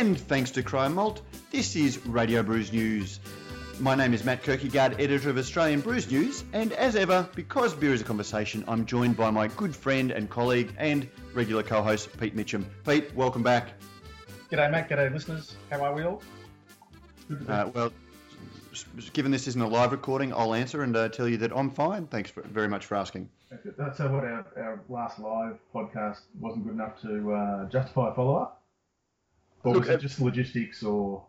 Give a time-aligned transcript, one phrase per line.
[0.00, 1.20] And thanks to Cryer Malt,
[1.50, 3.20] this is Radio Brews News.
[3.80, 7.92] My name is Matt Kirkegaard, editor of Australian Brews News, and as ever, because beer
[7.92, 12.34] is a conversation, I'm joined by my good friend and colleague and regular co-host Pete
[12.34, 12.62] Mitchell.
[12.86, 13.74] Pete, welcome back.
[14.50, 14.88] G'day, Matt.
[14.88, 15.54] G'day, listeners.
[15.68, 16.22] How are we all?
[17.46, 17.92] Uh, well,
[19.12, 22.06] given this isn't a live recording, I'll answer and uh, tell you that I'm fine.
[22.06, 23.28] Thanks for, very much for asking.
[23.50, 28.36] So, what our, our last live podcast wasn't good enough to uh, justify a follow
[28.36, 28.59] up?
[29.62, 31.22] Or Look, was it uh, just logistics or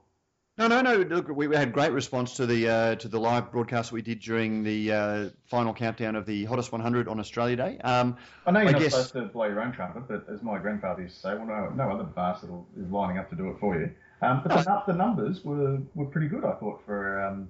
[0.57, 0.97] no, no, no.
[0.97, 4.63] Look, we, had great response to the uh, to the live broadcast we did during
[4.63, 7.77] the uh, final countdown of the hottest 100 on Australia Day.
[7.79, 8.91] Um, I know you're I not guess...
[8.91, 11.69] supposed to blow your own trumpet, but as my grandfather used to say, well, no,
[11.69, 13.89] no other bastard is lining up to do it for you.
[14.21, 17.49] Um, but the, the, numbers were, were pretty good, I thought, for um,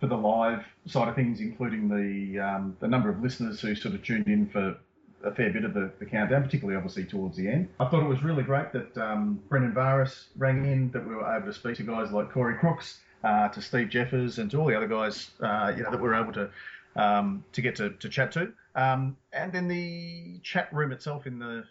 [0.00, 3.94] for the live side of things, including the um, the number of listeners who sort
[3.94, 4.76] of tuned in for
[5.24, 7.68] a fair bit of the, the, countdown, particularly obviously towards the end.
[7.80, 11.36] I thought it was really great that um, Brendan Varis rang in, that we were
[11.36, 14.66] able to speak to guys like Corey Crooks, uh, to Steve Jeffares, and to all
[14.66, 16.50] the other guys, uh, you know, that we were able to
[16.96, 18.52] um, to get to, to chat to.
[18.74, 21.64] Um, and then the chat room itself in the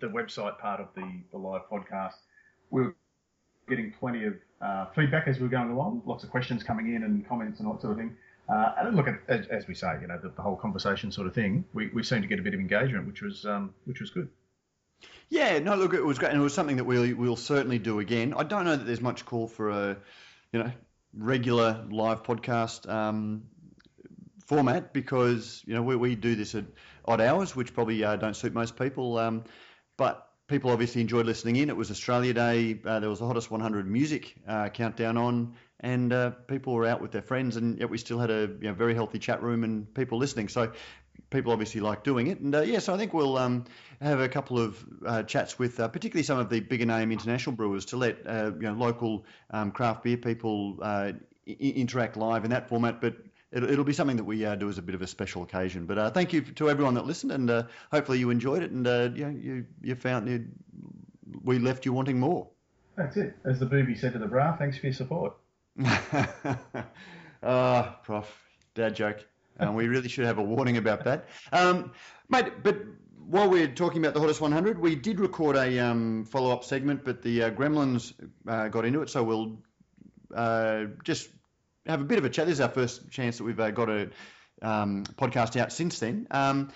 [0.00, 2.14] the website part of the, the live podcast,
[2.70, 2.96] we were
[3.68, 7.02] getting plenty of uh, feedback as we were going along, lots of questions coming in
[7.02, 8.16] and comments and all that sort of thing.
[8.50, 11.26] Uh, and look, at, as, as, we say, you know, the, the, whole conversation sort
[11.28, 14.00] of thing, we, we seemed to get a bit of engagement, which was um, which
[14.00, 14.28] was good.
[15.28, 18.00] Yeah, no, look, it was great, and it was something that we'll we'll certainly do
[18.00, 18.34] again.
[18.36, 19.96] I don't know that there's much call for a,
[20.52, 20.72] you know,
[21.14, 23.44] regular live podcast um,
[24.46, 26.64] format because you know we, we do this at
[27.04, 29.16] odd hours, which probably uh, don't suit most people.
[29.18, 29.44] Um,
[29.96, 31.68] but people obviously enjoyed listening in.
[31.68, 32.80] It was Australia Day.
[32.84, 37.00] Uh, there was the hottest 100 music uh, countdown on and uh, people were out
[37.00, 39.64] with their friends, and yet we still had a you know, very healthy chat room
[39.64, 40.48] and people listening.
[40.48, 40.72] So
[41.30, 43.64] people obviously like doing it, and uh, yeah, so I think we'll um,
[44.00, 47.56] have a couple of uh, chats with uh, particularly some of the bigger name international
[47.56, 51.12] brewers to let uh, you know local um, craft beer people uh,
[51.48, 53.16] I- interact live in that format, but.
[53.52, 55.86] It'll, be something that we do as a bit of a special occasion.
[55.86, 58.86] But thank you to everyone that listened, and hopefully you enjoyed it, and
[59.18, 60.46] you, you you found you,
[61.42, 62.46] we left you wanting more.
[62.94, 63.36] That's it.
[63.44, 65.34] As the booby said to the bra, thanks for your support.
[67.42, 68.26] Ah, Prof,
[68.74, 69.24] dad joke.
[69.58, 71.28] Um, we really should have a warning about that.
[71.52, 71.92] Um,
[72.28, 72.78] mate, but
[73.26, 77.22] while we're talking about the hottest 100, we did record a um, follow-up segment, but
[77.22, 78.12] the uh, Gremlins
[78.48, 79.58] uh, got into it, so we'll
[80.34, 81.28] uh, just
[81.86, 82.46] have a bit of a chat.
[82.46, 84.10] This is our first chance that we've uh, got a
[84.62, 86.26] um, podcast out since then.
[86.30, 86.70] Um,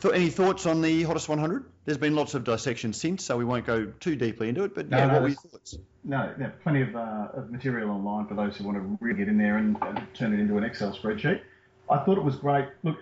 [0.00, 1.64] th- any thoughts on the hottest 100?
[1.84, 4.74] There's been lots of dissection since, so we won't go too deeply into it.
[4.74, 5.78] But yeah, no, what were your thoughts?
[6.04, 9.38] No, plenty of, uh, of, material online for those who want to really get in
[9.38, 11.40] there and, and turn it into an Excel spreadsheet.
[11.90, 12.66] I thought it was great.
[12.82, 12.98] Look,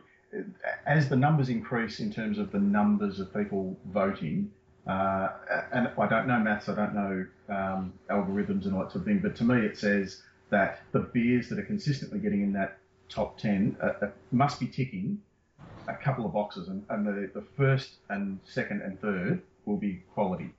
[0.86, 4.50] as the numbers increase in terms of the numbers of people voting,
[4.86, 5.28] uh,
[5.72, 9.04] and I don't know maths, I don't know um, algorithms and all that sort of
[9.04, 12.78] thing, but to me it says that the beers that are consistently getting in that
[13.08, 15.20] top 10 uh, uh, must be ticking
[15.88, 20.02] a couple of boxes, and, and the, the first and second and third will be
[20.14, 20.50] quality.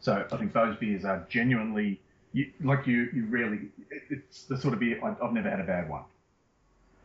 [0.00, 2.00] So I think those beers are genuinely
[2.32, 3.08] you, like you.
[3.12, 3.60] You rarely.
[4.08, 6.04] It's the sort of beer I, have never had a bad one,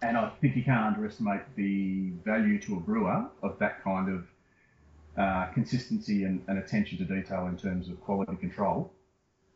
[0.01, 4.27] and I think you can't underestimate the value to a brewer of that kind of
[5.17, 8.91] uh, consistency and, and, attention to detail in terms of quality control.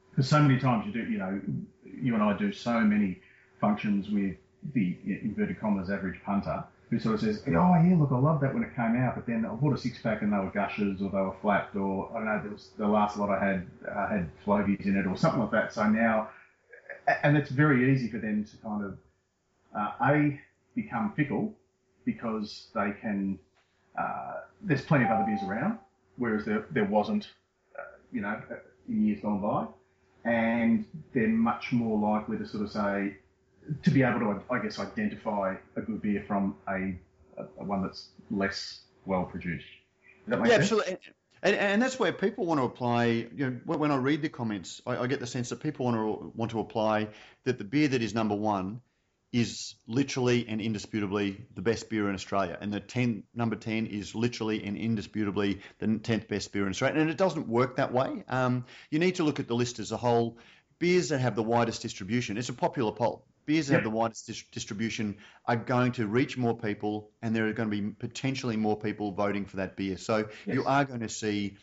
[0.10, 1.40] Because so many times you do, you know,
[1.84, 3.20] you and I do so many
[3.60, 4.38] functions with
[4.74, 8.54] the inverted commas average punter who sort of says, oh yeah, look, I love that
[8.54, 11.02] when it came out, but then I bought a six pack and they were gushers
[11.02, 13.68] or they were flat or I don't know, there was, the last lot I had
[13.88, 15.74] uh, had floaties in it or something like that.
[15.74, 16.30] So now,
[17.24, 18.98] and it's very easy for them to kind of
[19.76, 20.40] uh, a
[20.76, 21.54] become fickle
[22.06, 23.38] because they can.
[23.98, 25.78] Uh, there's plenty of other beers around,
[26.18, 27.30] whereas there there wasn't,
[27.78, 28.42] uh, you know,
[28.88, 29.68] in years gone by,
[30.30, 33.18] and they're much more likely to sort of say,
[33.84, 36.96] to be able to, I guess, identify a good beer from a,
[37.38, 39.66] a one that's less well produced.
[40.28, 40.54] yeah, sense?
[40.54, 40.98] absolutely.
[41.42, 43.28] And, and, that's where people want to apply.
[43.34, 45.96] You know, when I read the comments, I, I, get the sense that people want
[45.96, 47.08] to want to apply
[47.46, 48.82] that the beer that is number one
[49.32, 54.16] is literally and indisputably the best beer in Australia, and the 10, number ten is
[54.16, 57.00] literally and indisputably the tenth best beer in Australia.
[57.00, 58.24] And it doesn't work that way.
[58.28, 60.40] Um, you need to look at the list as a whole.
[60.80, 62.38] Beers that have the widest distribution.
[62.38, 63.84] It's a popular poll beers that yep.
[63.84, 67.70] have the widest dis- distribution are going to reach more people, and there are going
[67.70, 69.98] to be potentially more people voting for that beer.
[69.98, 70.56] So yes.
[70.56, 71.58] you are going to see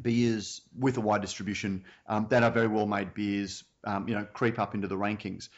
[0.00, 4.24] beers with a wide distribution um, that are very well made beers, um, you know,
[4.32, 5.48] creep up into the rankings.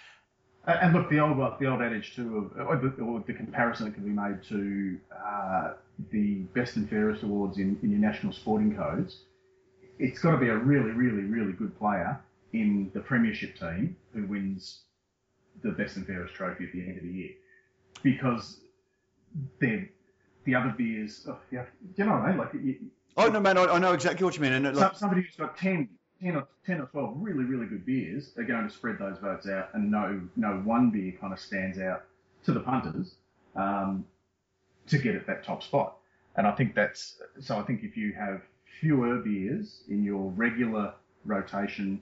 [0.66, 3.94] And look, the old the old adage too, of, or the, or the comparison that
[3.94, 5.72] can be made to uh,
[6.10, 9.24] the best and fairest awards in, in your national sporting codes
[10.00, 12.18] it's got to be a really, really, really good player
[12.52, 14.80] in the premiership team who wins
[15.62, 17.30] the best and fairest trophy at the end of the year,
[18.02, 18.60] because
[19.60, 19.88] they're
[20.44, 21.26] the other beers.
[21.28, 21.64] Oh, yeah,
[21.96, 22.38] you know what I mean?
[22.38, 22.76] Like, you,
[23.16, 24.52] Oh no, man, I, I know exactly what you mean.
[24.52, 25.88] And it, like, somebody who's got 10,
[26.22, 29.48] 10 or 10 or 12 really, really good beers they're going to spread those votes
[29.48, 32.04] out, and no, no one beer kind of stands out
[32.44, 33.16] to the punters
[33.56, 34.04] um,
[34.86, 35.96] to get at that top spot.
[36.36, 37.58] And I think that's so.
[37.58, 38.40] I think if you have
[38.80, 42.00] fewer beers in your regular rotation,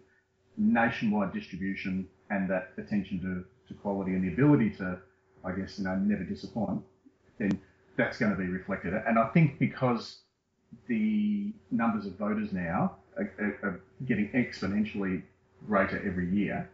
[0.59, 4.99] nationwide distribution, and that attention to, to quality and the ability to,
[5.45, 6.83] I guess, you know, never disappoint,
[7.39, 7.61] then
[7.97, 8.95] that's going to be reflected.
[9.07, 10.19] And I think because
[10.87, 15.23] the numbers of voters now are, are, are getting exponentially
[15.67, 16.69] greater every year,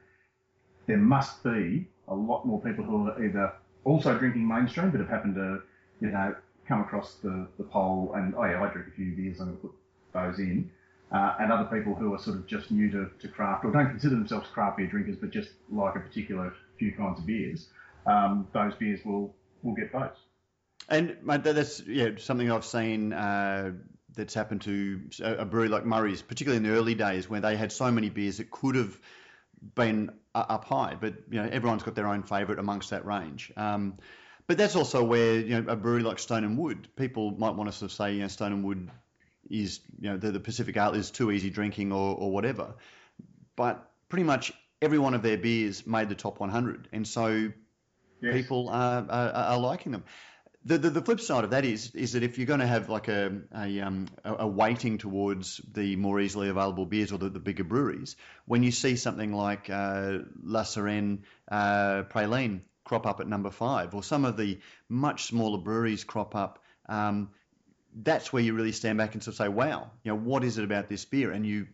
[0.86, 3.52] there must be a lot more people who are either
[3.84, 5.62] also drinking mainstream but have happened to,
[6.00, 6.34] you know,
[6.66, 9.56] come across the, the poll and, oh yeah, I drink a few beers, I'm going
[9.58, 9.74] to put
[10.12, 10.70] those in.
[11.14, 13.88] Uh, and other people who are sort of just new to, to craft or don't
[13.88, 17.68] consider themselves craft beer drinkers but just like a particular few kinds of beers,
[18.06, 19.32] um, those beers will,
[19.62, 20.18] will get votes.
[20.88, 23.72] And that's yeah something I've seen uh,
[24.14, 27.56] that's happened to a a brewery like Murray's, particularly in the early days where they
[27.56, 28.98] had so many beers that could have
[29.74, 33.52] been up high, but you know everyone's got their own favourite amongst that range.
[33.56, 33.98] Um,
[34.46, 37.70] but that's also where you know a brewery like Stone and Wood, people might want
[37.70, 38.90] to sort of say you know Stone and Wood
[39.50, 42.74] is you know the, the Pacific Ale is too easy drinking or, or whatever,
[43.56, 44.52] but pretty much
[44.82, 47.52] every one of their beers made the top 100, and so
[48.20, 48.34] Yes.
[48.34, 50.04] people are, are, are liking them.
[50.66, 52.88] The, the, the flip side of that is is that if you're going to have
[52.88, 57.38] like a a, um, a weighting towards the more easily available beers or the, the
[57.38, 58.16] bigger breweries,
[58.46, 63.94] when you see something like uh, La Sirène uh, Praline crop up at number five,
[63.94, 64.58] or some of the
[64.88, 67.30] much smaller breweries crop up, um,
[67.94, 70.58] that's where you really stand back and sort of say, wow, you know, what is
[70.58, 71.30] it about this beer?
[71.30, 71.66] And you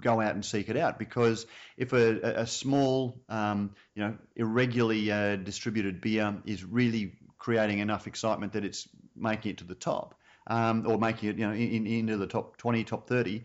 [0.00, 1.46] go out and seek it out because
[1.76, 8.06] if a, a small, um, you know, irregularly uh, distributed beer is really creating enough
[8.06, 10.14] excitement that it's making it to the top,
[10.46, 13.44] um, or making it, you know, in, in, into the top 20, top 30,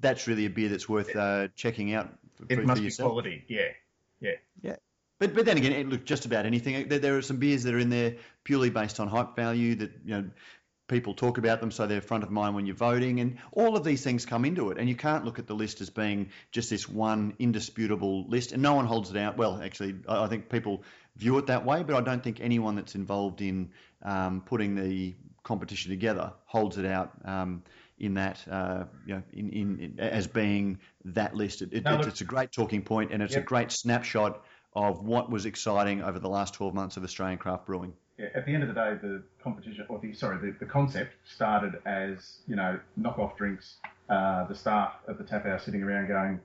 [0.00, 3.44] that's really a beer that's worth uh, checking out for, It for must be quality,
[3.48, 3.68] yeah.
[4.20, 4.30] Yeah.
[4.62, 4.76] yeah.
[5.18, 6.88] But, but then again, it, look, just about anything.
[6.88, 9.92] There, there are some beers that are in there purely based on hype value that,
[10.04, 10.30] you know,
[10.92, 13.82] people talk about them so they're front of mind when you're voting and all of
[13.82, 16.68] these things come into it and you can't look at the list as being just
[16.68, 19.38] this one indisputable list and no one holds it out.
[19.38, 20.82] Well actually i think people
[21.16, 23.70] view it that way but i don't think anyone that's involved in
[24.02, 27.62] um, putting the competition together holds it out um,
[27.98, 31.62] in that uh, you know in, in, in as being that list.
[31.62, 34.44] It, it, No, it's, it's a great talking point and it's a great snapshot
[34.74, 38.46] of what was exciting over the last 12 months of australian craft brewing Yeah, at
[38.46, 42.38] the end of the day, the competition, or the sorry, the, the concept started as
[42.46, 43.76] you know knockoff drinks.
[44.08, 46.38] Uh, the staff at the tap house sitting around going,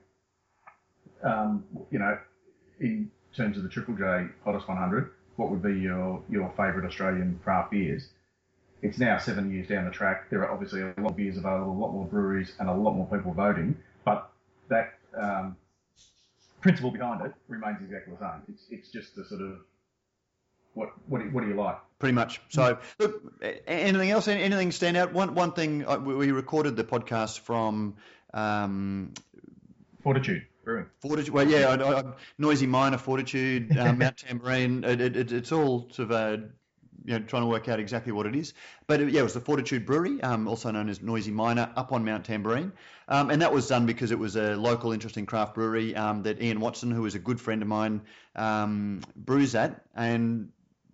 [1.22, 2.16] um, you know,
[2.80, 7.38] in terms of the Triple J Hottest 100, what would be your your favourite Australian
[7.44, 8.08] craft beers?
[8.80, 10.30] It's now seven years down the track.
[10.30, 12.94] There are obviously a lot of beers available, a lot more breweries, and a lot
[12.94, 13.76] more people voting.
[14.04, 14.30] But
[14.68, 15.56] that um,
[16.60, 18.42] principle behind it remains exactly the same.
[18.48, 19.58] It's it's just the sort of
[20.74, 21.78] what what do, what do you like?
[21.98, 22.40] Pretty much.
[22.48, 23.22] So, look,
[23.66, 24.28] anything else?
[24.28, 25.12] Anything stand out?
[25.12, 27.96] One one thing uh, we recorded the podcast from
[28.32, 29.12] um,
[30.02, 30.86] Fortitude Brewing.
[31.00, 31.34] Fortitude.
[31.34, 32.04] Well, yeah, I, I,
[32.38, 34.84] Noisy Miner Fortitude, um, Mount Tamborine.
[34.88, 36.36] It, it, it, it's all sort of uh,
[37.04, 38.54] you know trying to work out exactly what it is.
[38.86, 42.04] But yeah, it was the Fortitude Brewery, um, also known as Noisy Miner, up on
[42.04, 42.72] Mount Tamborine,
[43.08, 46.42] um, and that was done because it was a local, interesting craft brewery um, that
[46.42, 48.02] Ian Watson, who is a good friend of mine,
[48.36, 50.50] um, brews at, and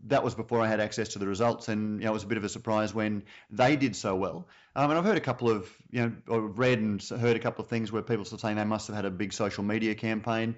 [0.06, 2.26] that was before I had access to the results, and you know, it was a
[2.26, 4.46] bit of a surprise when they did so well.
[4.76, 7.64] Um, and I've heard a couple of, you know, or read and heard a couple
[7.64, 10.56] of things where people are saying they must have had a big social media campaign.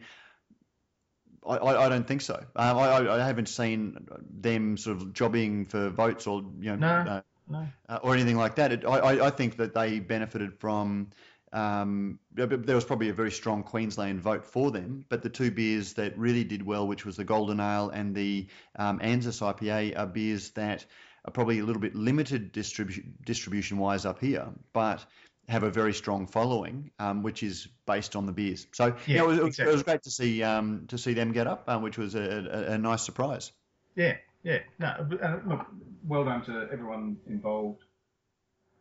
[1.46, 2.34] I, I, I don't think so.
[2.56, 4.08] Um, I, I- haven't seen
[4.40, 7.10] them sort of jobbing for votes or you know No.
[7.12, 7.66] uh, No.
[7.88, 8.72] uh, or anything like that.
[8.72, 11.10] It, I, I, think that they benefited from.
[11.52, 15.50] Um, there there was probably a very strong Queensland vote for them, but the two
[15.50, 19.98] beers that really did well, which was the Golden Ale and the um, Anzus IPA,
[19.98, 20.84] are beers that
[21.24, 25.06] are probably a little bit limited distribution distribution wise up here, but
[25.48, 28.66] have a very strong following, um, which is based on the beers.
[28.72, 29.72] So Yeah, it, was, exactly.
[29.72, 32.20] it was great to see um, to see them get up, um, which was a,
[32.20, 33.52] a, a nice surprise.
[33.94, 34.58] Yeah, yeah.
[34.78, 35.66] No, uh, look,
[36.06, 37.82] well done to everyone involved,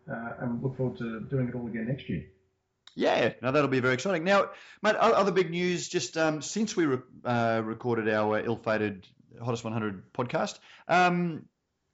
[0.10, 2.26] uh, and look forward to doing it all again next year.
[2.96, 4.24] Yeah, now that'll be very exciting.
[4.24, 9.06] Now, mate, other big news just um, since we re- uh, recorded our ill-fated
[9.44, 10.58] Hottest 100 podcast,
[10.88, 11.46] um,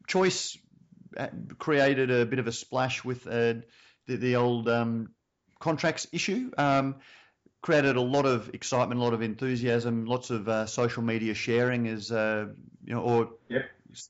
[0.06, 0.58] Choice
[1.18, 3.56] uh, created a bit of a splash with uh,
[4.08, 5.12] the, the old um,
[5.60, 6.52] contracts issue.
[6.58, 6.96] Um,
[7.62, 11.88] created a lot of excitement, a lot of enthusiasm, lots of uh, social media sharing
[11.88, 12.48] as uh,
[12.84, 13.66] you know, or Yep.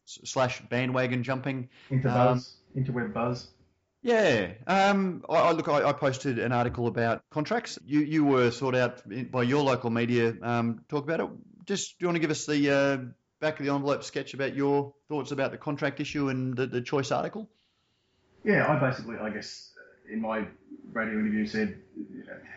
[0.06, 1.70] slash bandwagon jumping.
[1.90, 3.48] Into Um, buzz, interweb buzz.
[4.04, 4.54] Yeah.
[4.68, 7.78] Um, I, I look, I, I posted an article about contracts.
[7.86, 10.34] You you were sought out by your local media.
[10.42, 11.30] Um, talk about it.
[11.66, 12.98] Just do you want to give us the uh,
[13.40, 16.82] back of the envelope sketch about your thoughts about the contract issue and the, the
[16.82, 17.50] choice article?
[18.44, 19.71] Yeah, I basically, I guess,
[20.12, 20.46] in my
[20.94, 21.78] radio interview said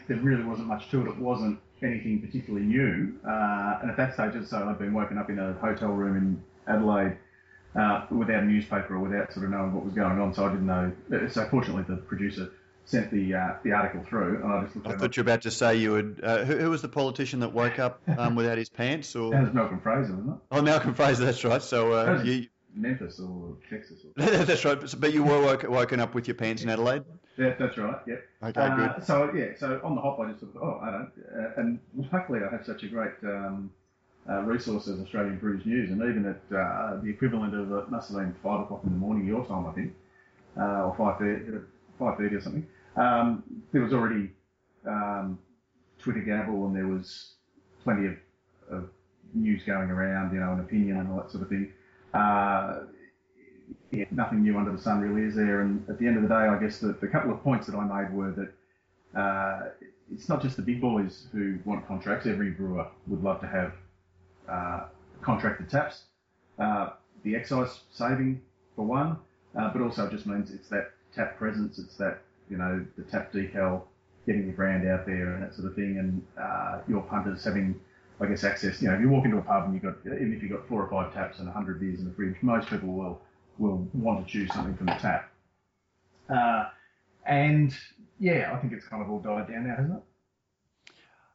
[0.08, 1.08] there really wasn't much to it.
[1.08, 3.14] It wasn't anything particularly new.
[3.26, 6.42] Uh, and at that stage, so I'd been woken up in a hotel room in
[6.66, 7.16] Adelaide
[7.74, 10.34] uh, without a newspaper or without sort of knowing what was going on.
[10.34, 10.92] So I didn't know.
[11.30, 12.50] So fortunately, the producer
[12.86, 15.42] sent the uh, the article through, and I just looked I thought you were about
[15.42, 16.20] to say you would.
[16.22, 19.12] Uh, who, who was the politician that woke up um, without his pants?
[19.12, 20.40] That Or was Malcolm Fraser, wasn't it?
[20.52, 21.24] oh, Malcolm Fraser.
[21.24, 21.62] That's right.
[21.62, 22.46] So uh, That you.
[22.76, 24.10] Memphis or Texas or
[24.44, 24.78] that's right.
[24.98, 27.04] But you were woke, woken up with your pants in Adelaide.
[27.36, 27.98] Yeah, that's right.
[28.06, 28.24] Yep.
[28.42, 29.04] Okay, Uh, good.
[29.04, 31.10] So yeah, so on the hop, I just thought, oh, I don't.
[31.36, 31.78] Uh, and
[32.12, 33.70] luckily, I have such a great um,
[34.28, 38.10] uh, resource as Australian Brews News, and even at uh, the equivalent of it must
[38.10, 39.94] have been five o'clock in the morning your time, I think,
[40.56, 41.58] uh, or five thirty,
[41.98, 42.66] five thirty or something.
[42.96, 44.30] Um, there was already
[44.86, 45.38] um,
[45.98, 47.34] Twitter gabble, and there was
[47.82, 48.16] plenty of,
[48.70, 48.88] of
[49.34, 51.72] news going around, you know, an opinion and all that sort of thing.
[53.90, 55.60] Yeah, nothing new under the sun really is there.
[55.60, 57.76] And at the end of the day, I guess the, the couple of points that
[57.76, 59.68] I made were that uh,
[60.12, 62.26] it's not just the big boys who want contracts.
[62.26, 63.72] Every brewer would love to have
[64.48, 64.86] uh,
[65.22, 66.04] contracted taps.
[66.58, 66.90] Uh,
[67.22, 68.40] the excise saving
[68.76, 69.16] for one,
[69.58, 71.78] uh, but also it just means it's that tap presence.
[71.78, 73.82] It's that you know the tap decal,
[74.26, 77.80] getting the brand out there and that sort of thing, and uh, your punters having.
[78.20, 78.80] I guess access.
[78.80, 80.68] You know, if you walk into a pub and you've got, even if you've got
[80.68, 83.20] four or five taps and 100 beers in the fridge, most people will
[83.58, 85.30] will want to choose something from the tap.
[86.28, 86.64] Uh,
[87.26, 87.74] and
[88.18, 90.02] yeah, I think it's kind of all died down now, hasn't it?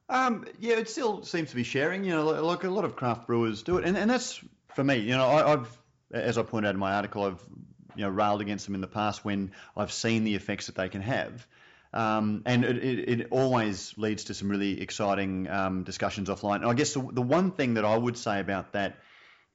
[0.10, 2.04] Um, yeah, it still seems to be sharing.
[2.04, 4.98] You know, like- a lot of craft brewers do it, and and that's for me.
[4.98, 5.78] You know, I, I've,
[6.12, 7.44] as I pointed out in my article, I've
[7.96, 10.90] you know railed against them in the past when I've seen the effects that they
[10.90, 11.46] can have.
[11.92, 16.58] Um, and it, it, it always leads to some really exciting um, discussions offline.
[16.58, 18.98] And I guess the, the one thing that I would say about that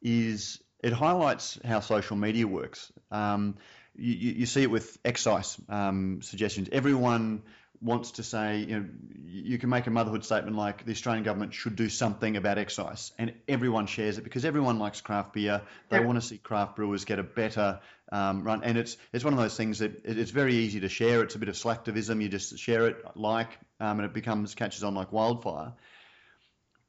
[0.02, 2.93] is it highlights how social media works.
[3.11, 3.57] Um,
[3.97, 6.69] you, you see it with excise um, suggestions.
[6.71, 7.43] Everyone
[7.81, 8.87] wants to say, you know,
[9.26, 13.12] you can make a motherhood statement like the Australian government should do something about excise,
[13.19, 15.62] and everyone shares it because everyone likes craft beer.
[15.88, 16.07] They Yep.
[16.07, 17.81] want to see craft brewers get a better
[18.12, 21.23] um, run, and it's it's one of those things that it's very easy to share.
[21.23, 22.23] It's a bit of slacktivism.
[22.23, 23.49] You just share it, like,
[23.81, 25.73] um, and it becomes catches on like wildfire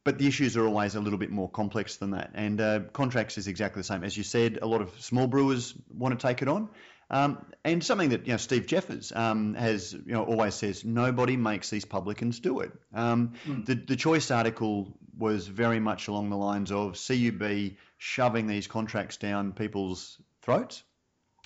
[0.06, 2.32] but the issues are always a little bit more complex than that.
[2.36, 4.04] And uh, contracts is exactly the same.
[4.04, 6.70] As you said, a lot of small brewers want to take it on.
[7.10, 11.38] Um, and something that you know Steve Jeffares um, has you know always says nobody
[11.38, 12.72] makes these publicans do it.
[12.94, 18.68] Um, the the choice article was very much along the lines of CUB shoving these
[18.68, 20.84] contracts down people's throats.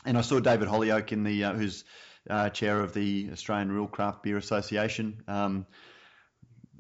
[0.06, 1.84] And I saw David Hollyoak in the uh, who's
[2.30, 5.24] uh, chair of the Australian Real Craft Beer Association.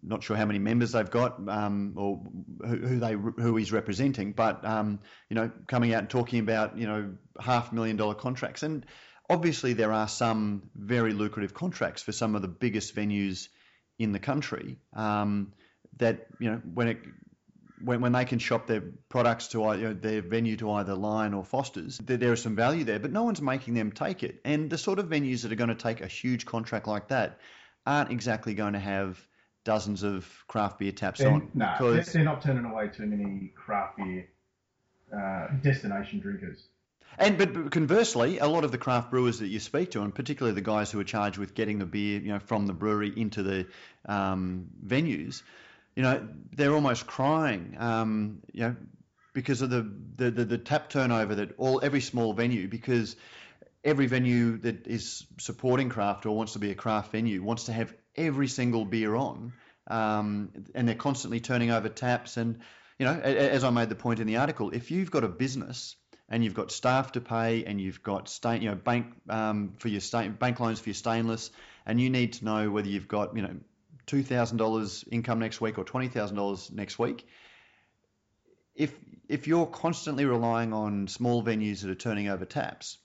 [0.01, 2.21] Not sure how many members they've got um, or
[2.65, 6.77] who, who they who he's representing, but um, you know, coming out and talking about
[6.77, 8.85] you know half million dollar contracts, and
[9.29, 13.49] obviously there are some very lucrative contracts for some of the biggest venues
[13.97, 15.53] in the country um,
[15.97, 16.99] that you know when it
[17.83, 21.33] when, when they can shop their products to you know, their venue to either Lion
[21.33, 24.41] or Foster's, there, there is some value there, but no one's making them take it.
[24.43, 27.39] And the sort of venues that are going to take a huge contract like that
[27.85, 29.17] aren't exactly going to have
[29.69, 33.05] dozens of craft beer taps They're, on no, they're, because they're not turning away too
[33.05, 34.27] many craft beer
[35.15, 36.63] uh, destination drinkers.
[37.19, 40.15] And but, but conversely, a lot of the craft brewers that you speak to, and
[40.15, 43.13] particularly the guys who are charged with getting the beer, you know, from the brewery
[43.15, 43.67] into the
[44.07, 45.43] um, venues,
[45.95, 48.75] you know, they're almost crying, um, you know,
[49.33, 53.15] because of the, the, the, the tap turnover that all every small venue, because
[53.83, 57.71] every venue that is supporting craft or wants to be a craft venue wants to
[57.71, 59.53] have every single beer on,
[59.87, 62.37] um, and they're constantly turning over taps.
[62.37, 62.59] And
[62.97, 65.95] you know, as I made the point in the article, if you've got a business
[66.29, 70.01] and you've got staff to pay and you've got you know, bank um, for your
[70.01, 71.49] stain, bank loans for your stainless,
[71.85, 73.55] and you need to know whether you've got you know
[74.05, 77.27] two thousand dollars income next week or twenty thousand dollars next week.
[78.75, 78.93] If
[79.27, 82.97] if you're constantly relying on small venues that are turning over taps,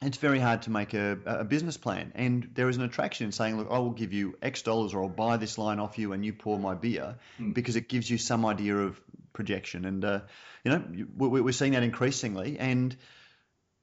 [0.00, 2.12] it's very hard to make a, a business plan.
[2.14, 5.02] And there is an attraction in saying, look, I will give you X dollars or
[5.02, 7.16] I'll buy this line off you and you pour my beer
[7.52, 9.00] because it gives you some idea of
[9.32, 9.84] projection.
[9.84, 10.20] And, uh,
[10.64, 10.84] you know,
[11.16, 12.58] we- we're seeing that increasingly.
[12.58, 12.96] And,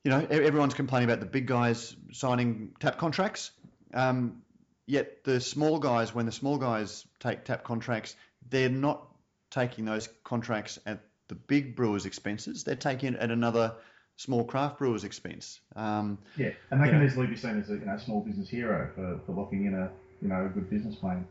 [0.04, 3.52] you know, everyone's complaining about the big guys signing tap contracts.
[3.94, 4.42] Um,
[4.86, 8.16] yet the small guys, when the small guys take tap contracts,
[8.50, 9.06] they're not
[9.52, 12.64] taking those contracts at the big brewers' expenses.
[12.64, 13.74] They're taking it at another
[14.18, 15.60] small craft brewer's expense.
[15.76, 18.90] Um, Yeah, and they can easily be seen as a you know small business hero
[18.96, 19.90] for, for locking in a
[20.22, 21.28] you know a good business plan.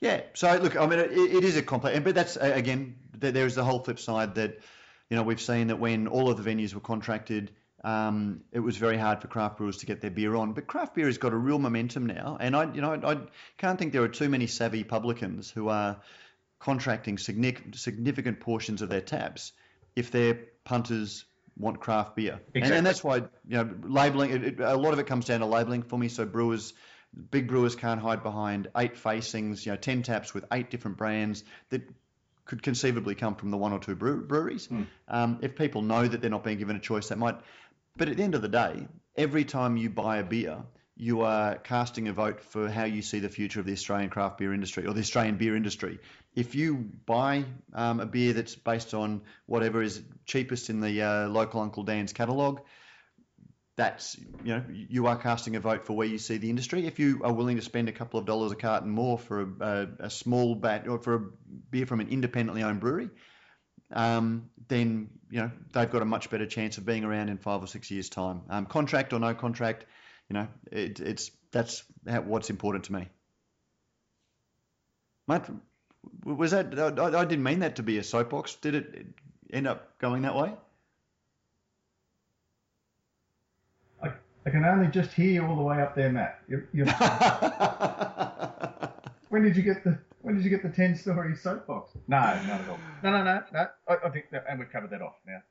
[0.00, 0.22] Yeah.
[0.34, 3.64] So look, I mean, it, it is a complex, but that's again, there is the
[3.64, 4.60] whole flip side that,
[5.10, 7.50] you know, we've seen that when all of the venues were contracted,
[7.84, 10.52] um, it was very hard for craft brewers to get their beer on.
[10.52, 13.18] But craft beer has got a real momentum now, and I, you know, I, I
[13.56, 16.00] can't think there are too many savvy publicans who are
[16.58, 19.52] contracting significant significant portions of their taps
[19.94, 21.24] if their punters
[21.58, 22.78] want craft beer, and, Exactly.
[22.78, 24.30] and that's why you know labeling.
[24.30, 26.08] It, it, a lot of it comes down to labeling for me.
[26.08, 26.72] So brewers
[27.30, 31.44] big brewers can't hide behind eight facings, you know, 10 taps with eight different brands
[31.70, 31.82] that
[32.44, 34.68] could conceivably come from the one or two brew- breweries.
[35.06, 37.36] Um, if people know that they're not being given a choice, that might.
[37.96, 38.86] But at the end of the day,
[39.16, 40.62] every time you buy a beer,
[40.96, 44.38] you are casting a vote for how you see the future of the Australian craft
[44.38, 45.98] beer industry or the Australian beer industry.
[46.38, 51.28] If you buy um, a beer that's based on whatever is cheapest in the uh,
[51.28, 52.60] local Uncle Dan's catalogue,
[53.74, 56.86] that's you know you are casting a vote for where you see the industry.
[56.86, 59.48] If you are willing to spend a couple of dollars a carton more for a,
[59.60, 61.20] a, a small bat or for a
[61.72, 63.10] beer from an independently owned brewery,
[63.92, 67.64] um, then you know they've got a much better chance of being around in five
[67.64, 68.42] or six years' time.
[68.48, 69.86] Um, contract or no contract,
[70.28, 73.08] you know it, it's that's what's important to me.
[75.26, 75.42] Mate,
[76.24, 78.56] was that I, I didn't mean that to be a soapbox.
[78.56, 79.06] Did it
[79.52, 80.52] end up going that way?
[84.02, 84.12] I,
[84.46, 86.40] I can only just hear you all the way up there, Matt.
[86.48, 86.86] You're, you're,
[89.28, 91.92] when did you get the when did you get the ten story soapbox?
[92.06, 92.78] No, not at all.
[93.02, 93.66] No, no, no, no.
[93.88, 95.42] I, I think that, and we've covered that off now.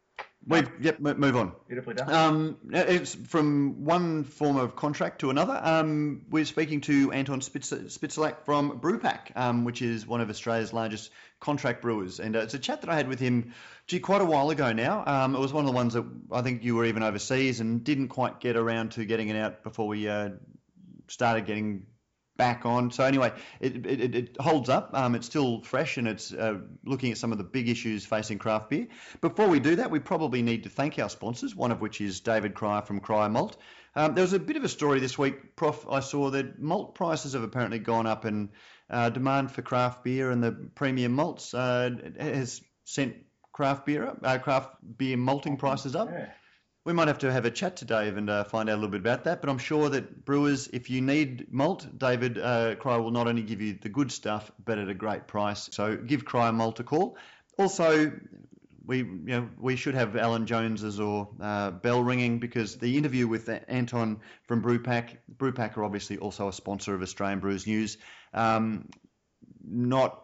[0.48, 1.00] We've yep.
[1.00, 1.52] Move on.
[1.68, 2.14] Beautifully done.
[2.14, 5.60] Um, it's from one form of contract to another.
[5.62, 10.72] Um, we're speaking to Anton Spitz- Spitzalak from Brewpack, um, which is one of Australia's
[10.72, 12.22] largest contract brewers.
[12.22, 13.54] And uh, it's a chat that I had with him,
[13.88, 15.04] gee, quite a while ago now.
[15.06, 17.84] Um, it was one of the ones that I think you were even overseas and
[17.84, 20.30] didn't quite get around to getting it out before we uh,
[21.10, 21.88] started getting
[22.38, 22.92] back on.
[22.92, 24.92] So anyway, it, it, it holds up.
[24.94, 28.38] Um, it's still fresh and it's uh, looking at some of the big issues facing
[28.38, 28.88] craft beer.
[29.22, 32.20] Before we do that, we probably need to thank our sponsors, one of which is
[32.22, 33.58] David Cryer from Cryer Malt.
[33.96, 35.88] Um, there was a bit of a story this week, Prof.
[35.90, 38.50] I saw that malt prices have apparently gone up and
[38.90, 43.16] uh, demand for craft beer and the premium malts uh, has sent
[43.52, 46.10] craft beer up, uh, craft beer malting prices up.
[46.12, 46.30] Yeah.
[46.88, 48.88] We might have to have a chat to Dave and uh, find out a little
[48.88, 49.42] bit about that.
[49.42, 53.42] But I'm sure that brewers, if you need malt, David uh, Cryer will not only
[53.42, 55.68] give you the good stuff, but at a great price.
[55.74, 57.18] So give Cryer Malt a call.
[57.60, 58.14] Also,
[58.86, 63.28] we you know we should have Alan Jones's or uh, bell ringing because the interview
[63.28, 67.98] with Anton from Brewpack, Brewpack are obviously also a sponsor of Australian Brews News.
[68.34, 68.88] Um,
[69.62, 70.24] not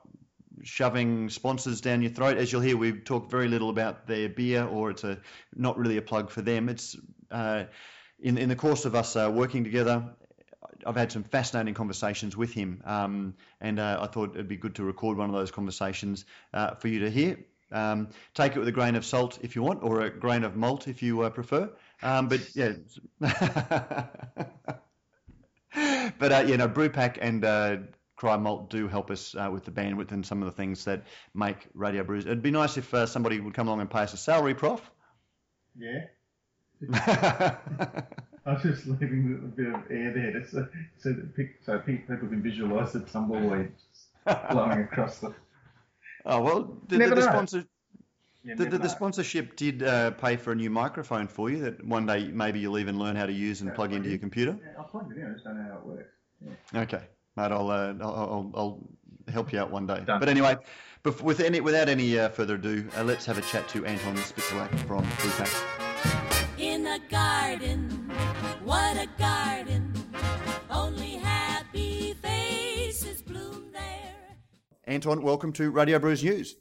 [0.64, 2.38] shoving sponsors down your throat.
[2.38, 5.20] As you'll hear, we talk very little about their beer, or it's a
[5.56, 6.70] not really a plug for them.
[6.70, 6.96] It's
[7.32, 7.66] uh,
[8.20, 10.04] in in the course of us uh, working together.
[10.86, 14.76] I've had some fascinating conversations with him, um, and uh, I thought it'd be good
[14.76, 17.38] to record one of those conversations uh, for you to hear.
[17.72, 20.56] Um, take it with a grain of salt if you want, or a grain of
[20.56, 21.72] malt if you uh, prefer.
[22.02, 22.74] Um, but yeah,
[26.20, 27.44] but uh, you know, Brewpack and
[28.18, 30.86] uh, Cryer Malt do help us uh, with the bandwidth and some of the things
[30.86, 32.26] that make Radio Brews.
[32.26, 34.82] It'd be nice if uh, somebody would come along and pay us a salary, Prof.
[35.78, 36.06] Yeah.
[38.46, 41.16] I was just leaving a bit of air there to, so, so,
[41.66, 43.72] so pe- people can visualise the tumbleweed
[44.52, 45.34] blowing across the.
[46.26, 47.66] oh well, the, the, the sponsor.
[48.44, 51.86] You The, the, the sponsorship did uh, pay for a new microphone for you that
[51.86, 54.60] one day maybe you'll even learn how to use and Yeah, plug into your computer.
[54.62, 55.30] Yeah, I plugged it in.
[55.30, 56.10] I just don't know how it works.
[56.76, 57.04] Okay,
[57.36, 58.80] mate, I'll, uh, I'll, I'll, I'll
[59.32, 60.02] help you out one day.
[60.06, 60.20] Done.
[60.20, 60.58] But anyway,
[61.04, 64.16] bef- with any, without any uh, further ado, uh, let's have a chat to Anton
[64.18, 66.60] Spitzalak from Brewpack.
[66.60, 67.90] in a garden.
[68.64, 69.94] What a garden.
[70.70, 74.16] Only happy faces bloom there.
[74.86, 76.56] Anton, welcome to Radio Brews News.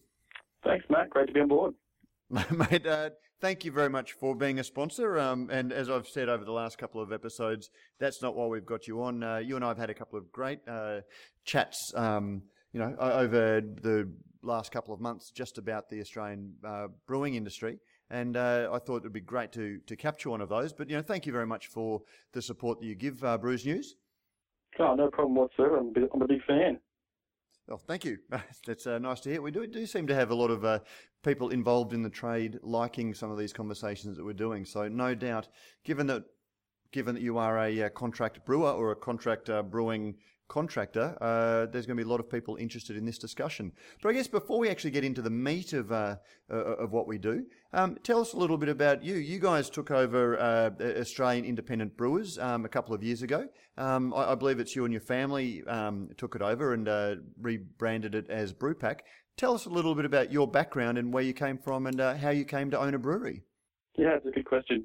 [0.65, 1.11] Thanks, Matt.
[1.11, 1.75] Great to be on board.
[2.31, 3.11] Mate, uh,
[3.43, 5.19] thank you very much for being a sponsor.
[5.19, 8.65] Um, and as I've said over the last couple of episodes, that's not why we've
[8.65, 9.23] got you on.
[9.25, 11.01] Uh, you and I have had a couple of great uh,
[11.45, 14.09] chats, um, you know, over the
[14.43, 17.79] last couple of months just about the Australian uh, brewing industry.
[18.11, 20.73] And uh, I thought it would be great to, to capture one of those.
[20.73, 22.03] But, you know, thank you very much for
[22.33, 23.97] the support that you give uh, Brews News.
[24.79, 25.79] Oh, no problem whatsoever.
[25.79, 26.79] I'm a, big, I'm a big fan.
[27.69, 28.19] Oh, thank you.
[28.67, 29.43] That's uh, nice to hear.
[29.43, 30.81] We do, do seem to have a lot of uh,
[31.23, 34.65] people involved in the trade liking some of these conversations that we're doing.
[34.65, 35.49] So no doubt,
[35.85, 36.25] given that
[36.93, 40.15] given that you are a uh, contract brewer or a contract uh, brewing
[40.53, 43.73] contractor, uh, there's going to be a lot of people interested in this discussion.
[44.03, 46.17] But I guess before we actually get into the meat of uh,
[46.51, 49.15] uh, of what we do, um, tell us a little bit about you.
[49.15, 53.49] You guys took over uh, Australian Independent Brewers um, a couple of years ago.
[53.79, 57.15] Um, I, I, believe it's you and your family um, took it over and uh,
[57.41, 59.01] rebranded it as Brewpack.
[59.39, 62.15] Tell us a little bit about your background and where you came from and uh,
[62.15, 63.43] how you came to own a brewery.
[63.97, 64.85] Yeah, it's a good question.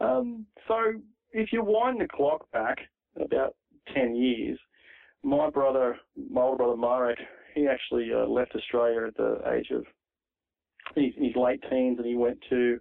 [0.00, 0.76] Um, so
[1.32, 2.78] if you wind the clock back
[3.16, 3.54] about
[3.94, 4.58] 10 years,
[5.22, 5.96] my brother,
[6.30, 7.18] my older brother Marek,
[7.54, 9.84] he actually uh, left Australia at the age of
[10.96, 12.78] in his late teens, and he went to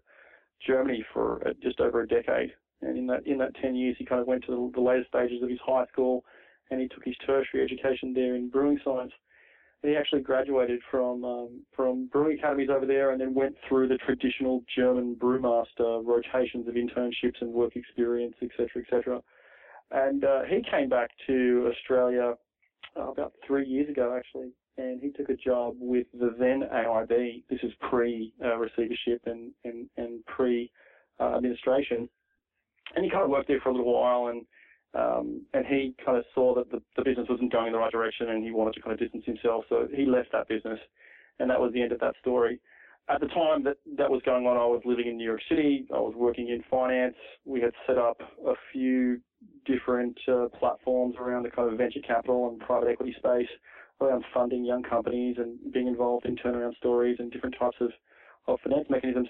[0.66, 2.52] Germany for uh, just over a decade.
[2.82, 5.06] And in that in that 10 years, he kind of went to the, the later
[5.08, 6.26] stages of his high school,
[6.72, 9.12] and he took his tertiary education there in brewing science.
[9.84, 13.88] And he actually graduated from um, from brewing academies over there, and then went through
[13.88, 19.22] the traditional German brewmaster rotations of internships and work experience, etc., etc.
[19.92, 22.36] And uh, he came back to Australia
[22.98, 27.44] uh, about three years ago, actually, and he took a job with the then AIB.
[27.50, 30.72] This is pre uh, receivership and and, and pre
[31.20, 32.08] uh, administration,
[32.96, 34.46] and he kind of worked there for a little while, and
[34.94, 37.92] um, and he kind of saw that the, the business wasn't going in the right
[37.92, 40.80] direction, and he wanted to kind of distance himself, so he left that business,
[41.40, 42.60] and that was the end of that story.
[43.10, 45.86] At the time that that was going on, I was living in New York City.
[45.94, 47.16] I was working in finance.
[47.46, 49.20] We had set up a few
[49.66, 53.48] different uh, platforms around the kind of venture capital and private equity space
[54.02, 57.92] around funding young companies and being involved in turnaround stories and different types of,
[58.48, 59.28] of finance mechanisms.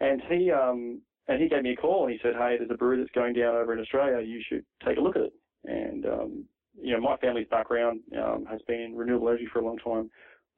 [0.00, 2.74] And he um, and he gave me a call and he said, "Hey, there's a
[2.74, 4.24] brewery that's going down over in Australia.
[4.24, 5.32] You should take a look at it."
[5.64, 6.44] And um,
[6.80, 10.10] you know, my family's background um, has been in renewable energy for a long time.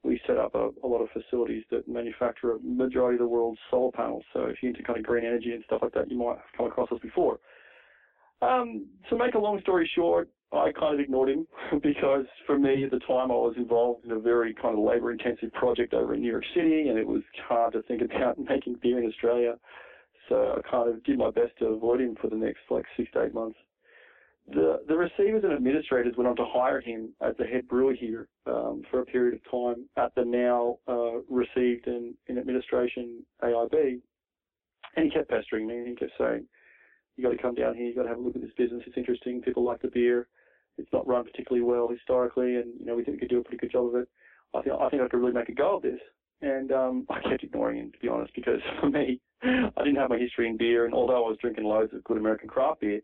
[0.03, 3.59] We set up a, a lot of facilities that manufacture a majority of the world's
[3.69, 4.23] solar panels.
[4.33, 6.57] So if you're into kind of green energy and stuff like that, you might have
[6.57, 7.39] come across us before.
[8.41, 11.47] Um, to make a long story short, I kind of ignored him
[11.83, 15.11] because for me at the time I was involved in a very kind of labour
[15.11, 18.77] intensive project over in New York City and it was hard to think about making
[18.81, 19.55] beer in Australia.
[20.29, 23.09] So I kind of did my best to avoid him for the next like six
[23.13, 23.57] to eight months.
[24.47, 28.27] The, the receivers and administrators went on to hire him as the head brewer here
[28.47, 34.01] um, for a period of time at the now uh, received in, in administration AIB.
[34.95, 36.47] And he kept pestering me and he kept saying,
[37.15, 38.83] you got to come down here, you got to have a look at this business.
[38.85, 39.41] It's interesting.
[39.41, 40.27] People like the beer.
[40.77, 43.43] It's not run particularly well historically, and you know we think we could do a
[43.43, 44.07] pretty good job of it.
[44.53, 45.99] I think I think I could really make a go of this.
[46.41, 50.09] And um, I kept ignoring him to be honest, because for me, I didn't have
[50.09, 53.01] my history in beer, and although I was drinking loads of good American craft beer,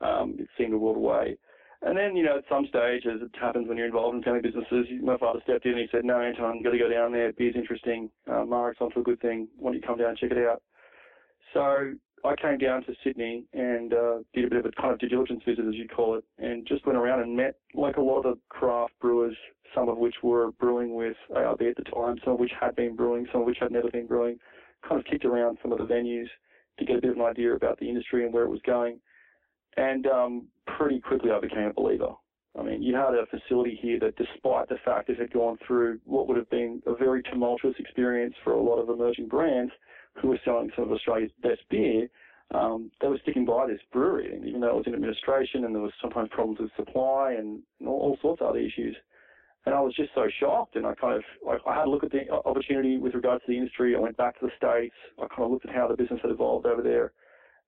[0.00, 1.36] um, it seemed a world away.
[1.82, 4.42] And then, you know, at some stage, as it happens when you're involved in family
[4.42, 7.10] businesses, my father stepped in and he said, no, Anton, you've got to go down
[7.10, 7.32] there.
[7.32, 8.10] Beer's interesting.
[8.30, 9.48] Uh, Marek's onto a good thing.
[9.56, 10.62] Why don't you come down and check it out?
[11.54, 11.94] So
[12.24, 15.08] I came down to Sydney and uh, did a bit of a kind of due
[15.08, 18.18] diligence visit, as you call it, and just went around and met like a lot
[18.18, 19.36] of the craft brewers,
[19.74, 22.94] some of which were brewing with AIB at the time, some of which had been
[22.94, 24.38] brewing, some of which had never been brewing.
[24.86, 26.28] Kind of kicked around some of the venues
[26.78, 28.98] to get a bit of an idea about the industry and where it was going.
[29.76, 32.12] And um, pretty quickly, I became a believer.
[32.58, 36.00] I mean, you had a facility here that, despite the fact it had gone through
[36.04, 39.72] what would have been a very tumultuous experience for a lot of emerging brands,
[40.20, 42.08] who were selling some of Australia's best beer,
[42.52, 45.74] um, they were sticking by this brewery, and even though it was in administration and
[45.74, 48.96] there was sometimes problems with supply and, and all, all, sorts of other issues.
[49.66, 52.02] And I was just so shocked, and I kind of I, I had a look
[52.02, 53.94] at the opportunity with regards to the industry.
[53.94, 54.94] I went back to the states.
[55.18, 57.12] I kind of looked at how the business had evolved over there,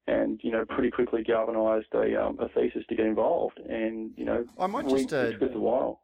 [0.08, 3.58] and you know pretty quickly galvanised a, um, a thesis to get involved.
[3.58, 6.00] And you know, I might just uh, a while.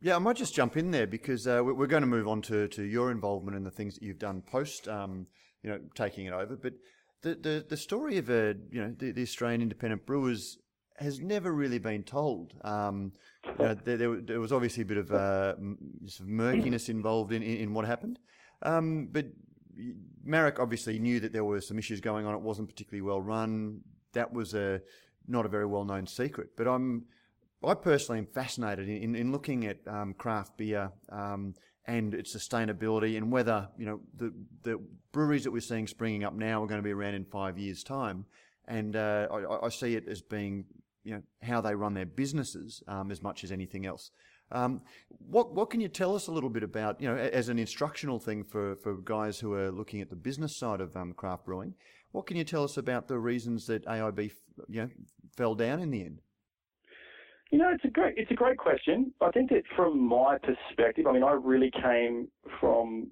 [0.00, 2.68] Yeah, I might just jump in there because uh, we're going to move on to,
[2.68, 5.26] to your involvement in the things that you've done post um,
[5.64, 6.56] you know, taking it over.
[6.56, 6.74] But
[7.22, 10.58] the the, the story of a you know the, the Australian independent brewers
[10.98, 12.54] has never really been told.
[12.62, 13.12] Um,
[13.58, 15.54] you know, there, there, was obviously a bit of uh,
[16.22, 18.20] murkiness involved in, in, in what happened.
[18.62, 19.26] Um, but
[20.22, 22.34] Marek obviously knew that there were some issues going on.
[22.34, 23.80] It wasn't particularly well run.
[24.12, 24.82] That was a
[25.26, 26.50] not a very well known secret.
[26.56, 27.06] But I'm
[27.66, 31.54] I personally am fascinated in, in looking at um, craft beer um,
[31.86, 34.80] and its sustainability and whether you know the the
[35.12, 37.82] breweries that we're seeing springing up now are going to be around in five years'
[37.82, 38.26] time.
[38.66, 40.64] And uh, I, I, see it as being
[41.04, 44.10] you know how they run their businesses um, as much as anything else.
[44.50, 44.80] Um,
[45.18, 48.18] what what can you tell us a little bit about you know as an instructional
[48.18, 51.74] thing for, for guys who are looking at the business side of um, craft brewing?
[52.12, 54.30] What can you tell us about the reasons that AIB
[54.68, 54.90] you know
[55.36, 56.20] fell down in the end?
[57.50, 59.12] You know, it's a great it's a great question.
[59.20, 62.28] I think that from my perspective, I mean, I really came
[62.60, 63.08] from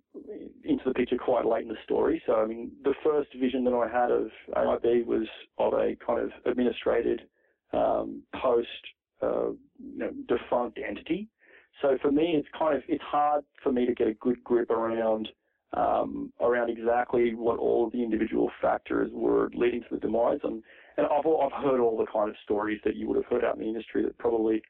[0.64, 2.20] into the picture quite late in the story.
[2.26, 6.20] So, I mean, the first vision that I had of AIB was of a kind
[6.20, 7.22] of administrated
[7.72, 8.68] um, post
[9.22, 11.28] uh, know, defunct entity.
[11.80, 14.70] So for me, it's kind of it's hard for me to get a good grip
[14.70, 15.28] around
[15.74, 20.40] um, around exactly what all of the individual factors were leading to the demise.
[20.42, 20.62] And,
[20.96, 23.56] and I've, I've heard all the kind of stories that you would have heard out
[23.56, 24.62] in the industry that probably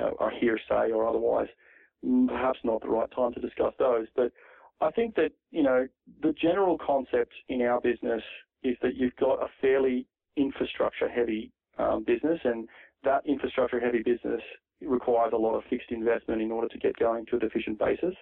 [0.00, 1.48] uh, are hearsay or otherwise.
[2.04, 4.06] Mm, perhaps not the right time to discuss those.
[4.14, 4.32] But
[4.80, 5.86] I think that, you know,
[6.22, 8.22] the general concept in our business
[8.62, 10.06] is that you've got a fairly
[10.36, 12.68] infrastructure heavy um, business and
[13.04, 14.40] that infrastructure heavy business
[14.80, 18.14] requires a lot of fixed investment in order to get going to a efficient basis.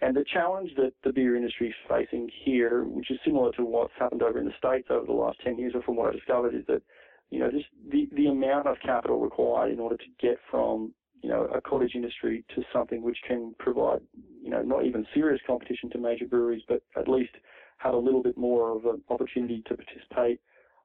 [0.00, 3.92] And the challenge that the beer industry is facing here, which is similar to what's
[3.98, 6.54] happened over in the States over the last 10 years, or from what I discovered,
[6.54, 6.82] is that,
[7.30, 11.28] you know, just the, the amount of capital required in order to get from, you
[11.28, 14.00] know, a cottage industry to something which can provide,
[14.42, 17.32] you know, not even serious competition to major breweries, but at least
[17.78, 20.40] have a little bit more of an opportunity to participate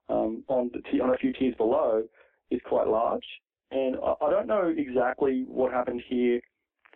[0.08, 2.04] um, on, t- on a few tiers below
[2.50, 3.24] is quite large.
[3.72, 6.40] And I, I don't know exactly what happened here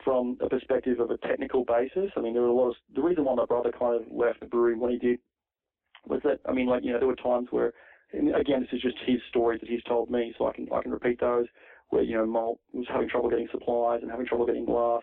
[0.05, 2.11] from a perspective of a technical basis.
[2.17, 4.41] I mean, there were a lot of the reason why my brother kind of left
[4.41, 5.19] the brewery when he did
[6.07, 7.73] was that I mean, like you know, there were times where,
[8.13, 10.91] again, this is just his stories that he's told me, so I can I can
[10.91, 11.47] repeat those
[11.91, 15.03] where you know malt was having trouble getting supplies and having trouble getting glass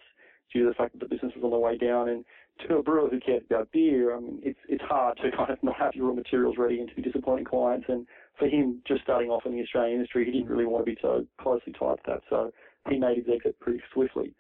[0.51, 2.09] due to the fact that the business was on the way down.
[2.09, 2.25] And
[2.67, 5.63] to a brewer who cares about beer, I mean, it's it's hard to kind of
[5.63, 7.85] not have your raw materials ready and to be disappointing clients.
[7.87, 8.07] And
[8.37, 10.97] for him, just starting off in the Australian industry, he didn't really want to be
[11.01, 12.51] so closely tied to that, so
[12.89, 14.33] he made his exit pretty swiftly.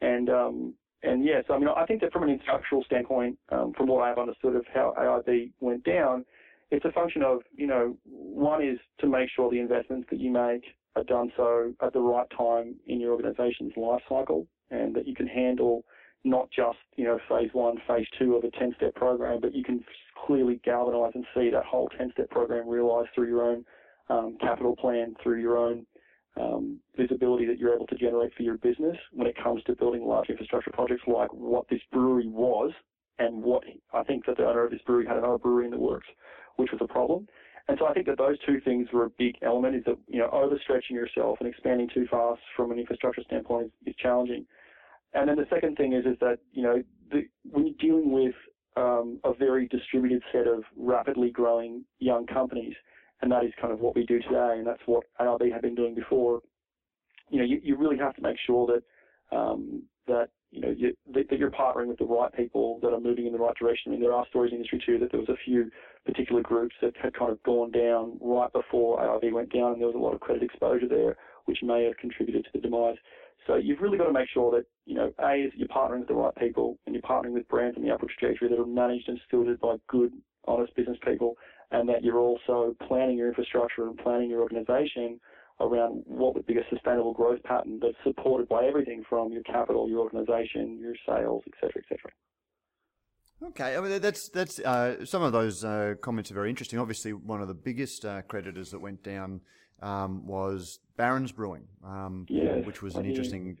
[0.00, 3.88] And um, and yes, I mean, I think that from an instructional standpoint, um, from
[3.88, 6.24] what I've understood of how AIB went down,
[6.70, 10.30] it's a function of, you know, one is to make sure the investments that you
[10.30, 10.64] make
[10.96, 15.14] are done so at the right time in your organization's life cycle and that you
[15.14, 15.84] can handle
[16.24, 19.62] not just, you know, phase one, phase two of a 10 step program, but you
[19.62, 19.84] can
[20.26, 23.64] clearly galvanize and see that whole 10 step program realized through your own
[24.08, 25.84] um, capital plan, through your own
[26.40, 30.04] um, visibility that you're able to generate for your business when it comes to building
[30.04, 32.72] large infrastructure projects like what this brewery was
[33.18, 35.78] and what I think that the owner of this brewery had another brewery in the
[35.78, 36.08] works,
[36.56, 37.28] which was a problem.
[37.68, 40.18] And so I think that those two things were a big element is that, you
[40.18, 44.44] know, overstretching yourself and expanding too fast from an infrastructure standpoint is, is challenging.
[45.14, 48.34] And then the second thing is, is that, you know, the, when you're dealing with
[48.76, 52.74] um, a very distributed set of rapidly growing young companies,
[53.24, 55.74] and that is kind of what we do today, and that's what AIB had been
[55.74, 56.42] doing before.
[57.30, 60.94] You know, you, you really have to make sure that um, that you know you,
[61.14, 63.90] that, that, you're partnering with the right people that are moving in the right direction.
[63.90, 65.70] I mean, there are stories in industry too that there was a few
[66.04, 69.88] particular groups that had kind of gone down right before AIB went down, and there
[69.88, 72.96] was a lot of credit exposure there, which may have contributed to the demise.
[73.46, 76.08] So you've really got to make sure that you know a is you're partnering with
[76.08, 79.08] the right people, and you're partnering with brands in the upward trajectory that are managed
[79.08, 80.12] and stewarded by good,
[80.46, 81.38] honest business people,
[81.74, 85.20] and that you're also planning your infrastructure and planning your organization
[85.60, 89.88] around what would be a sustainable growth pattern that's supported by everything from your capital,
[89.88, 92.10] your organization, your sales, etc., etc.
[93.42, 96.78] Okay, I mean, that's that's uh, some of those uh, comments are very interesting.
[96.78, 99.40] Obviously, one of the biggest uh, creditors that went down
[99.82, 103.58] um, was Barons Brewing, um, yes, which was an interesting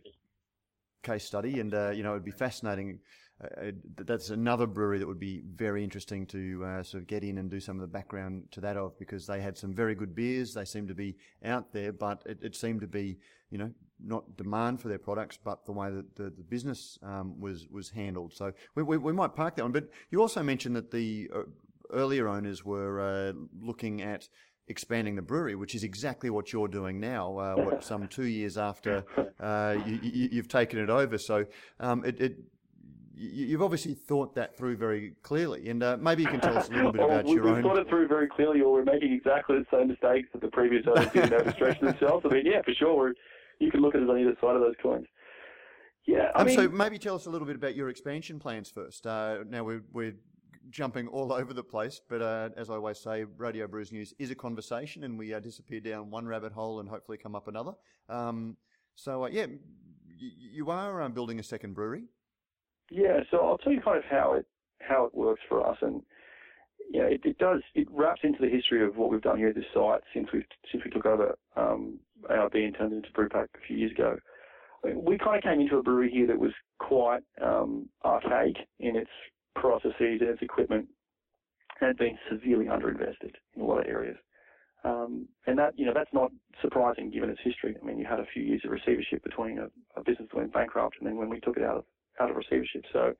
[1.02, 3.00] case study, and uh, you know it'd be fascinating
[3.42, 7.38] uh, that's another brewery that would be very interesting to uh, sort of get in
[7.38, 10.14] and do some of the background to that of because they had some very good
[10.14, 10.54] beers.
[10.54, 13.18] They seemed to be out there, but it, it seemed to be,
[13.50, 13.70] you know,
[14.00, 17.90] not demand for their products, but the way that the, the business um, was was
[17.90, 18.34] handled.
[18.34, 19.72] So we, we, we, might park that one.
[19.72, 21.42] But you also mentioned that the uh,
[21.92, 24.28] earlier owners were uh, looking at
[24.68, 27.36] expanding the brewery, which is exactly what you're doing now.
[27.36, 29.04] Uh, what some two years after
[29.40, 31.44] uh, you, have taken it over, so
[31.80, 32.36] um, it, it,
[33.16, 36.72] you've obviously thought that through very clearly, and uh, maybe you can tell us a
[36.72, 37.56] little bit about we, your we've own.
[37.56, 40.48] We've thought it through very clearly, or we're making exactly the same mistakes that the
[40.48, 42.26] previous owners did stretch themselves.
[42.28, 42.96] I mean, yeah, for sure.
[42.96, 43.14] We're,
[43.60, 45.06] you can look at it on either side of those coins.
[46.06, 48.68] Yeah, I um, mean, so maybe tell us a little bit about your expansion plans
[48.68, 49.06] first.
[49.06, 50.14] Uh, now we're, we're
[50.70, 54.30] jumping all over the place, but uh, as I always say, Radio Brews News is
[54.30, 57.72] a conversation, and we uh, disappear down one rabbit hole and hopefully come up another.
[58.08, 58.56] Um,
[58.96, 59.46] so uh, yeah,
[60.18, 62.04] you are um, building a second brewery.
[62.90, 64.46] Yeah, so I'll tell you kind of how it
[64.80, 66.02] how it works for us, and
[66.90, 69.48] you know, it, it does it wraps into the history of what we've done here
[69.48, 71.98] at this site since we since we took over um,
[72.30, 74.16] AIB and turned it into Brewpack a few years ago.
[74.84, 79.10] We kind of came into a brewery here that was quite um, archaic in its
[79.54, 80.86] processes and its equipment,
[81.80, 84.18] and had been severely underinvested in a lot of areas.
[84.84, 87.74] Um, and that, you know, that's not surprising given its history.
[87.80, 89.68] I mean, you had a few years of receivership between a,
[89.98, 91.84] a business that went bankrupt and then when we took it out of
[92.20, 92.84] out of receivership.
[92.92, 93.14] So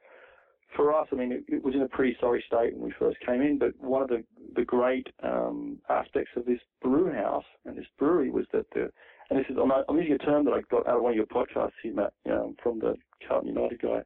[0.76, 3.18] for us, I mean, it, it, was in a pretty sorry state when we first
[3.26, 4.24] came in, but one of the,
[4.56, 8.90] the great um, aspects of this brew house and this brewery was that the
[9.30, 11.16] and this is I'm, I'm using a term that I got out of one of
[11.16, 12.94] your podcasts here, Matt, um, from the
[13.26, 14.02] Carlton United guy.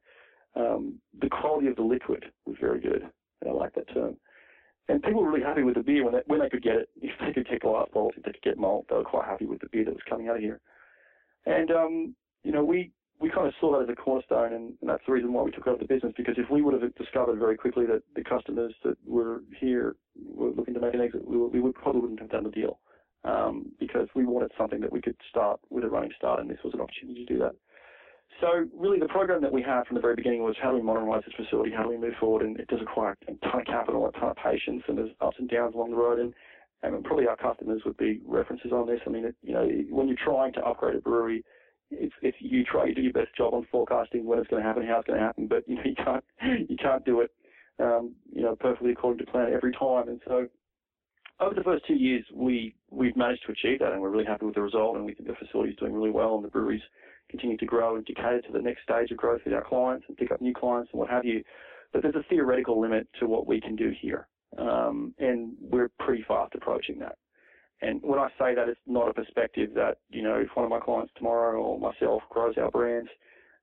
[0.55, 3.03] Um, the quality of the liquid was very good.
[3.41, 4.17] And I like that term.
[4.89, 6.89] And people were really happy with the beer when they, when they could get it.
[7.01, 9.45] If they could get glass bottles, if they could get malt, they were quite happy
[9.45, 10.61] with the beer that was coming out of here.
[11.47, 14.89] And um, you know, we we kind of saw that as a cornerstone, and, and
[14.89, 16.13] that's the reason why we took over the business.
[16.17, 20.51] Because if we would have discovered very quickly that the customers that were here were
[20.51, 22.79] looking to make an exit, we, we would probably wouldn't have done the deal.
[23.25, 26.59] Um, because we wanted something that we could start with a running start, and this
[26.63, 27.57] was an opportunity to do that.
[28.41, 30.83] So really, the program that we had from the very beginning was how do we
[30.83, 33.67] modernise this facility, how do we move forward, and it does require a ton of
[33.67, 36.33] capital, a ton of patience, and there's ups and downs along the road, and,
[37.05, 39.01] probably our customers would be references on this.
[39.05, 41.45] I mean, it, you know, when you're trying to upgrade a brewery,
[41.91, 44.69] it's, it's you try you do your best job on forecasting when it's going to
[44.69, 46.25] happen, how it's going to happen, but you know you can't
[46.69, 47.31] you can't do it
[47.81, 50.09] um, you know perfectly according to plan every time.
[50.09, 50.47] And so
[51.41, 54.47] over the first two years, we we've managed to achieve that, and we're really happy
[54.47, 54.97] with the result.
[54.97, 56.83] And we think the facility is doing really well, and the breweries
[57.31, 60.07] continue to grow and to cater to the next stage of growth with our clients
[60.09, 61.43] and pick up new clients and what have you.
[61.93, 66.25] But there's a theoretical limit to what we can do here, um, and we're pretty
[66.27, 67.17] fast approaching that.
[67.81, 70.71] And when I say that, it's not a perspective that, you know, if one of
[70.71, 73.09] my clients tomorrow or myself grows our brands,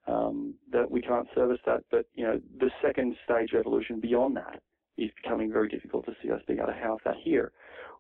[0.07, 1.83] um, that we can't service that.
[1.91, 4.61] But, you know, the second stage evolution beyond that
[4.97, 7.51] is becoming very difficult to see us being able to house that here,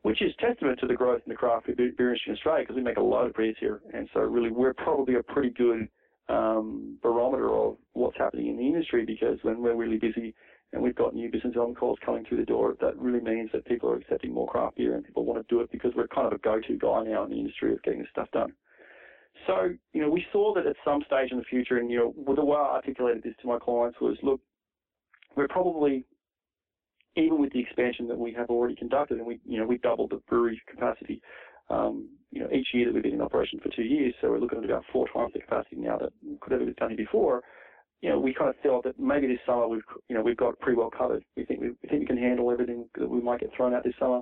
[0.03, 2.81] which is testament to the growth in the craft beer industry in Australia because we
[2.81, 3.81] make a lot of beers here.
[3.93, 5.89] And so really we're probably a pretty good
[6.29, 10.33] um, barometer of what's happening in the industry because when we're really busy
[10.73, 12.75] and we've got new business development calls coming through the door.
[12.81, 15.61] That really means that people are accepting more craft beer and people want to do
[15.61, 18.09] it because we're kind of a go-to guy now in the industry of getting this
[18.11, 18.53] stuff done.
[19.47, 22.35] So, you know, we saw that at some stage in the future, and, you know,
[22.35, 24.41] the way I articulated this to my clients was, look,
[25.35, 26.05] we're probably,
[27.15, 30.11] even with the expansion that we have already conducted, and we, you know, we doubled
[30.11, 31.21] the brewery capacity,
[31.69, 34.39] um, you know, each year that we've been in operation for two years, so we're
[34.39, 37.43] looking at about four times the capacity now that could ever been done before
[38.01, 40.59] you know, we kind of felt that maybe this summer we've, you know, we've got
[40.59, 41.23] pretty well covered.
[41.35, 43.83] We think we, we think we can handle everything that we might get thrown out
[43.83, 44.21] this summer.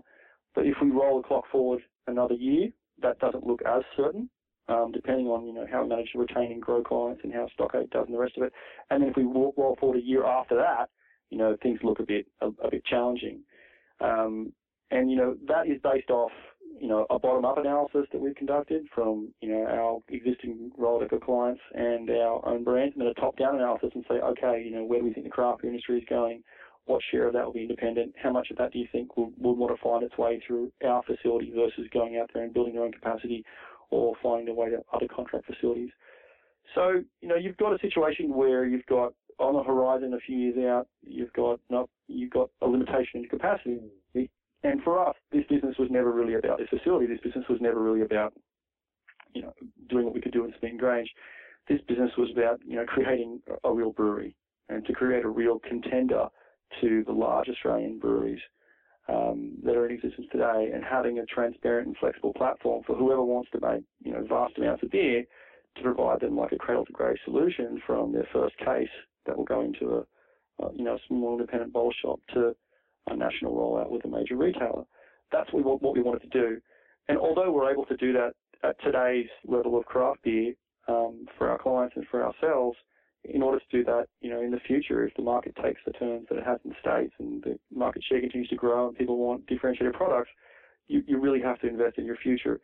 [0.56, 2.70] But if we roll the clock forward another year,
[3.02, 4.30] that doesn't look as certain,
[4.68, 7.48] um, depending on you know how we manage to retain and grow clients and how
[7.54, 8.54] Stockade does and the rest of it.
[8.90, 10.90] And then if we roll forward a year after that,
[11.30, 13.42] you know, things look a bit a, a bit challenging.
[14.00, 14.54] Um,
[14.92, 16.32] and you know that is based off
[16.80, 21.62] you know, a bottom-up analysis that we've conducted from, you know, our existing Rolodex clients
[21.74, 25.00] and our own brands, and then a top-down analysis and say, okay, you know, where
[25.00, 26.44] do we think the craft industry is going?
[26.86, 28.14] What share of that will be independent?
[28.22, 30.72] How much of that do you think will, will want to find its way through
[30.86, 33.46] our facility versus going out there and building their own capacity
[33.90, 35.92] or finding their way to other contract facilities?
[36.76, 40.38] So, you know, you've got a situation where you've got on the horizon a few
[40.38, 43.80] years out, you've got not, you've got a limitation in capacity
[44.63, 47.06] and for us, this business was never really about this facility.
[47.06, 48.34] This business was never really about,
[49.34, 49.54] you know,
[49.89, 51.10] doing what we could do in Smeaton Grange.
[51.67, 54.36] This business was about, you know, creating a real brewery
[54.69, 56.28] and to create a real contender
[56.82, 58.39] to the large Australian breweries
[59.10, 63.23] um, that are in existence today and having a transparent and flexible platform for whoever
[63.23, 65.26] wants to make, you know, vast amounts of beer
[65.76, 68.89] to provide them like a cradle to grave solution from their first case
[69.26, 72.56] that will go into a, you know, small independent bowl shop to
[73.10, 74.84] a national rollout with a major retailer.
[75.32, 76.62] That's what we wanted to do.
[77.08, 80.54] And although we're able to do that at today's level of craft beer
[80.88, 82.78] um, for our clients and for ourselves,
[83.26, 85.94] in order to do that, you know, in the future, if the market takes the
[85.94, 88.98] turns that it has in the States and the market share continues to grow and
[88.98, 90.30] people want differentiated products,
[90.88, 92.60] you, you really have to invest in your future.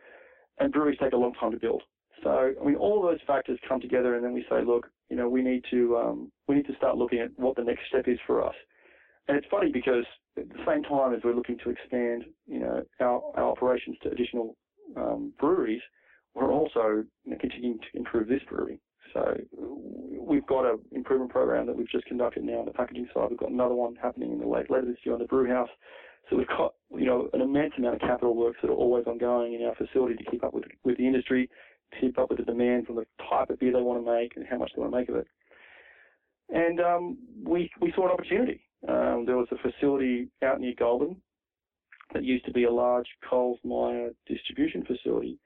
[0.60, 1.84] And breweries take a long time to build.
[2.24, 5.30] So, I mean, all those factors come together and then we say, look, you know,
[5.30, 8.20] we need to, um, we need to start looking at what the next step is
[8.28, 8.56] for us.
[9.30, 10.06] And it's funny because
[10.40, 14.12] at the same time as we're looking to expand, you know, our, our operations to
[14.12, 14.56] additional
[14.96, 15.82] um, breweries,
[16.34, 18.80] we're also you know, continuing to improve this brewery.
[19.14, 19.36] So
[20.20, 23.28] we've got an improvement program that we've just conducted now on the packaging side.
[23.30, 25.70] We've got another one happening in the late later this year on the brew house.
[26.30, 29.54] So we've got you know an immense amount of capital works that are always ongoing
[29.54, 31.50] in our facility to keep up with with the industry,
[32.00, 34.46] keep up with the demand from the type of beer they want to make and
[34.48, 35.28] how much they want to make of it.
[36.50, 38.62] And um, we we saw an opportunity.
[38.88, 41.18] Um, there was a facility out near Goulburn
[42.14, 45.38] that used to be a large Coles Myer distribution facility,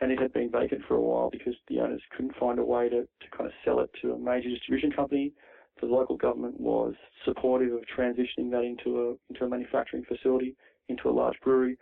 [0.00, 2.88] and it had been vacant for a while because the owners couldn't find a way
[2.88, 5.32] to, to kind of sell it to a major distribution company.
[5.80, 10.56] The local government was supportive of transitioning that into a into a manufacturing facility,
[10.88, 11.78] into a large brewery.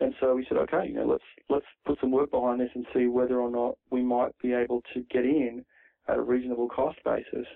[0.00, 2.86] And so we said, okay, you know, let's let's put some work behind this and
[2.94, 5.64] see whether or not we might be able to get in
[6.08, 7.46] at a reasonable cost basis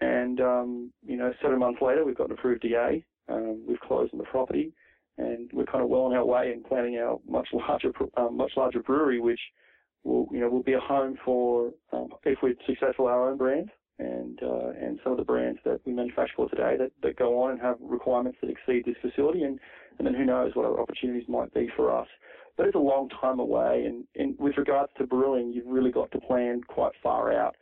[0.00, 3.04] and, um, you know, seven months later, we've got an approved DA.
[3.28, 4.72] Um, we've closed on the property,
[5.18, 8.52] and we're kind of well on our way in planning our much larger, um, much
[8.56, 9.40] larger brewery, which
[10.04, 13.70] will you know will be a home for um, if we're successful our own brands
[13.98, 17.40] and uh, and some of the brands that we manufacture for today that, that go
[17.42, 19.58] on and have requirements that exceed this facility and,
[19.98, 22.08] and then who knows what other opportunities might be for us.
[22.56, 26.10] But it's a long time away and, and with regards to brewing you've really got
[26.12, 27.56] to plan quite far out.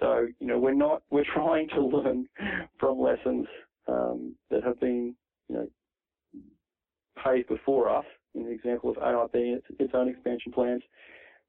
[0.00, 2.28] So, you know, we're not we're trying to learn
[2.78, 3.46] from lessons
[3.88, 5.14] um, that have been,
[5.48, 5.68] you know,
[7.22, 10.82] paved before us in the example of AIB its, its own expansion plans.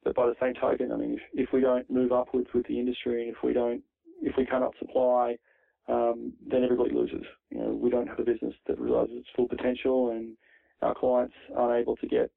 [0.04, 2.80] But by the same token, I mean, if, if we don't move upwards with the
[2.80, 3.82] industry and if we don't
[4.22, 5.36] if we cannot supply,
[5.88, 7.24] um, then everybody loses.
[7.50, 10.36] You know, we don't have a business that realizes its full potential, and
[10.82, 12.32] our clients aren't able to get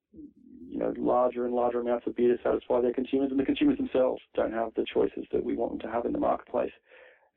[0.70, 3.76] you know larger and larger amounts of beer to satisfy their consumers, and the consumers
[3.76, 6.72] themselves don't have the choices that we want them to have in the marketplace.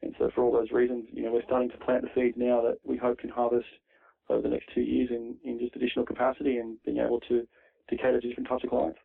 [0.02, 2.62] And so, for all those reasons, you know, we're starting to plant the seeds now
[2.62, 3.68] that we hope can harvest
[4.30, 7.48] over the next two years in, in just additional capacity and being able to,
[7.90, 9.00] to cater to different types of clients.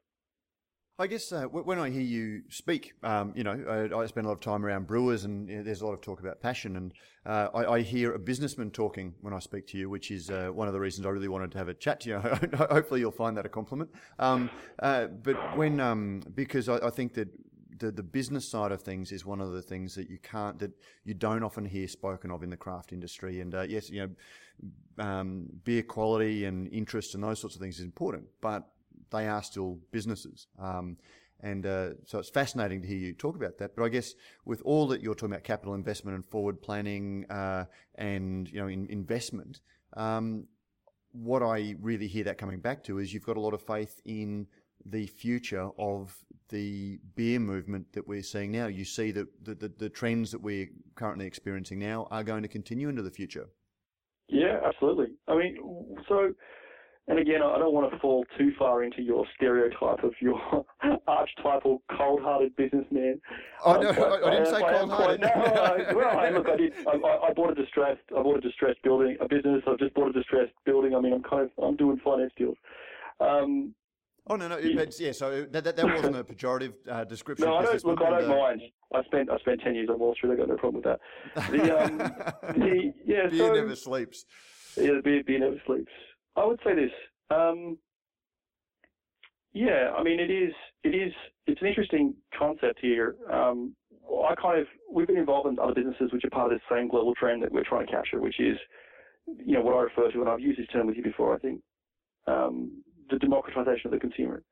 [1.01, 4.29] I guess uh, when I hear you speak, um, you know, I, I, spend a
[4.31, 6.77] lot of time around brewers, and you know, there's a lot of talk about passion.
[6.77, 6.93] And
[7.25, 10.49] uh, I, I, hear a businessman talking when I speak to you, which is uh,
[10.53, 12.19] one of the reasons I really wanted to have a chat to you.
[12.57, 13.91] Hopefully, you'll find that a compliment.
[14.19, 17.29] Um, uh, but when, um, because I, I, think that
[17.79, 20.73] the, the business side of things is one of the things that you can't, that
[21.05, 23.41] you don't often hear spoken of in the craft industry.
[23.41, 24.09] And uh, yes, you
[24.99, 28.69] know, um, beer quality and interest and those sorts of things is important, but
[29.11, 30.47] they are still businesses.
[30.59, 30.97] Um,
[31.41, 33.77] and uh, so it's fascinating to hear you talk about that.
[33.77, 37.67] But I guess with all that you're talking about capital investment and forward planning uh,
[37.95, 39.61] and you know in, investment,
[39.97, 40.47] um,
[41.13, 44.01] what I really hear that coming back to is you've got a lot of faith
[44.05, 44.47] in
[44.85, 46.17] the future of
[46.49, 48.67] the beer movement that we're seeing now.
[48.67, 52.49] You see that the, the, the trends that we're currently experiencing now are going to
[52.49, 53.49] continue into the future.
[54.29, 55.15] Yeah, absolutely.
[55.27, 55.57] I mean,
[56.09, 56.33] so
[57.09, 60.39] and again, I don't want to fall too far into your stereotype of your
[61.09, 63.19] archetypal cold-hearted businessman.
[63.65, 65.21] Oh um, no, I, I, didn't say cold-hearted.
[65.29, 66.75] No, I, well, I, look, I did.
[66.87, 68.03] I, I, bought a distressed.
[68.17, 69.63] I bought a distressed building, a business.
[69.67, 70.95] I've just bought a distressed building.
[70.95, 72.57] I mean, I'm kind of, I'm doing finance deals.
[73.21, 73.75] Um,
[74.31, 74.85] Oh no, no, yeah.
[74.99, 77.47] yeah so that, that, that wasn't a pejorative uh, description.
[77.47, 77.85] No, I don't.
[77.85, 78.61] Look, I don't uh, mind.
[78.95, 80.33] I spent I spent ten years on Wall Street.
[80.33, 81.51] I got no problem with that.
[81.51, 84.27] The, um, the yeah, beer so, never sleeps.
[84.77, 85.91] Yeah, the beer, beer never sleeps.
[86.39, 86.93] I would say this.
[87.31, 87.79] Um,
[89.53, 90.53] yeah, I mean, it is,
[90.85, 91.13] it is,
[91.47, 93.17] it's an interesting concept here.
[93.33, 93.75] Um,
[94.09, 96.89] I kind of, we've been involved in other businesses which are part of the same
[96.89, 98.57] global trend that we're trying to capture, which is,
[99.27, 101.39] you know, what I refer to, and I've used this term with you before, I
[101.39, 101.61] think,
[102.27, 104.43] um, the democratization of the consumer.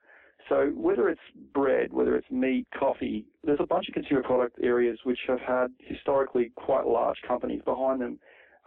[0.49, 1.20] So whether it's
[1.55, 5.68] bread, whether it's meat, coffee, there's a bunch of consumer product areas which have had
[5.80, 8.18] historically quite large companies behind them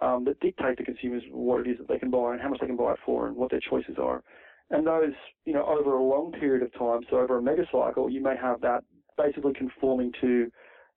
[0.02, 2.60] um, that dictate to consumers what it is that they can buy and how much
[2.60, 4.24] they can buy it for and what their choices are.
[4.72, 5.14] And those,
[5.46, 8.36] you know, over a long period of time, so over a mega cycle, you may
[8.40, 8.84] have that
[9.18, 10.52] basically conforming to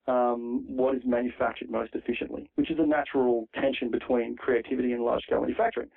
[0.07, 5.23] um, what is manufactured most efficiently, which is a natural tension between creativity and large
[5.23, 5.89] scale manufacturing.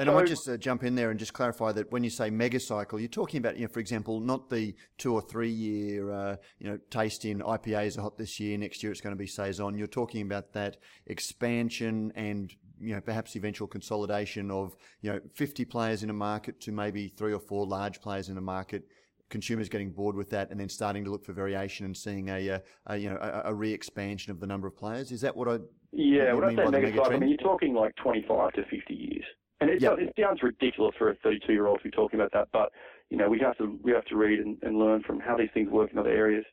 [0.00, 2.08] And so, I might just uh, jump in there and just clarify that when you
[2.08, 5.50] say mega cycle, you're talking about, you know, for example, not the two or three
[5.50, 9.14] year, uh, you know, taste in IPAs are hot this year, next year it's going
[9.14, 9.76] to be saison.
[9.76, 15.66] You're talking about that expansion and you know perhaps eventual consolidation of you know 50
[15.66, 18.84] players in a market to maybe three or four large players in a market.
[19.28, 22.48] Consumers getting bored with that and then starting to look for variation and seeing a,
[22.48, 25.12] a, uh, a you know a, a, re-expansion of the number of players.
[25.12, 25.58] Is that what I
[25.92, 28.94] yeah what, what I say mega cycle I mean you're talking like 25 to 50
[28.94, 29.24] years
[29.60, 29.98] and it, yep.
[29.98, 32.72] it sounds ridiculous for a 32 year old to be talking about that, but
[33.10, 35.50] you know we have to we have to read and, and learn from how these
[35.52, 36.44] things work in other areas.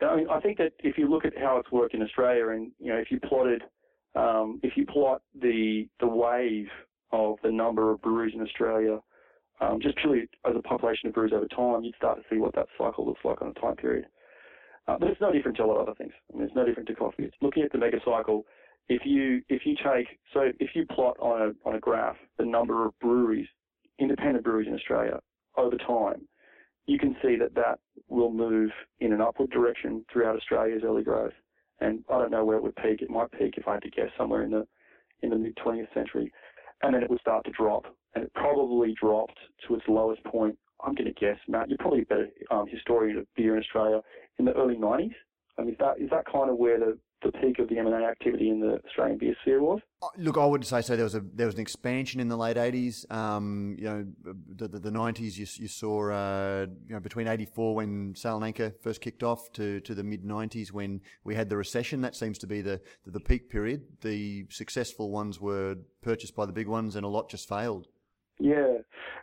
[0.00, 2.72] I mean, I think that if you look at how it's worked in Australia, and
[2.80, 3.62] you know, if you plotted,
[4.16, 6.66] um, if you plot the the wave
[7.12, 8.98] of the number of breweries in Australia,
[9.60, 12.54] um, just purely as a population of breweries over time, you'd start to see what
[12.54, 14.06] that cycle looks like on a time period.
[14.88, 16.12] Uh, but it's no different to a lot of other things.
[16.32, 17.22] I mean, it's no different to coffee.
[17.24, 18.44] It's looking at the mega cycle
[18.92, 22.44] if you if you take so if you plot on a on a graph the
[22.44, 23.48] number of breweries,
[23.98, 25.18] independent breweries in Australia
[25.56, 26.28] over time,
[26.86, 27.78] you can see that that
[28.08, 28.70] will move
[29.00, 31.32] in an upward direction throughout Australia's early growth.
[31.80, 33.02] And I don't know where it would peak.
[33.02, 34.66] It might peak if I had to guess somewhere in the
[35.22, 36.30] in the mid 20th century,
[36.82, 37.86] and then it would start to drop.
[38.14, 40.58] And it probably dropped to its lowest point.
[40.84, 41.68] I'm going to guess, Matt.
[41.68, 44.00] You're probably a better um, historian of beer in Australia
[44.38, 45.14] in the early 90s.
[45.58, 48.04] I mean, is that is that kind of where the the peak of the M&A
[48.04, 49.80] activity in the Australian beer sphere was?
[50.02, 50.96] Uh, look, I wouldn't say so.
[50.96, 53.06] There was a there was an expansion in the late eighties.
[53.10, 54.06] Um, you know,
[54.56, 55.38] the the nineties.
[55.38, 59.80] You, you, saw uh, you know between eighty four when Anchor first kicked off to,
[59.80, 62.00] to the mid nineties when we had the recession.
[62.00, 63.82] That seems to be the, the the peak period.
[64.00, 67.86] The successful ones were purchased by the big ones, and a lot just failed.
[68.38, 68.78] Yeah,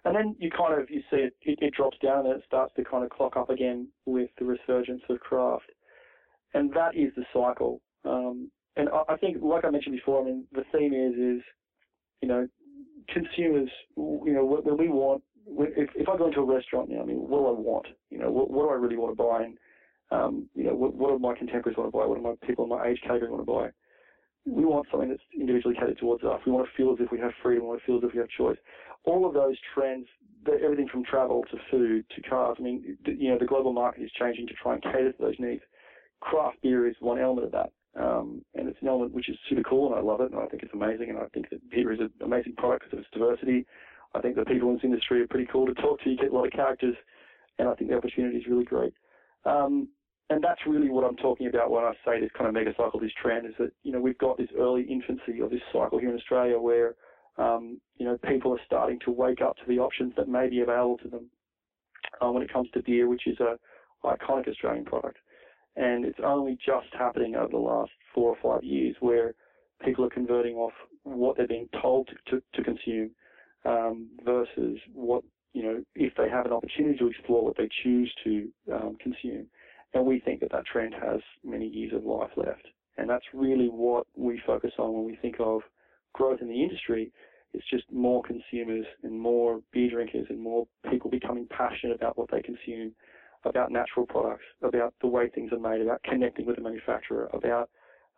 [0.05, 2.73] and then you kind of you see it, it, it drops down and it starts
[2.75, 5.71] to kind of clock up again with the resurgence of craft,
[6.53, 7.81] and that is the cycle.
[8.05, 11.43] Um, and I, I think, like I mentioned before, I mean the theme is is
[12.21, 12.47] you know
[13.09, 15.23] consumers, you know when we want
[15.57, 17.87] if, if I go into a restaurant now, I mean, what do I want?
[18.09, 19.43] You know, what, what do I really want to buy?
[19.43, 19.57] And,
[20.11, 22.05] um, you know, what, what do my contemporaries want to buy?
[22.05, 23.69] What do my people in my age category want to buy?
[24.45, 26.39] We want something that's individually catered towards us.
[26.45, 27.63] We want to feel as if we have freedom.
[27.63, 28.57] We want to feel as if we have choice.
[29.05, 30.07] All of those trends,
[30.47, 32.57] everything from travel to food to cars.
[32.59, 35.39] I mean, you know, the global market is changing to try and cater to those
[35.39, 35.61] needs.
[36.21, 37.71] Craft beer is one element of that.
[37.99, 40.45] Um, and it's an element which is super cool, and I love it, and I
[40.45, 43.09] think it's amazing, and I think that beer is an amazing product because of its
[43.11, 43.65] diversity.
[44.13, 46.09] I think the people in this industry are pretty cool to talk to.
[46.09, 46.95] You get a lot of characters,
[47.57, 48.93] and I think the opportunity is really great.
[49.45, 49.89] Um,
[50.29, 52.99] and that's really what I'm talking about when I say this kind of mega cycle,
[52.99, 56.09] this trend, is that you know we've got this early infancy of this cycle here
[56.09, 56.95] in Australia where
[57.37, 60.61] um, you know people are starting to wake up to the options that may be
[60.61, 61.29] available to them
[62.21, 63.57] uh, when it comes to beer, which is a
[64.05, 65.17] iconic Australian product.
[65.75, 69.33] And it's only just happening over the last four or five years where
[69.83, 73.11] people are converting off what they're being told to, to, to consume
[73.65, 78.11] um, versus what, you know, if they have an opportunity to explore what they choose
[78.23, 79.45] to um, consume.
[79.93, 82.67] And we think that that trend has many years of life left.
[82.97, 85.61] And that's really what we focus on when we think of
[86.13, 87.11] growth in the industry.
[87.53, 92.29] It's just more consumers and more beer drinkers and more people becoming passionate about what
[92.29, 92.93] they consume,
[93.45, 97.69] about natural products, about the way things are made, about connecting with the manufacturer, about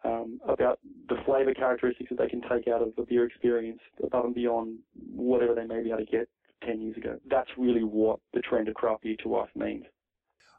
[0.04, 4.26] um, about the flavour characteristics that they can take out of the beer experience above
[4.26, 4.80] and beyond
[5.14, 6.28] whatever they may be able to get
[6.66, 7.18] 10 years ago.
[7.30, 9.86] That's really what the trend of craft beer to us means.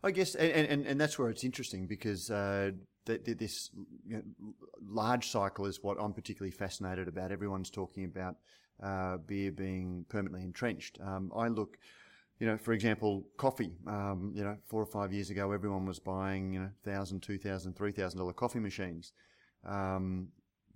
[0.04, 2.72] I guess, and, and, and that's where it's interesting because uh,
[3.04, 3.70] this
[4.06, 4.22] you know,
[4.80, 7.30] large cycle is what I'm particularly fascinated about.
[7.30, 8.36] Everyone's talking about
[8.82, 10.98] uh, beer being permanently entrenched.
[11.00, 11.78] Um, I look,
[12.42, 13.70] you know, for example, coffee.
[13.86, 17.38] Um, you know, four or five years ago, everyone was buying, you know, thousand, two
[17.38, 19.12] thousand, three thousand dollar coffee machines
[19.64, 20.26] um,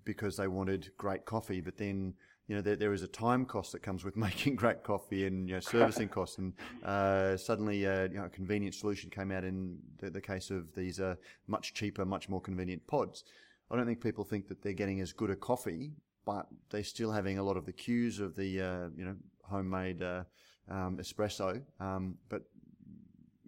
[0.04, 1.60] because they wanted great coffee.
[1.60, 2.14] But then,
[2.46, 5.48] you know, there, there is a time cost that comes with making great coffee and
[5.48, 6.38] you know, servicing costs.
[6.38, 6.52] And
[6.84, 10.72] uh, suddenly, uh, you know, a convenient solution came out in the, the case of
[10.76, 11.16] these uh,
[11.48, 13.24] much cheaper, much more convenient pods.
[13.72, 15.94] I don't think people think that they're getting as good a coffee,
[16.24, 20.00] but they're still having a lot of the cues of the uh, you know homemade
[20.00, 20.22] uh,
[20.70, 22.42] um, espresso, um, but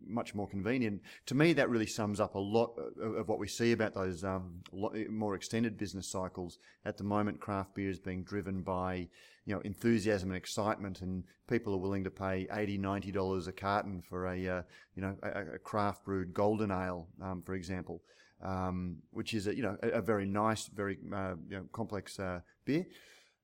[0.08, 1.02] much more convenient.
[1.26, 4.62] To me, that really sums up a lot of what we see about those um,
[5.10, 6.58] more extended business cycles.
[6.84, 9.08] At the moment, craft beer is being driven by
[9.44, 13.52] you know enthusiasm and excitement, and people are willing to pay 80 90 dollars a
[13.52, 14.62] carton for a uh,
[14.94, 18.02] you know a, a, craft brewed golden ale, um, for example,
[18.42, 22.18] um, which is a you know a, a very nice, very uh, you know, complex
[22.18, 22.86] uh, beer.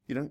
[0.07, 0.31] You know,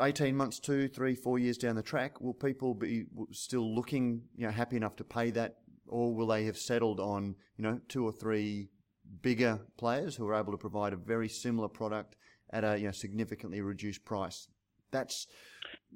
[0.00, 4.46] 18 months, two, three, four years down the track, will people be still looking, you
[4.46, 5.56] know, happy enough to pay that,
[5.88, 8.70] or will they have settled on, you know, two or three
[9.20, 12.16] bigger players who are able to provide a very similar product
[12.50, 14.48] at a you know, significantly reduced price?
[14.90, 15.26] That's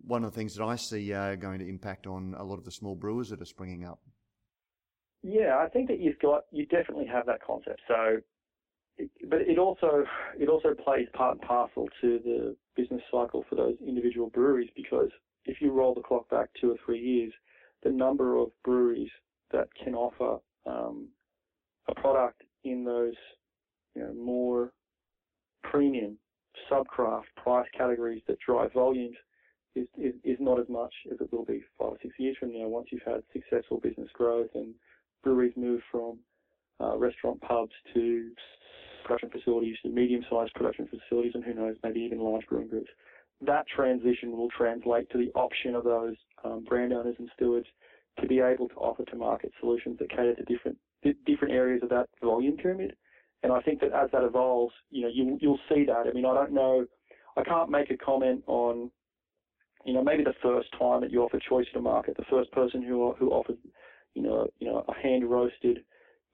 [0.05, 2.65] one of the things that I see uh, going to impact on a lot of
[2.65, 4.01] the small brewers that are springing up.
[5.23, 7.81] Yeah, I think that you've got you definitely have that concept.
[7.89, 8.19] So
[9.29, 10.05] but it also
[10.39, 15.11] it also plays part and parcel to the business cycle for those individual breweries because
[15.45, 17.33] if you roll the clock back two or three years,
[17.83, 19.11] the number of breweries
[19.53, 21.09] that can offer um,
[21.89, 23.15] a product in those
[23.95, 24.73] you know, more
[25.63, 26.19] premium
[26.71, 29.17] subcraft price categories that drive volumes
[29.75, 32.53] is, is, is not as much as it will be five or six years from
[32.53, 32.67] now.
[32.67, 34.75] Once you've had successful business growth and
[35.23, 36.19] breweries move from
[36.81, 38.31] uh, restaurant pubs to
[39.07, 42.91] production facilities to medium-sized production facilities, and who knows, maybe even large brewing groups.
[43.41, 47.67] That transition will translate to the option of those um, brand owners and stewards
[48.21, 50.77] to be able to offer to market solutions that cater to different
[51.25, 52.97] different areas of that volume pyramid.
[53.43, 56.07] And I think that as that evolves, you know, you, you'll see that.
[56.09, 56.87] I mean, I don't know,
[57.37, 58.91] I can't make a comment on,
[59.85, 62.83] you know, maybe the first time that you offer choice to market, the first person
[62.83, 63.59] who who offers,
[64.15, 65.85] you know, you know, a hand roasted,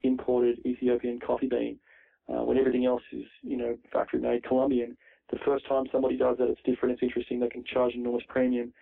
[0.01, 1.77] imported Ethiopian coffee bean
[2.29, 4.97] uh, when everything else is, you know, factory made Colombian.
[5.31, 8.23] The first time somebody does that, it's different, it's interesting, they can charge an enormous
[8.29, 8.73] premium.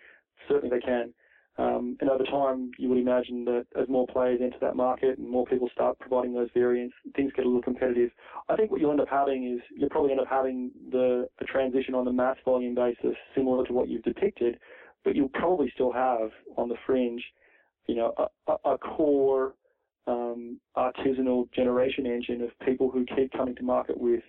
[0.48, 1.12] Certainly they can.
[1.58, 5.28] Um, and over time, you would imagine that as more players enter that market and
[5.28, 8.10] more people start providing those variants, things get a little competitive.
[8.48, 11.44] I think what you'll end up having is you'll probably end up having the, the
[11.44, 14.58] transition on the mass volume basis similar to what you've depicted,
[15.04, 17.22] but you'll probably still have on the fringe,
[17.86, 19.54] you know, a, a, a core
[20.06, 24.22] um, artisanal generation engine of people who keep coming to market with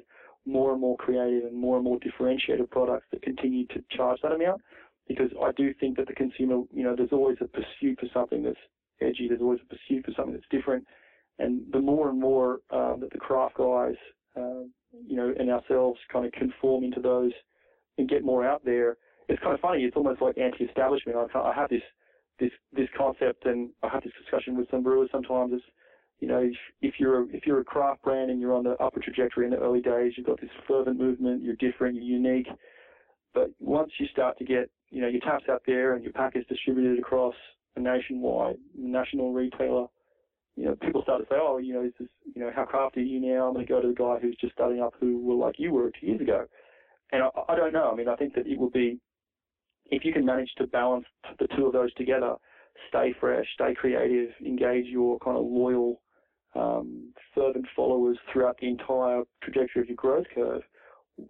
[0.46, 4.34] more and more creative and more and more differentiated products that continue to charge that
[4.34, 4.62] amount.
[5.08, 8.44] because I do think that the consumer, you know, there's always a pursuit for something
[8.44, 8.58] that's
[9.02, 9.28] edgy.
[9.28, 10.86] There's always a pursuit for something that's different.
[11.40, 13.96] And the more and more um, that the craft guys,
[14.38, 14.64] uh,
[15.08, 17.32] you know, and ourselves kind of conform into those
[17.98, 18.98] and get more out there,
[19.30, 19.84] it's kind of funny.
[19.84, 21.18] It's almost like anti-establishment.
[21.34, 21.82] I have this
[22.40, 25.54] this this concept, and I have this discussion with some brewers sometimes.
[25.54, 25.64] It's
[26.20, 28.82] you know, if, if you're a, if you're a craft brand and you're on the
[28.82, 31.44] upper trajectory in the early days, you've got this fervent movement.
[31.44, 31.96] You're different.
[31.96, 32.48] You're unique.
[33.34, 36.36] But once you start to get, you know, your taps out there and your pack
[36.36, 37.34] is distributed across
[37.76, 39.88] a nationwide national retailer,
[40.56, 43.02] you know, people start to say, oh, you know, this is, you know, how crafty
[43.02, 43.48] are you now?
[43.48, 45.74] I'm going to go to the guy who's just starting up who were like you
[45.74, 46.46] were two years ago.
[47.12, 47.90] And I, I don't know.
[47.92, 49.00] I mean, I think that it would be,
[49.96, 51.06] if you can manage to balance
[51.40, 52.36] the two of those together,
[52.90, 56.02] stay fresh, stay creative, engage your kind of loyal,
[56.56, 60.62] um, fervent followers throughout the entire trajectory of your growth curve,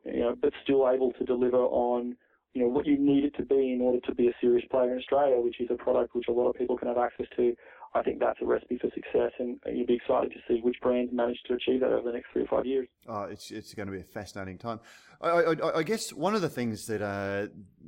[0.05, 2.16] you know, but still able to deliver on,
[2.53, 4.91] you know, what you need it to be in order to be a serious player
[4.91, 7.55] in Australia, which is a product which a lot of people can have access to.
[7.95, 11.13] I think that's a recipe for success, and you'll be excited to see which brands
[11.13, 12.87] manage to achieve that over the next three or five years.
[13.07, 14.79] Oh, it's it's going to be a fascinating time.
[15.21, 17.47] I, I, I guess one of the things that uh,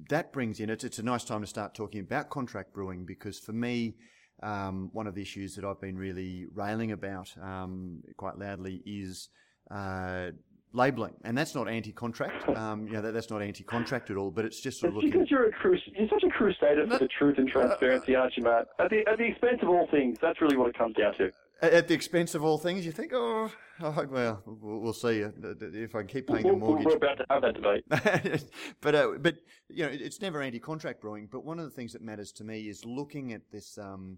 [0.10, 3.40] that brings in it's it's a nice time to start talking about contract brewing because
[3.40, 3.96] for me.
[4.44, 9.30] Um, one of the issues that I've been really railing about um, quite loudly is
[9.72, 10.32] uh,
[10.74, 12.44] labelling, and that's not anti-contract.
[12.56, 15.12] Um, you know, that, that's not anti-contract at all, but it's just sort of looking.
[15.12, 18.68] Because you're a crus- you're such crusader for the truth and transparency, aren't you, Matt?
[18.80, 21.32] At the at the expense of all things, that's really what it comes down to.
[21.62, 23.50] At the expense of all things, you think, oh,
[23.82, 26.86] oh well, we'll see if I can keep paying the mortgage.
[26.86, 28.44] We're about to have that debate.
[28.82, 29.38] but uh, but
[29.70, 31.28] you know, it's never anti-contract brewing.
[31.32, 33.78] But one of the things that matters to me is looking at this.
[33.78, 34.18] Um,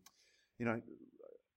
[0.59, 0.82] you know,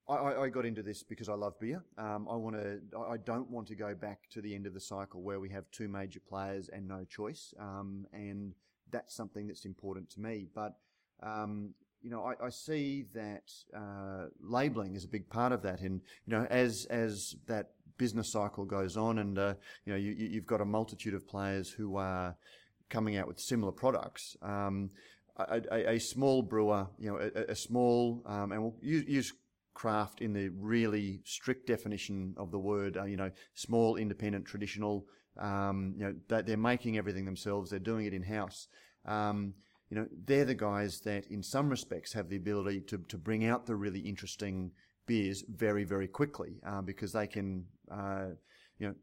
[0.09, 1.83] I, I, got into this because I love beer.
[1.97, 2.81] Um, I want to.
[3.09, 5.65] I don't want to go back to the end of the cycle where we have
[5.71, 7.55] two major players and no choice.
[7.59, 8.53] Um, and
[8.91, 10.47] that's something that's important to me.
[10.55, 10.77] But
[11.23, 15.81] um, you know, I, I see that uh, labelling is a big part of that.
[15.81, 20.13] And you know, as as that business cycle goes on, and uh, you know, you,
[20.13, 22.37] you've got a multitude of players who are
[22.89, 24.37] coming out with similar products.
[24.43, 24.91] Um,
[25.37, 29.33] a, a, a, small brewer, you know, a, a small, um, and we'll use, use
[29.75, 35.07] craft in the really strict definition of the word, uh, you know, small, independent, traditional.
[35.39, 37.71] Um, you know, that they're making everything themselves.
[37.71, 38.69] They're doing it in house.
[39.07, 39.55] Um,
[39.89, 43.45] you know, they're the guys that, in some respects, have the ability to to bring
[43.47, 44.73] out the really interesting
[45.07, 48.27] beers very, very quickly uh, because they can, uh,
[48.79, 48.95] you know,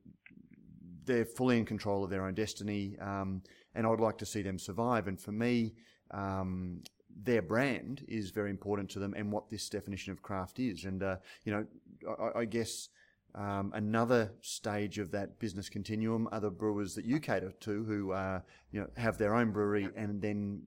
[1.03, 2.97] they're fully in control of their own destiny.
[3.01, 3.41] Um,
[3.75, 5.07] and I would like to see them survive.
[5.07, 5.73] And for me,
[6.11, 6.81] um,
[7.23, 10.85] their brand is very important to them and what this definition of craft is.
[10.85, 11.65] And, uh, you know,
[12.19, 12.89] I, I guess
[13.37, 18.11] um, another stage of that business continuum are the brewers that you cater to who,
[18.11, 18.39] uh,
[18.71, 20.63] you know, have their own brewery and then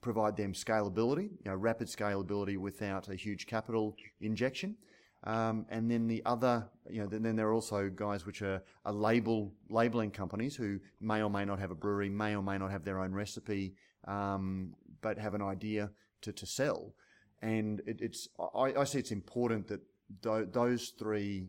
[0.00, 4.76] provide them scalability, you know, rapid scalability without a huge capital injection.
[5.24, 8.62] Um, and then the other, you know, then, then there are also guys which are,
[8.84, 12.58] are label labeling companies who may or may not have a brewery, may or may
[12.58, 13.74] not have their own recipe,
[14.06, 15.90] um, but have an idea
[16.22, 16.94] to, to sell.
[17.42, 19.80] And it, it's I, I, see it's important that
[20.22, 21.48] th- those three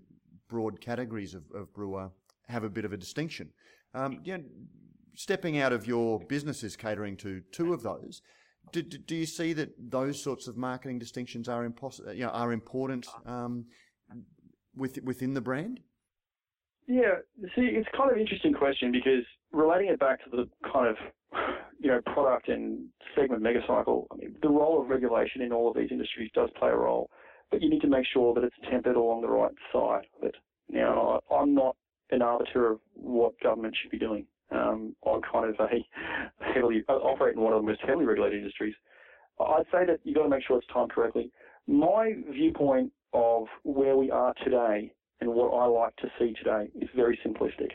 [0.50, 2.10] broad categories of, of, brewer
[2.48, 3.50] have a bit of a distinction.
[3.94, 4.44] Um, you know,
[5.16, 8.22] stepping out of your businesses catering to two of those,
[8.72, 12.52] do, do, you see that those sorts of marketing distinctions are impos- you know, are
[12.52, 13.66] important um,
[14.76, 15.80] with, within the brand?
[16.88, 17.16] Yeah,
[17.56, 20.98] see, it's kind of an interesting question because relating it back to the kind of
[21.80, 25.78] you know, product and segment megacycle, I mean, the role of regulation in all of
[25.78, 27.10] these industries does play a role,
[27.52, 30.36] but you need to make sure that it's tempered along the right side of it.
[30.70, 31.76] Now, I'm not
[32.12, 34.26] an arbiter of what government should be doing.
[34.52, 38.40] Um, I'm kind of a heavily I operate in one of the most heavily regulated
[38.40, 38.74] industries.
[39.40, 41.32] I'd say that you've got to make sure it's timed correctly.
[41.68, 44.92] My viewpoint of where we are today
[45.22, 47.72] and what I like to see today is very simplistic.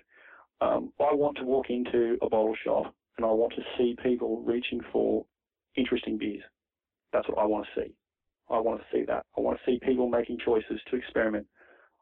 [0.60, 4.42] Um, I want to walk into a bottle shop and I want to see people
[4.42, 5.24] reaching for
[5.76, 6.42] interesting beers.
[7.12, 7.94] That's what I want to see.
[8.54, 9.26] I want to see that.
[9.36, 11.46] I want to see people making choices to experiment,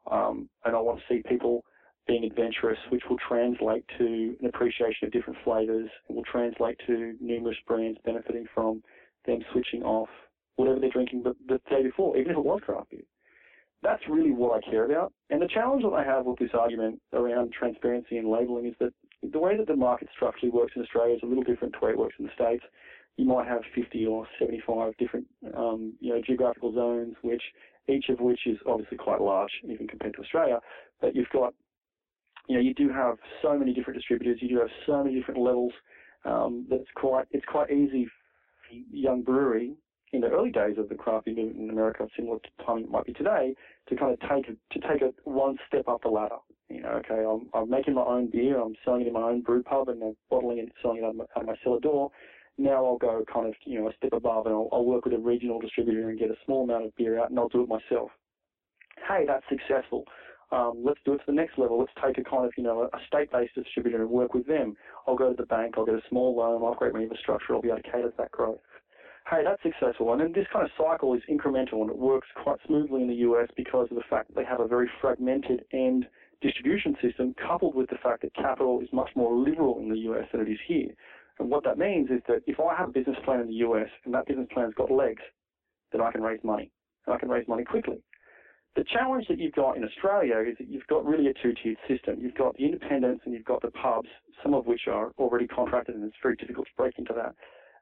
[0.09, 1.63] um, and I want to see people
[2.07, 5.89] being adventurous, which will translate to an appreciation of different flavors.
[6.09, 8.83] It will translate to numerous brands benefiting from
[9.25, 10.09] them switching off
[10.57, 13.01] whatever they're drinking the, the day before, even if it was craft beer.
[13.81, 15.13] That's really what I care about.
[15.29, 18.93] And the challenge that I have with this argument around transparency and labeling is that
[19.31, 21.85] the way that the market structurally works in Australia is a little different to the
[21.85, 22.63] way it works in the States.
[23.17, 27.43] You might have 50 or 75 different, um, you know, geographical zones, which
[27.87, 30.59] each of which is obviously quite large, even compared to Australia.
[31.01, 31.53] But you've got,
[32.47, 34.39] you know, you do have so many different distributors.
[34.41, 35.73] You do have so many different levels.
[36.25, 38.07] Um, that it's quite it's quite easy
[38.91, 39.73] young brewery
[40.13, 43.05] in the early days of the craft movement in America, similar to time it might
[43.05, 43.55] be today,
[43.89, 46.37] to kind of take to take it one step up the ladder.
[46.69, 49.41] You know, okay, I'm, I'm making my own beer, I'm selling it in my own
[49.41, 51.79] brew pub, and I'm bottling it, selling it out of my, out of my cellar
[51.79, 52.11] door.
[52.57, 55.13] Now I'll go kind of you know a step above, and I'll, I'll work with
[55.13, 57.69] a regional distributor and get a small amount of beer out, and I'll do it
[57.69, 58.11] myself.
[59.07, 60.05] Hey, that's successful.
[60.51, 61.79] Um, let's do it to the next level.
[61.79, 64.77] Let's take a kind of, you know, a state-based distributor and work with them.
[65.07, 67.61] I'll go to the bank, I'll get a small loan, I'll upgrade my infrastructure, I'll
[67.61, 68.59] be able to cater to that growth
[69.29, 70.11] hey, that's successful.
[70.11, 73.23] And then this kind of cycle is incremental and it works quite smoothly in the
[73.27, 76.07] US because of the fact that they have a very fragmented end
[76.41, 80.25] distribution system coupled with the fact that capital is much more liberal in the US
[80.31, 80.91] than it is here.
[81.39, 83.89] And what that means is that if I have a business plan in the US
[84.05, 85.21] and that business plan's got legs,
[85.91, 86.71] then I can raise money.
[87.05, 88.01] And I can raise money quickly.
[88.75, 92.17] The challenge that you've got in Australia is that you've got really a two-tiered system.
[92.19, 94.09] You've got the independents and you've got the pubs,
[94.41, 97.35] some of which are already contracted and it's very difficult to break into that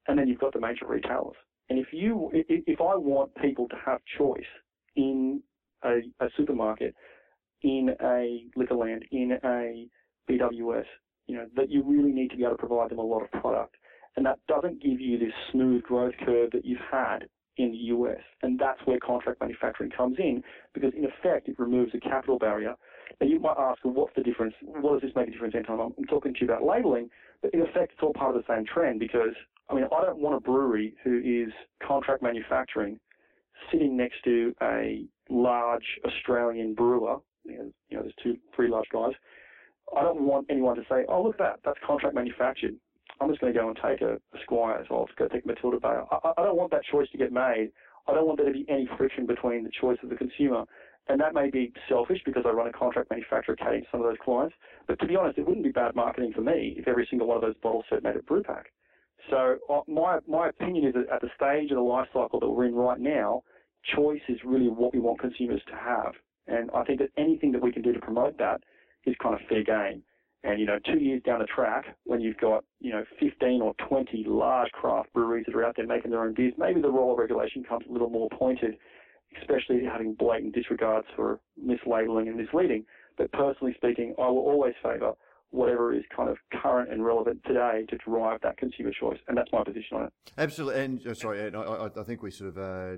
[0.07, 1.35] and then you've got the major retailers.
[1.69, 4.43] And if you, if I want people to have choice
[4.95, 5.41] in
[5.83, 6.95] a, a supermarket,
[7.63, 9.87] in a Liquorland, in a
[10.29, 10.85] BWS,
[11.31, 13.31] you know, that you really need to be able to provide them a lot of
[13.31, 13.77] product.
[14.17, 17.19] And that doesn't give you this smooth growth curve that you've had
[17.55, 18.19] in the US.
[18.41, 22.75] And that's where contract manufacturing comes in because in effect it removes a capital barrier.
[23.21, 24.53] Now you might ask, well, what's the difference?
[24.61, 25.79] What does this make a difference time?
[25.79, 27.09] I'm talking to you about labeling,
[27.41, 29.33] but in effect it's all part of the same trend because
[29.69, 32.99] I mean, I don't want a brewery who is contract manufacturing
[33.71, 37.19] sitting next to a large Australian brewer.
[37.45, 39.13] You know, there's two, three large guys.
[39.97, 42.75] I don't want anyone to say, "Oh, look at that, that's contract manufactured."
[43.19, 45.45] I'm just going to go and take a, a Squire, so I'll just go take
[45.45, 45.89] Matilda Bay.
[46.11, 47.71] I, I don't want that choice to get made.
[48.07, 50.65] I don't want there to be any friction between the choice of the consumer.
[51.07, 54.07] And that may be selfish because I run a contract manufacturer catering to some of
[54.07, 54.55] those clients.
[54.87, 57.37] But to be honest, it wouldn't be bad marketing for me if every single one
[57.37, 58.65] of those bottles said made at Brewpack.
[59.29, 62.49] So uh, my my opinion is that at the stage of the life cycle that
[62.49, 63.43] we're in right now,
[63.95, 66.13] choice is really what we want consumers to have.
[66.47, 68.61] And I think that anything that we can do to promote that
[69.05, 70.03] is kind of fair game.
[70.43, 73.73] And you know, two years down the track, when you've got you know 15 or
[73.87, 77.11] 20 large craft breweries that are out there making their own beers, maybe the role
[77.11, 78.75] of regulation comes a little more pointed,
[79.39, 82.85] especially having blatant disregards for mislabeling and misleading.
[83.17, 85.13] But personally speaking, I will always favour
[85.51, 89.19] whatever is kind of current and relevant today to drive that consumer choice.
[89.27, 90.13] And that's my position on it.
[90.37, 90.81] Absolutely.
[90.81, 92.97] And uh, sorry, I, I, I, think we sort of uh,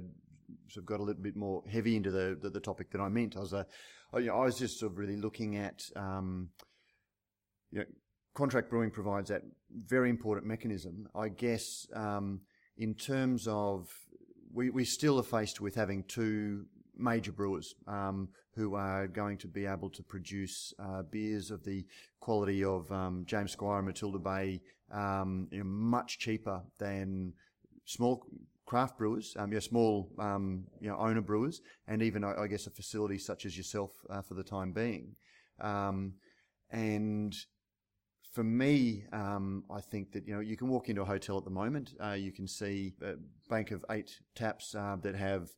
[0.70, 3.10] sort of got a little bit more heavy into the the, the topic than I
[3.10, 3.36] meant.
[3.36, 3.64] I was uh,
[4.20, 6.50] you know, I was just sort of really looking at um,
[7.72, 7.86] you know,
[8.36, 9.42] contract brewing provides that
[9.72, 11.08] very important mechanism.
[11.16, 12.42] I guess um,
[12.78, 13.88] in terms of
[14.54, 19.48] we, we still are faced with having two major brewers um, who are going to
[19.48, 21.84] be able to produce uh, beers of the
[22.20, 24.62] quality of um, James Squire and Matilda Bay,
[24.92, 27.34] um, you know, much cheaper than
[27.86, 28.24] small
[28.74, 32.66] craft brewers, um, you know, small um, you know owner brewers, and even I, guess
[32.66, 35.16] a facility such as yourself uh, for the time being.
[35.62, 36.14] Um,
[36.72, 37.36] and
[38.34, 41.46] for me, um, I think that you know you can walk into a hotel at
[41.46, 41.92] the moment.
[42.04, 43.14] Uh, you can see a
[43.48, 45.50] bank of eight taps uh, that have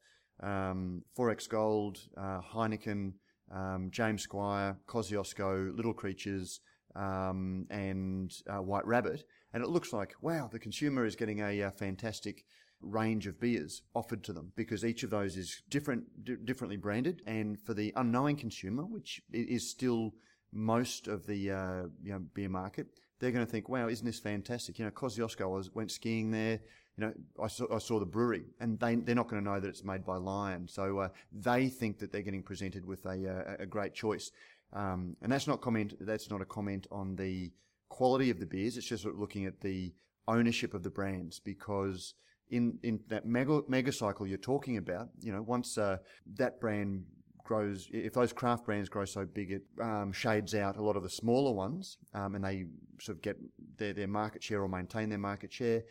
[0.44, 3.14] um, XXXX Gold, uh, Heineken,
[3.50, 6.60] um, James Squire, Kosciuszko, Little Creatures,
[6.98, 9.24] um, and uh, White Rabbit.
[9.54, 12.44] And it looks like, wow, the consumer is getting a, a, fantastic
[12.86, 17.22] range of beers offered to them because each of those is different, d- differently branded.
[17.26, 20.14] And for the unknowing consumer, which is still
[20.54, 22.88] most of the uh, you know, beer market,
[23.20, 24.78] they're going to think, wow, isn't this fantastic?
[24.80, 26.60] You know, Kosciuszko, went skiing there
[26.98, 27.14] you know,
[27.44, 29.84] I saw, I saw the brewery, and they they're not going to know that it's
[29.84, 33.66] made by Lion, so uh, they think that they're getting presented with a uh, a
[33.66, 34.32] great choice,
[34.72, 35.94] um, and that's not comment.
[36.00, 37.52] That's not a comment on the
[37.90, 38.78] quality of the beers.
[38.78, 39.94] It's just looking at the
[40.28, 42.14] ownership of the brands because
[42.50, 45.98] in in that mega mega cycle you're talking about, you know, once uh,
[46.38, 47.06] that brand
[47.44, 51.04] grows, if those craft brands grow so big, it um, shades out a lot of
[51.04, 52.66] the smaller ones, um, and they
[53.00, 53.38] sort of get
[53.78, 55.84] their, their market share or maintain their market share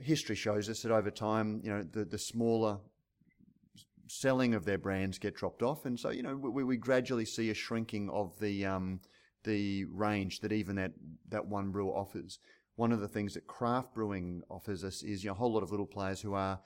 [0.00, 2.78] history shows us that over time, you know, the, the smaller
[4.08, 7.50] selling of their brands get dropped off, and so you know we, we gradually see
[7.50, 9.00] a shrinking of the um,
[9.44, 10.92] the range that even that
[11.28, 12.38] that one brewer offers.
[12.76, 15.62] One of the things that craft brewing offers us is you know, a whole lot
[15.62, 16.60] of little players who are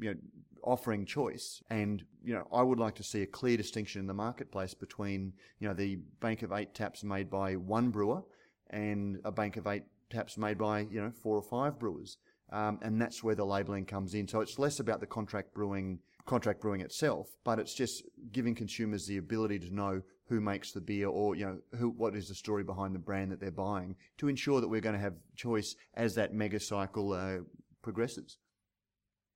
[0.00, 0.20] you know
[0.62, 4.14] offering choice, and you know I would like to see a clear distinction in the
[4.14, 8.22] marketplace between you know the bank of eight taps made by one brewer
[8.70, 12.18] and a bank of eight taps made by you know four or five brewers.
[12.52, 14.26] Um, and that's where the labelling comes in.
[14.26, 16.00] So it's less about the contract brewing
[16.30, 20.80] contract brewing itself, but it's just giving consumers the ability to know who makes the
[20.80, 23.96] beer or you know who what is the story behind the brand that they're buying
[24.16, 27.38] to ensure that we're going to have choice as that mega cycle uh,
[27.82, 28.38] progresses.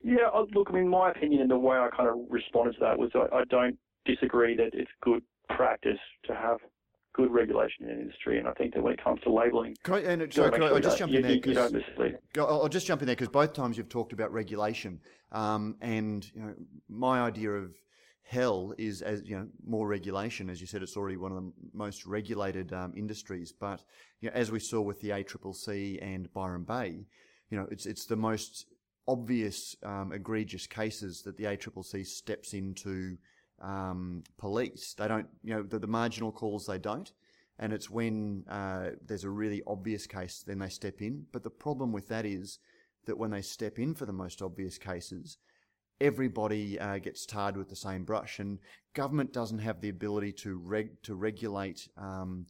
[0.05, 2.81] Yeah, uh, look, I mean, my opinion and the way I kind of responded to
[2.83, 6.59] that was I, I don't disagree that it's good practice to have
[7.15, 9.99] good regulation in the industry, and I think that when it comes to labelling, I,
[10.01, 12.17] and, sorry, I, I'll just jump in there you, you don't 'cause- necessarily.
[12.37, 15.01] I'll I'll just jump in there because both times you've talked about regulation,
[15.33, 16.55] um, and you know,
[16.89, 17.75] my idea of
[18.25, 20.51] hell is as you know more regulation.
[20.51, 23.53] As you said, it's already one of the most regulated um, industries.
[23.53, 23.83] But
[24.21, 27.07] you know, as we saw with the ACCC and Byron Bay,
[27.51, 28.67] you know, it's it's the most
[29.07, 33.17] obvious um, egregious cases that the ACCC steps into
[33.61, 34.95] um, police.
[34.95, 37.11] They don't, you know, the, the marginal calls they don't.
[37.59, 41.27] And it's when uh, there's a really obvious case, then they step in.
[41.33, 42.59] But the problem with that is
[43.07, 45.39] that when they step in for the most obvious cases,
[46.01, 48.59] everybody uh, gets tarred with the same brush, and
[48.95, 52.47] government doesn't have the ability to reg- to regulate um,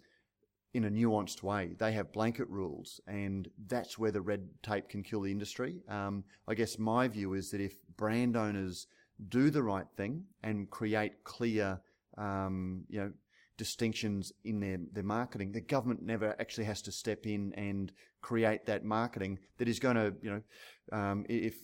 [0.72, 1.74] in a nuanced way.
[1.78, 5.82] They have blanket rules, and that's where the red tape can kill the industry.
[5.88, 8.86] Um, I guess my view is that if brand owners
[9.28, 11.80] do the right thing and create clear,
[12.18, 13.12] um, you know,
[13.56, 18.66] distinctions in their, their marketing, the government never actually has to step in and create
[18.66, 21.54] that marketing that is going to, you know, um, if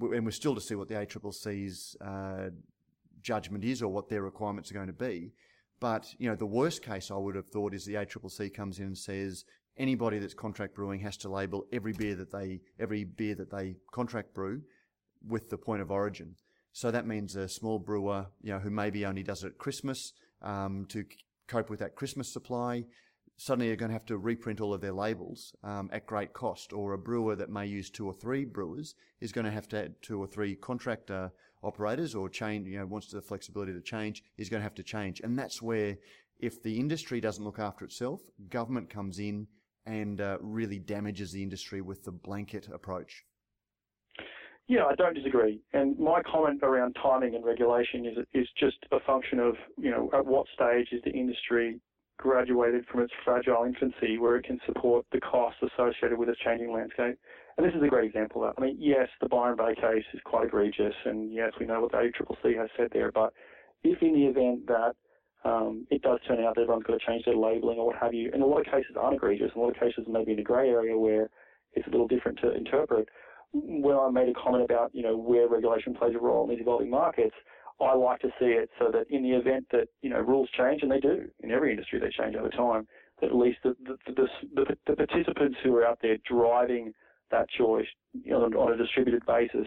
[0.00, 2.50] and we're still to see what the ACCC's uh,
[3.22, 5.32] judgment is or what their requirements are going to be.
[5.80, 8.86] But you know, the worst case I would have thought is the ACCC comes in
[8.86, 9.44] and says
[9.76, 13.76] anybody that's contract brewing has to label every beer that they every beer that they
[13.92, 14.62] contract brew
[15.26, 16.34] with the point of origin.
[16.72, 20.12] So that means a small brewer, you know, who maybe only does it at Christmas
[20.42, 21.04] um, to
[21.48, 22.84] cope with that Christmas supply,
[23.36, 26.72] suddenly are going to have to reprint all of their labels um, at great cost.
[26.72, 29.84] Or a brewer that may use two or three brewers is going to have to
[29.84, 34.22] add two or three contractor operators or change, you know, wants the flexibility to change,
[34.38, 35.20] is going to have to change.
[35.20, 35.96] And that's where,
[36.38, 39.46] if the industry doesn't look after itself, government comes in
[39.86, 43.24] and uh, really damages the industry with the blanket approach.
[44.70, 45.60] Yeah, I don't disagree.
[45.72, 50.08] And my comment around timing and regulation is is just a function of you know
[50.14, 51.80] at what stage is the industry
[52.18, 56.72] graduated from its fragile infancy where it can support the costs associated with its changing
[56.72, 57.18] landscape.
[57.56, 58.62] And this is a great example of that.
[58.62, 61.90] I mean, yes, the Byron Bay case is quite egregious, and yes, we know what
[61.90, 63.10] the ACCC has said there.
[63.10, 63.32] But
[63.82, 64.92] if in the event that
[65.44, 68.14] um, it does turn out that everyone's got to change their labelling or what have
[68.14, 70.44] you, and a lot of cases aren't egregious, a lot of cases maybe in a
[70.44, 71.28] grey area where
[71.72, 73.08] it's a little different to interpret.
[73.52, 76.60] When I made a comment about you know where regulation plays a role in these
[76.60, 77.34] evolving markets,
[77.80, 80.82] I like to see it so that in the event that you know rules change,
[80.82, 82.86] and they do in every industry, they change over time.
[83.20, 86.92] That at least the the, the, the, the participants who are out there driving
[87.30, 89.66] that choice you know, on a distributed basis,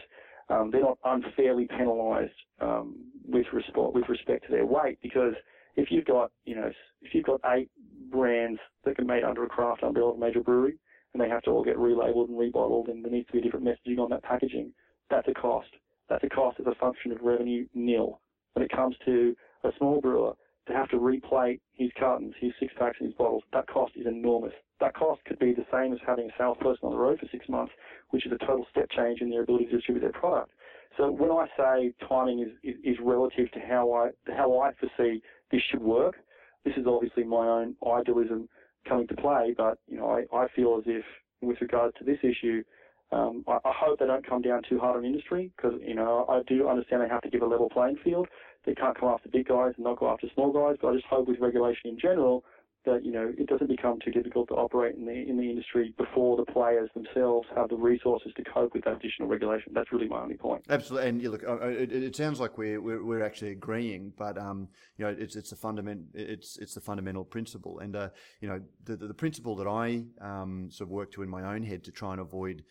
[0.50, 5.00] um, they're not unfairly penalised um, with respect with respect to their weight.
[5.02, 5.34] Because
[5.76, 6.72] if you've got you know
[7.02, 7.70] if you've got eight
[8.12, 10.76] brands that are made under a craft umbrella of a major brewery,
[11.14, 13.66] and they have to all get relabeled and rebottled, and there needs to be different
[13.66, 14.72] messaging on that packaging,
[15.10, 15.70] that's a cost.
[16.10, 18.20] That's a cost as a function of revenue nil.
[18.54, 20.34] When it comes to a small brewer,
[20.68, 24.08] to have to replate his cartons, his six packs, and his bottles, that cost is
[24.08, 24.54] enormous.
[24.80, 27.48] That cost could be the same as having a salesperson on the road for six
[27.50, 27.74] months,
[28.12, 30.52] which is a total step change in their ability to distribute their product.
[30.98, 35.22] So when I say timing is, is, is relative to how I how I foresee
[35.52, 36.16] this should work,
[36.64, 38.48] this is obviously my own idealism
[38.88, 39.54] coming to play.
[39.56, 41.04] But you know, I, I feel as if
[41.42, 42.64] with regard to this issue,
[43.12, 46.26] um, I, I hope they don't come down too hard on industry because you know
[46.30, 48.28] I do understand they have to give a level playing field.
[48.66, 50.78] They can't come after big guys and not go after small guys.
[50.82, 52.44] But I just hope with regulation in general
[52.86, 55.94] that you know it doesn't become too difficult to operate in the in the industry
[55.98, 59.72] before the players themselves have the resources to cope with that additional regulation.
[59.74, 60.64] That's really my only point.
[60.70, 64.38] Absolutely, and you look, uh, it, it sounds like we're, we're we're actually agreeing, but
[64.38, 64.68] um,
[64.98, 68.10] you know, it's it's a fundament, it's it's the fundamental principle, and uh,
[68.42, 71.64] you know, the the principle that I um sort of work to in my own
[71.64, 72.64] head to try and avoid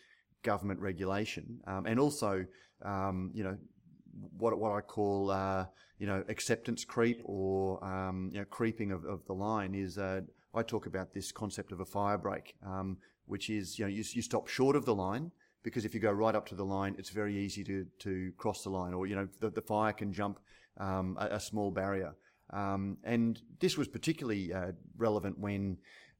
[0.43, 2.45] government regulation, um, and also
[2.83, 3.57] um, you know,
[4.37, 5.65] what what I call uh,
[6.03, 10.19] you know acceptance creep or um, you know creeping of, of the line is uh,
[10.53, 14.03] I talk about this concept of a fire break, um, which is you know you,
[14.11, 15.31] you stop short of the line
[15.63, 18.63] because if you go right up to the line, it's very easy to to cross
[18.63, 20.41] the line, or you know the, the fire can jump
[20.77, 22.13] um, a, a small barrier.
[22.49, 25.77] Um, and this was particularly uh, relevant when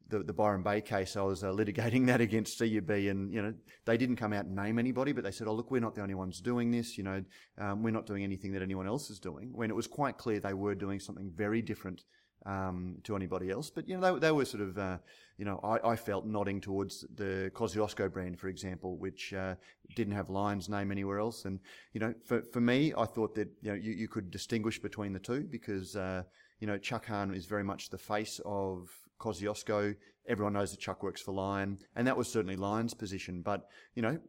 [0.10, 3.54] the, the Byron Bay case, I was uh, litigating that against CUB, and you know
[3.86, 6.02] they didn't come out and name anybody, but they said, "Oh, look, we're not the
[6.02, 6.98] only ones doing this.
[6.98, 7.24] You know,
[7.58, 10.40] um, we're not doing anything that anyone else is doing." When it was quite clear
[10.40, 12.04] they were doing something very different
[12.46, 14.98] um, to anybody else, but you know they, they were sort of, uh,
[15.38, 19.56] you know, I, I, felt nodding towards the Kosciuszko brand, for example, which uh,
[19.96, 21.60] didn't have Lion's name anywhere else, and
[21.94, 25.14] you know, for for me, I thought that you know you, you could distinguish between
[25.14, 26.24] the two because uh,
[26.60, 28.90] you know Chuck Hahn is very much the face of
[29.24, 29.96] Kosciuszko.
[30.28, 33.42] Everyone knows that Chuck works for Lion, and that was certainly Lion's position.
[33.42, 34.20] But you know,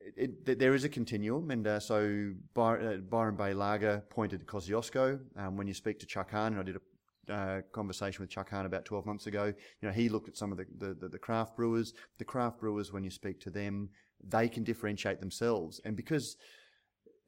[0.00, 4.40] it, it, there is a continuum, and uh, so Byron, uh, Byron Bay Lager pointed
[4.40, 5.18] to Kosciuszko.
[5.36, 8.50] Um, when you speak to Chuck Hahn, and I did a uh, conversation with Chuck
[8.50, 11.08] Hahn about 12 months ago, you know, he looked at some of the, the, the,
[11.08, 11.92] the craft brewers.
[12.18, 13.90] The craft brewers, when you speak to them,
[14.26, 15.80] they can differentiate themselves.
[15.84, 16.36] And because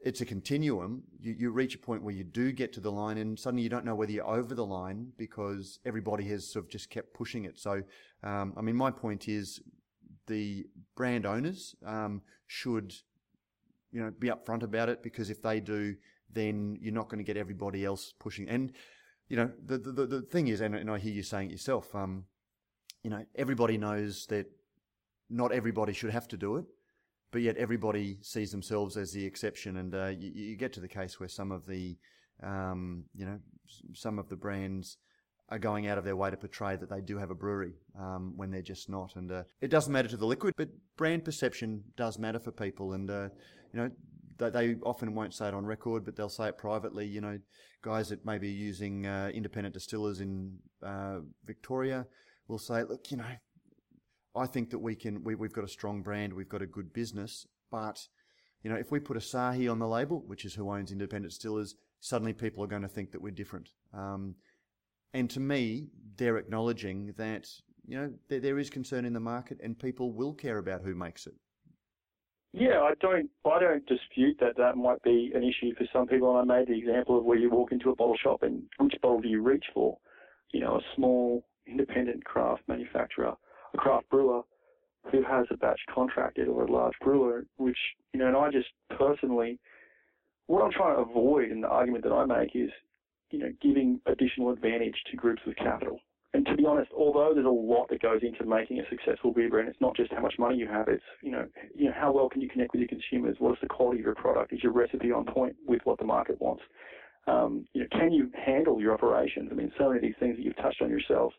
[0.02, 3.18] it's a continuum, you, you reach a point where you do get to the line
[3.18, 6.70] and suddenly you don't know whether you're over the line because everybody has sort of
[6.70, 7.58] just kept pushing it.
[7.58, 7.82] So,
[8.22, 9.60] um, I mean, my point is
[10.26, 10.64] the
[10.96, 12.94] brand owners um, should,
[13.92, 15.96] you know, be upfront about it because if they do,
[16.32, 18.48] then you're not going to get everybody else pushing.
[18.48, 18.72] And,
[19.28, 21.94] you know, the, the, the thing is, and, and I hear you saying it yourself,
[21.94, 22.24] um,
[23.02, 24.46] you know, everybody knows that
[25.28, 26.64] not everybody should have to do it
[27.32, 30.88] but yet everybody sees themselves as the exception, and uh, you, you, get to the
[30.88, 31.96] case where some of the,
[32.42, 33.38] um, you know,
[33.94, 34.96] some of the brands
[35.48, 38.32] are going out of their way to portray that they do have a brewery um,
[38.36, 41.82] when they're just not, and uh, it doesn't matter to the liquid, but brand perception
[41.96, 43.28] does matter for people, and uh,
[43.72, 43.90] you know.
[44.38, 47.06] They, they often won't say it on record, but they'll say it privately.
[47.06, 47.38] You know,
[47.82, 52.06] guys that may be using uh, independent distillers in uh, Victoria
[52.48, 53.36] will say, "Look, you know,
[54.34, 56.92] I think that we can, we, we've got a strong brand, we've got a good
[56.92, 58.06] business, but,
[58.62, 61.74] you know, if we put Asahi on the label, which is who owns independent distillers,
[62.00, 63.70] suddenly people are going to think that we're different.
[63.92, 64.36] Um,
[65.12, 67.48] and to me, they're acknowledging that,
[67.86, 70.94] you know, there, there is concern in the market and people will care about who
[70.94, 71.34] makes it.
[72.52, 73.30] Yeah, I don't.
[73.44, 76.36] I don't dispute that that might be an issue for some people.
[76.36, 78.94] And I made the example of where you walk into a bottle shop and which
[79.00, 79.98] bottle do you reach for?
[80.52, 83.34] You know, a small independent craft manufacturer
[83.74, 84.42] a craft brewer
[85.10, 87.78] who has a batch contracted or a large brewer, which,
[88.12, 89.58] you know, and I just personally,
[90.46, 92.70] what I'm trying to avoid in the argument that I make is,
[93.30, 96.00] you know, giving additional advantage to groups with capital.
[96.32, 99.48] And to be honest, although there's a lot that goes into making a successful beer
[99.48, 100.86] brand, it's not just how much money you have.
[100.86, 103.36] It's you know, you know, how well can you connect with your consumers?
[103.40, 104.52] What is the quality of your product?
[104.52, 106.62] Is your recipe on point with what the market wants?
[107.26, 109.48] Um, you know, can you handle your operations?
[109.50, 111.34] I mean, so many of these things that you've touched on yourselves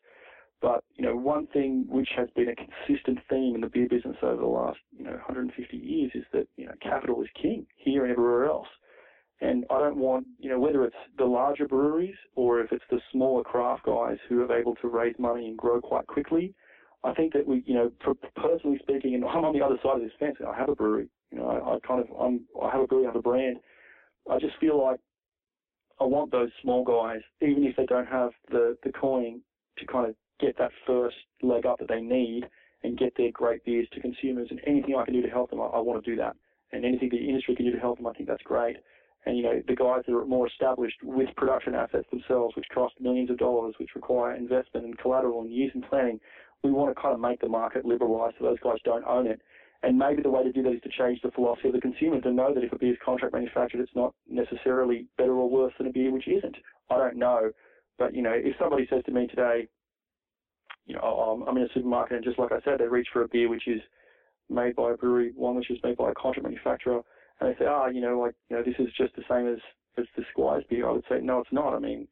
[0.62, 4.18] but you know, one thing which has been a consistent theme in the beer business
[4.22, 8.04] over the last you know 150 years is that you know capital is king here
[8.04, 8.68] and everywhere else.
[9.42, 13.02] And I don't want you know whether it's the larger breweries or if it's the
[13.12, 16.54] smaller craft guys who are able to raise money and grow quite quickly.
[17.04, 17.92] I think that we you know
[18.36, 20.38] personally speaking, and I'm on the other side of this fence.
[20.48, 21.10] I have a brewery.
[21.32, 23.58] You know, I, I kind of I'm I have a brewery, I have a brand.
[24.30, 25.00] I just feel like
[26.00, 29.42] I want those small guys, even if they don't have the the coin,
[29.80, 32.44] to kind of get that first leg up that they need
[32.84, 34.48] and get their great beers to consumers.
[34.50, 36.36] And anything I can do to help them, I, I want to do that.
[36.72, 38.78] And anything the industry can do to help them, I think that's great.
[39.26, 42.96] And you know, the guys that are more established with production assets themselves, which cost
[43.00, 46.20] millions of dollars, which require investment and collateral and years in planning,
[46.64, 49.42] we want to kind of make the market liberalised so those guys don't own it.
[49.84, 52.22] And maybe the way to do that is to change the philosophy of the consumer
[52.22, 55.74] to know that if a beer is contract manufactured, it's not necessarily better or worse
[55.78, 56.56] than a beer which isn't.
[56.90, 57.52] I don't know.
[57.98, 59.68] But, you know, if somebody says to me today,
[60.92, 63.28] you know, I'm in a supermarket and just like I said, they reach for a
[63.30, 63.82] beer which is
[64.50, 67.02] made by a brewery, one which is made by a contract manufacturer,
[67.40, 69.48] and they say, ah, oh, you know, like, you know, this is just the same
[69.48, 69.60] as,
[69.98, 70.90] as the Squires beer.
[70.90, 71.74] I would say, no, it's not.
[71.74, 72.10] I mean,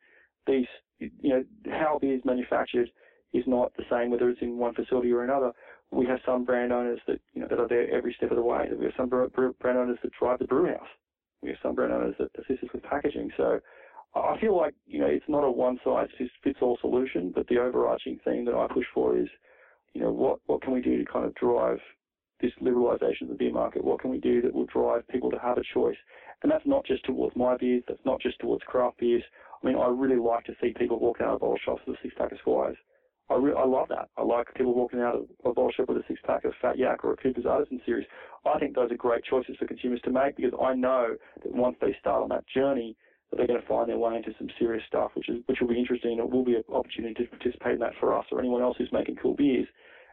[0.47, 0.65] these,
[0.99, 2.89] you know, how beer is manufactured
[3.33, 5.51] is not the same whether it's in one facility or another.
[5.91, 8.43] We have some brand owners that, you know, that are there every step of the
[8.43, 8.69] way.
[8.77, 9.31] We have some brand
[9.77, 10.87] owners that drive the brew house.
[11.41, 13.31] We have some brand owners that assist us with packaging.
[13.35, 13.59] So,
[14.15, 16.07] I feel like you know it's not a one size
[16.43, 19.27] fits all solution, but the overarching theme that I push for is,
[19.93, 21.79] you know, what what can we do to kind of drive
[22.41, 23.83] this liberalisation of the beer market?
[23.83, 25.97] What can we do that will drive people to have a choice?
[26.41, 27.83] And that's not just towards my beers.
[27.87, 29.23] That's not just towards craft beers.
[29.61, 31.99] I mean, I really like to see people walking out of bottle shops with a
[32.01, 32.77] six pack of Squires.
[33.29, 34.09] I, re- I love that.
[34.17, 36.77] I like people walking out of a bottle shop with a six pack of Fat
[36.77, 38.07] Yak or a Cooper's Artisan series.
[38.45, 41.75] I think those are great choices for consumers to make because I know that once
[41.79, 42.95] they start on that journey,
[43.29, 45.67] that they're going to find their way into some serious stuff, which is which will
[45.67, 46.17] be interesting.
[46.19, 48.91] It will be an opportunity to participate in that for us or anyone else who's
[48.91, 49.67] making cool beers.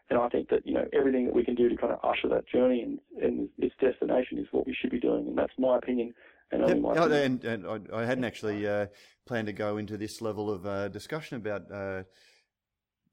[0.08, 2.28] And I think that you know everything that we can do to kind of usher
[2.28, 5.78] that journey and, and its destination is what we should be doing, and that's my
[5.78, 6.14] opinion.
[6.52, 6.78] And, yep.
[6.78, 8.86] my oh, and, and I, I, hadn't actually uh,
[9.26, 12.04] planned to go into this level of uh, discussion about uh,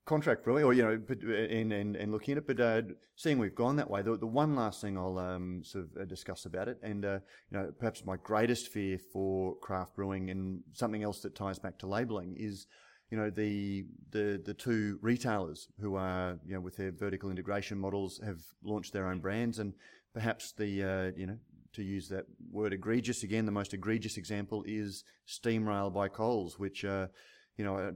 [0.06, 2.48] contract brewing, or you know, and and, and looking at it.
[2.48, 2.82] But uh,
[3.16, 6.06] seeing we've gone that way, the, the one last thing I'll um, sort of uh,
[6.06, 7.20] discuss about it, and uh,
[7.52, 11.78] you know, perhaps my greatest fear for craft brewing, and something else that ties back
[11.80, 12.68] to labelling is.
[13.12, 17.78] You know the, the the two retailers who are you know with their vertical integration
[17.78, 19.76] models have launched their own brands and
[20.16, 21.38] perhaps the uh, you know
[21.74, 26.58] to use that word egregious again the most egregious example is Steam Rail by Coles
[26.58, 27.06] which uh,
[27.56, 27.94] you know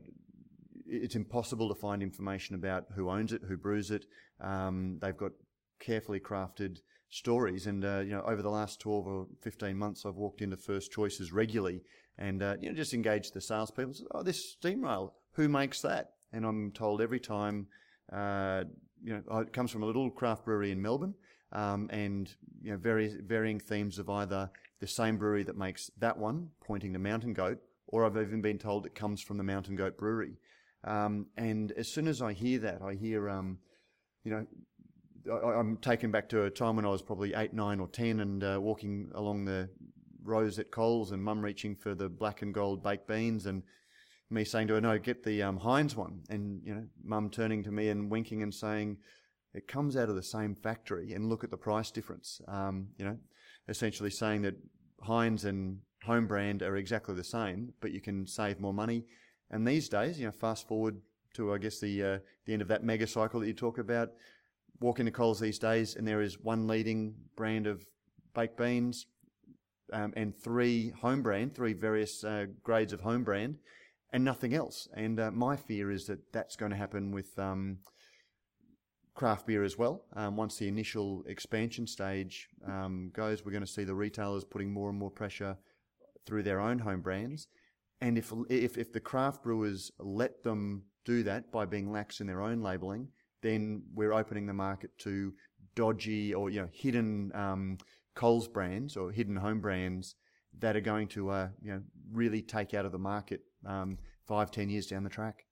[0.89, 4.05] it's impossible to find information about who owns it, who brews it.
[4.41, 5.31] Um, they've got
[5.79, 6.79] carefully crafted
[7.09, 7.67] stories.
[7.67, 10.91] And uh, you know, over the last twelve or fifteen months, I've walked into First
[10.91, 11.81] Choices regularly,
[12.17, 13.93] and uh, you know, just engaged the salespeople.
[14.11, 16.11] Oh, this steam rail, who makes that?
[16.33, 17.67] And I'm told every time,
[18.11, 18.63] uh,
[19.01, 21.13] you know, oh, it comes from a little craft brewery in Melbourne,
[21.53, 26.17] um, and you know, various varying themes of either the same brewery that makes that
[26.17, 29.75] one, pointing to Mountain Goat, or I've even been told it comes from the Mountain
[29.75, 30.33] Goat Brewery.
[30.83, 33.59] Um, and as soon as I hear that, I hear, um,
[34.23, 34.45] you know,
[35.31, 38.19] I, am taken back to a time when I was probably eight, nine, or ten,
[38.19, 39.69] and uh, walking along the
[40.23, 43.63] rows at Coles, and Mum reaching for the black and gold baked beans, and
[44.29, 47.63] me saying to her, "No, get the um, Heinz one," and you know, Mum turning
[47.63, 48.97] to me and winking and saying,
[49.53, 53.05] "It comes out of the same factory, and look at the price difference." Um, you
[53.05, 53.17] know,
[53.67, 54.55] essentially saying that
[55.01, 59.05] Heinz and home brand are exactly the same, but you can save more money.
[59.51, 60.97] And these days, you know, fast forward
[61.35, 64.09] to I guess the uh, the end of that mega cycle that you talk about.
[64.79, 67.83] Walk into Coles these days, and there is one leading brand of
[68.35, 69.07] baked beans,
[69.91, 73.57] um, and three home brand, three various uh, grades of home brand,
[74.13, 74.87] and nothing else.
[74.93, 77.79] And uh, my fear is that that's going to happen with um,
[79.15, 80.05] craft beer as well.
[80.15, 84.71] Um, once the initial expansion stage um, goes, we're going to see the retailers putting
[84.71, 85.57] more and more pressure
[86.25, 87.47] through their own home brands.
[88.01, 92.27] And if, if, if the craft brewers let them do that by being lax in
[92.27, 93.07] their own labelling,
[93.41, 95.33] then we're opening the market to
[95.75, 97.77] dodgy or you know hidden um,
[98.15, 100.15] Coles brands or hidden home brands
[100.59, 101.81] that are going to uh, you know
[102.11, 105.43] really take out of the market um, five ten years down the track.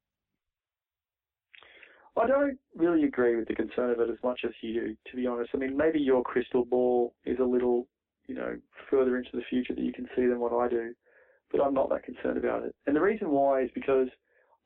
[2.17, 5.17] I don't really agree with the concern of it as much as you do, to
[5.17, 5.51] be honest.
[5.53, 7.89] I mean, maybe your crystal ball is a little,
[8.27, 8.57] you know,
[8.89, 10.93] further into the future that you can see than what I do,
[11.51, 12.75] but I'm not that concerned about it.
[12.87, 14.07] And the reason why is because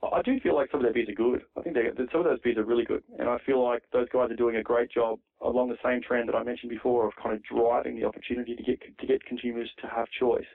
[0.01, 1.41] I do feel like some of their beers are good.
[1.57, 1.75] I think
[2.11, 4.55] some of those beers are really good, and I feel like those guys are doing
[4.55, 7.99] a great job along the same trend that I mentioned before of kind of driving
[7.99, 10.45] the opportunity to get to get consumers to have choice.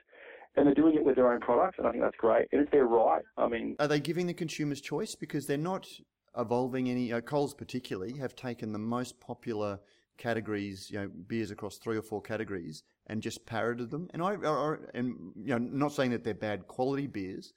[0.55, 2.47] And they're doing it with their own products, and I think that's great.
[2.51, 3.21] And it's their right.
[3.37, 5.87] I mean, are they giving the consumers choice because they're not
[6.37, 7.13] evolving any.
[7.13, 9.79] Uh, Coles particularly have taken the most popular
[10.17, 14.09] categories, you know, beers across three or four categories, and just parroted them.
[14.13, 17.53] And I, I and you know, not saying that they're bad quality beers,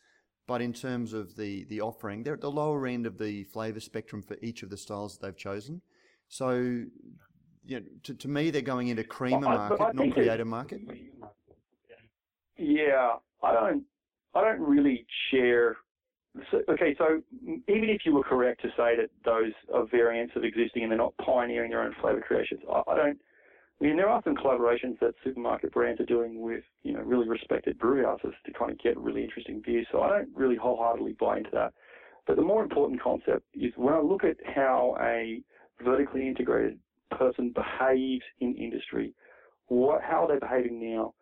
[0.46, 3.80] but in terms of the the offering, they're at the lower end of the flavour
[3.80, 5.80] spectrum for each of the styles that they've chosen.
[6.28, 6.52] So,
[7.64, 10.80] you know, to, to me, they're going into creamer market, not creator market.
[12.58, 13.84] Yeah, I don't,
[14.34, 15.76] I don't really share
[16.50, 17.22] so, okay, so
[17.68, 20.98] even if you were correct to say that those are variants of existing and they're
[20.98, 23.18] not pioneering their own flavour creations, I, I don't.
[23.80, 27.28] I mean, there are some collaborations that supermarket brands are doing with, you know, really
[27.28, 29.86] respected brewery houses to kind of get really interesting beers.
[29.92, 31.72] So I don't really wholeheartedly buy into that.
[32.26, 35.42] But the more important concept is when I look at how a
[35.82, 36.78] vertically integrated
[37.16, 39.14] person behaves in industry,
[39.68, 41.14] what, how are they behaving now?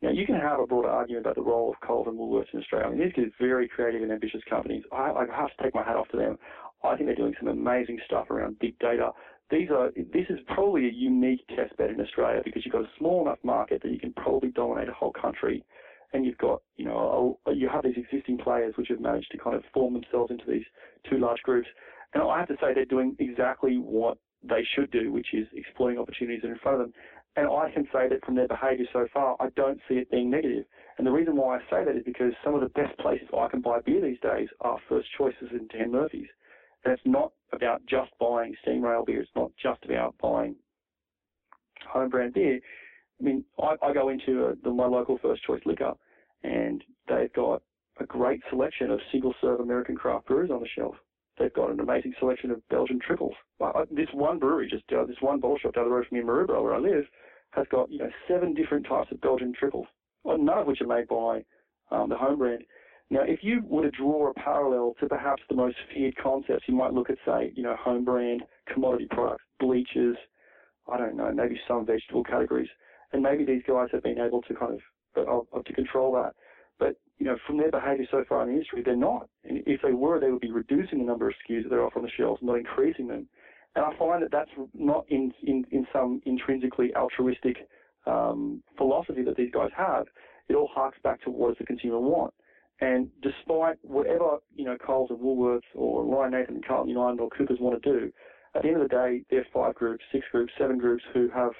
[0.00, 2.60] Now, you can have a broader argument about the role of Coles and Woolworths in
[2.60, 2.86] Australia.
[2.86, 4.84] I mean, these are very creative and ambitious companies.
[4.92, 6.38] I, I have to take my hat off to them.
[6.84, 9.10] I think they're doing some amazing stuff around big data.
[9.50, 12.90] These are this is probably a unique test bed in Australia because you've got a
[12.98, 15.64] small enough market that you can probably dominate a whole country,
[16.12, 19.38] and you've got you know a, you have these existing players which have managed to
[19.38, 20.64] kind of form themselves into these
[21.08, 21.68] two large groups.
[22.14, 25.98] And I have to say they're doing exactly what they should do, which is exploiting
[25.98, 26.94] opportunities that are in front of them.
[27.36, 30.30] And I can say that from their behaviour so far, I don't see it being
[30.30, 30.64] negative.
[30.98, 33.48] And the reason why I say that is because some of the best places I
[33.48, 36.28] can buy beer these days are first choices in Dan Murphy's.
[36.84, 39.22] And it's not about just buying steam rail beer.
[39.22, 40.56] It's not just about buying
[41.88, 42.60] home brand beer.
[43.20, 45.92] I mean, I, I go into a, uh, the, my local first choice liquor,
[46.42, 47.62] and they've got
[48.00, 50.96] a great selection of single serve American craft brews on the shelf.
[51.38, 53.34] They've got an amazing selection of Belgian triples.
[53.90, 56.26] This one brewery, just uh, this one bottle shop down the road from me in
[56.26, 57.04] Maroubra, where I live,
[57.50, 59.86] has got you know seven different types of Belgian triples,
[60.24, 61.44] none of which are made by
[61.90, 62.62] um, the home brand.
[63.10, 66.74] Now, if you were to draw a parallel to perhaps the most feared concepts, you
[66.74, 70.16] might look at, say, you know, home brand commodity products, bleachers,
[70.90, 72.68] I don't know, maybe some vegetable categories,
[73.12, 74.80] and maybe these guys have been able to kind of
[75.54, 76.34] uh, to control that.
[76.78, 79.28] But you know, from their behaviour so far in the industry, they're not.
[79.44, 81.96] And if they were, they would be reducing the number of SKUs that they're off
[81.96, 83.28] on the shelves, not increasing them.
[83.76, 87.68] And I find that that's not in, in, in some intrinsically altruistic
[88.06, 90.06] um, philosophy that these guys have.
[90.48, 92.34] It all harks back to what does the consumer want.
[92.80, 97.30] And despite whatever, you know, Coles and Woolworths or Lion Nathan and Carlton United or
[97.30, 98.12] Coopers want to do,
[98.54, 101.28] at the end of the day, there are five groups, six groups, seven groups who
[101.34, 101.52] have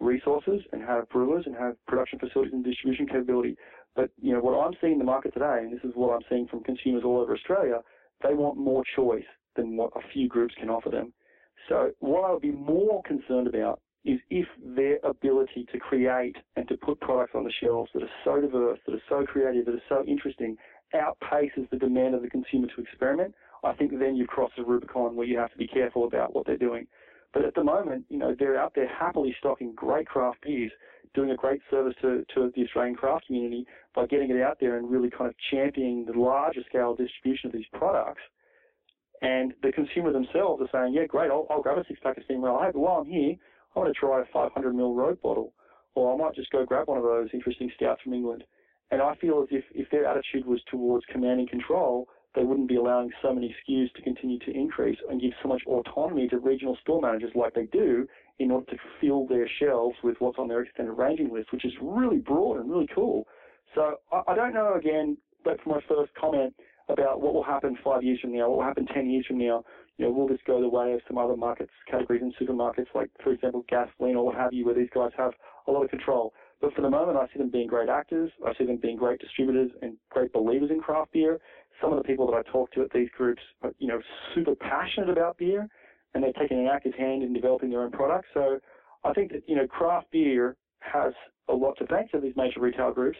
[0.00, 3.56] resources and have brewers and have production facilities and distribution capability.
[3.96, 6.22] But, you know, what I'm seeing in the market today, and this is what I'm
[6.28, 7.80] seeing from consumers all over Australia,
[8.22, 9.24] they want more choice
[9.56, 11.12] than what a few groups can offer them.
[11.68, 16.66] So what I would be more concerned about is if their ability to create and
[16.68, 19.74] to put products on the shelves that are so diverse, that are so creative, that
[19.74, 20.56] are so interesting,
[20.94, 23.34] outpaces the demand of the consumer to experiment,
[23.64, 26.46] I think then you cross the Rubicon where you have to be careful about what
[26.46, 26.86] they're doing.
[27.34, 30.72] But at the moment, you know, they're out there happily stocking great craft beers,
[31.14, 34.78] doing a great service to, to the Australian craft community by getting it out there
[34.78, 38.22] and really kind of championing the larger scale distribution of these products.
[39.20, 42.24] And the consumer themselves are saying, yeah, great, I'll, I'll grab a six pack of
[42.24, 42.40] Steam.
[42.42, 43.34] Hey, but while I'm here,
[43.74, 45.52] I want to try a 500 ml road bottle,
[45.94, 48.44] or I might just go grab one of those interesting stouts from England.
[48.90, 52.76] And I feel as if, if their attitude was towards commanding control, they wouldn't be
[52.76, 56.76] allowing so many SKUs to continue to increase and give so much autonomy to regional
[56.82, 58.06] store managers like they do
[58.38, 61.72] in order to fill their shelves with what's on their extended ranging list, which is
[61.82, 63.26] really broad and really cool.
[63.74, 66.54] So I, I don't know, again, back to my first comment
[66.88, 69.64] about what will happen five years from now, what will happen 10 years from now.
[69.98, 73.10] You know, will this go the way of some other markets, categories in supermarkets, like,
[73.22, 75.32] for example, gasoline or what have you, where these guys have
[75.66, 76.32] a lot of control?
[76.60, 78.30] But for the moment, I see them being great actors.
[78.46, 81.40] I see them being great distributors and great believers in craft beer
[81.80, 84.00] some of the people that I talk to at these groups are, you know,
[84.34, 85.68] super passionate about beer
[86.14, 88.28] and they're taking an active hand in developing their own products.
[88.34, 88.58] So
[89.04, 91.12] I think that, you know, craft beer has
[91.48, 93.18] a lot to thank to these major retail groups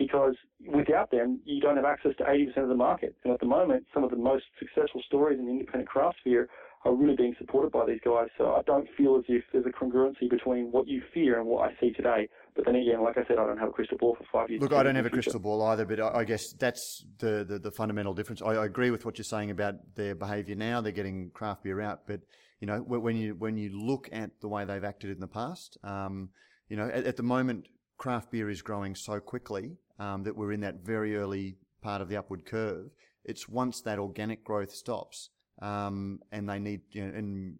[0.00, 0.34] because
[0.66, 3.14] without them, you don't have access to 80% of the market.
[3.22, 6.48] And at the moment, some of the most successful stories in the independent craft beer
[6.86, 8.28] are really being supported by these guys.
[8.38, 11.68] So I don't feel as if there's a congruency between what you fear and what
[11.68, 12.30] I see today.
[12.56, 14.62] But then again, like I said, I don't have a crystal ball for five years.
[14.62, 17.70] Look, I don't have a crystal ball either, but I, guess that's the, the, the
[17.70, 18.40] fundamental difference.
[18.40, 20.80] I, I, agree with what you're saying about their behaviour now.
[20.80, 22.20] They're getting craft beer out, but
[22.60, 25.76] you know when you when you look at the way they've acted in the past,
[25.84, 26.30] um,
[26.70, 27.66] you know at, at, the moment
[28.00, 32.08] craft beer is growing so quickly um, that we're in that very early part of
[32.08, 32.90] the upward curve.
[33.24, 35.30] It's once that organic growth stops
[35.62, 37.58] um, and they need, you know, and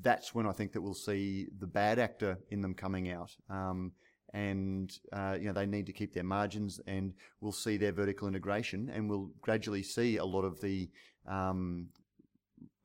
[0.00, 3.30] that's when I think that we'll see the bad actor in them coming out.
[3.48, 3.92] Um,
[4.34, 8.26] and uh, you know they need to keep their margins, and we'll see their vertical
[8.26, 10.88] integration, and we'll gradually see a lot of the
[11.28, 11.88] um,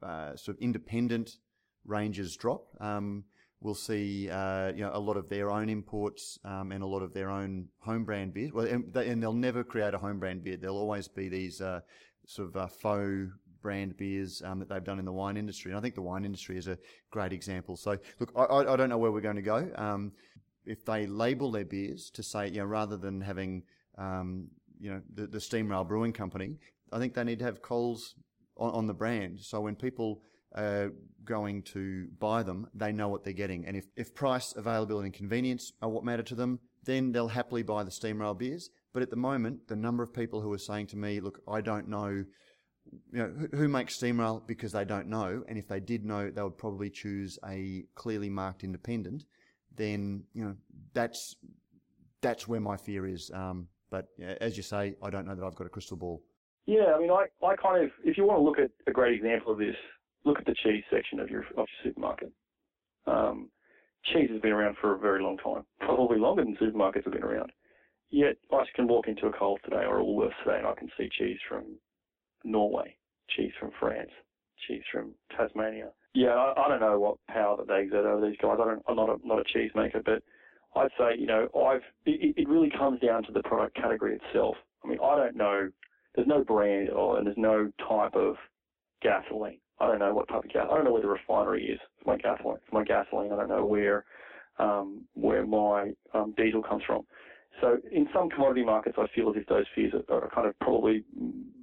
[0.03, 1.37] uh, sort of independent
[1.85, 2.65] ranges drop.
[2.81, 3.23] Um,
[3.61, 7.01] we'll see uh, you know a lot of their own imports um, and a lot
[7.01, 8.51] of their own home brand beers.
[8.53, 10.57] Well, and, they, will never create a home brand beer.
[10.57, 11.81] There'll always be these uh,
[12.25, 13.31] sort of uh, faux
[13.61, 15.71] brand beers um, that they've done in the wine industry.
[15.71, 16.77] And I think the wine industry is a
[17.11, 17.75] great example.
[17.75, 19.69] So, look, I, I don't know where we're going to go.
[19.75, 20.11] Um,
[20.65, 23.63] if they label their beers to say, you know, rather than having,
[23.97, 24.47] um,
[24.79, 26.57] you know, the, the Steam Rail Brewing Company,
[26.91, 28.15] I think they need to have Coles
[28.57, 29.39] on, on the brand.
[29.41, 30.21] So when people
[30.57, 30.91] are
[31.23, 33.65] going to buy them, they know what they're getting.
[33.65, 37.63] And if, if price, availability, and convenience are what matter to them, then they'll happily
[37.63, 38.69] buy the Steam Rail beers.
[38.93, 41.61] But at the moment, the number of people who are saying to me, look, I
[41.61, 42.23] don't know
[43.11, 46.05] you know, who, who makes Steam Rail because they don't know, and if they did
[46.05, 49.25] know, they would probably choose a clearly marked independent.
[49.75, 50.55] Then you know
[50.93, 51.35] that's
[52.21, 53.29] that's where my fear is.
[53.33, 56.23] Um, but as you say, I don't know that I've got a crystal ball.
[56.65, 59.13] Yeah, I mean, I, I kind of, if you want to look at a great
[59.13, 59.75] example of this,
[60.25, 62.31] look at the cheese section of your of your supermarket.
[63.05, 63.49] Um,
[64.13, 67.23] cheese has been around for a very long time, probably longer than supermarkets have been
[67.23, 67.51] around.
[68.09, 70.89] Yet I can walk into a Coles today or a Woolworths today and I can
[70.97, 71.65] see cheese from
[72.43, 72.95] Norway,
[73.35, 74.11] cheese from France,
[74.67, 75.89] cheese from Tasmania.
[76.13, 78.57] Yeah, I, I don't know what power that they exert over these guys.
[78.61, 80.23] I don't, I'm not a, not a cheese maker, but
[80.75, 84.55] I'd say, you know, I've, it, it really comes down to the product category itself.
[84.83, 85.69] I mean, I don't know,
[86.15, 88.35] there's no brand or, and there's no type of
[89.01, 89.59] gasoline.
[89.79, 92.11] I don't know what type of gas, I don't know where the refinery is for
[92.11, 92.57] my gasoline.
[92.69, 94.05] For my gasoline, I don't know where,
[94.59, 97.03] um, where my um, diesel comes from.
[97.61, 100.57] So in some commodity markets, I feel as if those fears are, are kind of
[100.59, 101.03] probably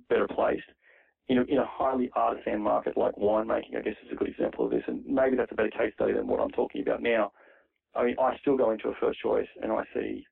[0.08, 0.64] better placed.
[1.28, 4.66] In a, in a highly artisan market like winemaking, I guess is a good example
[4.66, 7.32] of this, and maybe that's a better case study than what I'm talking about now.
[7.94, 10.26] I mean, I still go into a first choice and I see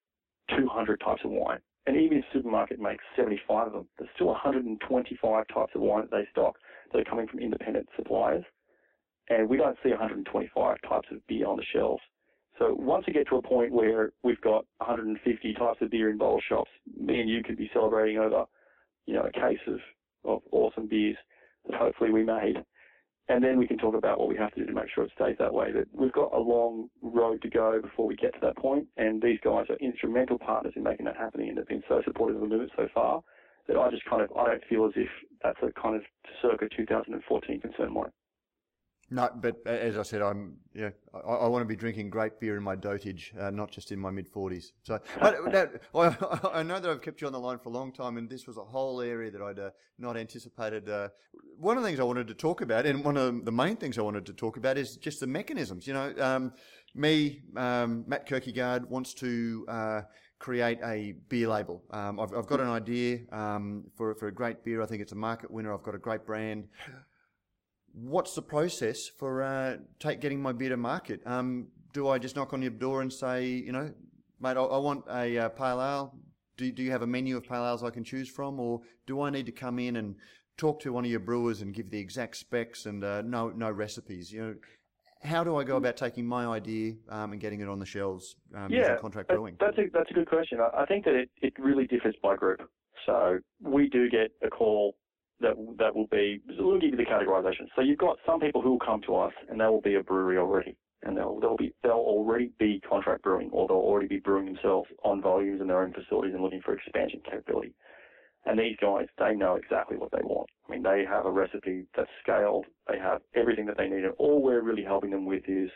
[0.57, 1.61] 200 types of wine.
[1.87, 6.03] And even if a supermarket makes 75 of them, there's still 125 types of wine
[6.03, 6.57] that they stock
[7.01, 8.45] are coming from independent suppliers.
[9.29, 12.03] And we don't see 125 types of beer on the shelves.
[12.59, 16.19] So once we get to a point where we've got 150 types of beer in
[16.19, 18.45] bottle shops, me and you could be celebrating over
[19.07, 19.81] you know, a case of,
[20.25, 21.17] of awesome beers
[21.69, 22.57] that hopefully we made.
[23.29, 25.13] And then we can talk about what we have to do to make sure it
[25.15, 25.73] stays that way.
[25.73, 29.23] That we've got a long road to go before we get to that point, and
[29.23, 32.43] these guys are instrumental partners in making that happen, and they've been so supportive of
[32.43, 33.23] the movement so far
[33.69, 35.09] that I just kind of I don't feel as if
[35.43, 36.03] that's a kind of
[36.41, 38.11] circa 2014 concern mine.
[39.13, 42.57] No, but as I said, I'm yeah, I, I, want to be drinking great beer
[42.57, 44.73] in my dotage, uh, not just in my mid forties.
[44.85, 45.29] So I,
[46.55, 48.47] I, know that I've kept you on the line for a long time, and this
[48.47, 50.89] was a whole area that I'd uh, not anticipated.
[50.89, 51.09] Uh,
[51.59, 53.99] one of the things I wanted to talk about, and one of the main things
[53.99, 55.87] I wanted to talk about, is just the mechanisms.
[55.87, 56.53] You know, um,
[56.95, 60.01] me, um, Matt Kirkegaard, wants to uh,
[60.43, 61.81] create a beer label.
[61.93, 64.83] Um, I've, I've, got an idea um, for, for a great beer.
[64.83, 65.73] I think it's a market winner.
[65.73, 66.67] I've got a great brand.
[67.95, 71.21] What's the process for uh, take, getting my beer to market?
[71.27, 73.93] Um, do I just knock on your door and say, you know,
[74.41, 76.15] mate, I, I want a uh, pale ale.
[76.57, 79.23] Do, do you have a menu of pale ales I can choose from, or do
[79.23, 80.17] I need to come in and
[80.57, 83.71] talk to one of your brewers and give the exact specs and uh, no no
[83.71, 84.33] recipes?
[84.33, 84.55] You know,
[85.23, 88.37] how do I go about taking my idea um, and getting it on the shelves
[88.55, 89.57] um, yeah, using contract brewing?
[89.61, 90.59] That's a, that's a good question.
[90.61, 92.61] I, I think that it, it really differs by group.
[93.07, 94.95] So we do get a call
[95.41, 97.67] that that will be, we'll give you the categorization.
[97.75, 100.03] So you've got some people who will come to us and they will be a
[100.03, 100.77] brewery already.
[101.05, 104.89] And they'll, they'll be they'll already be contract brewing or they'll already be brewing themselves
[105.05, 107.75] on volumes in their own facilities and looking for expansion capability.
[108.45, 110.49] And these guys, they know exactly what they want.
[110.67, 112.67] I mean, they have a recipe that's scaled.
[112.89, 114.05] They have everything that they need.
[114.05, 115.71] And all we're really helping them with is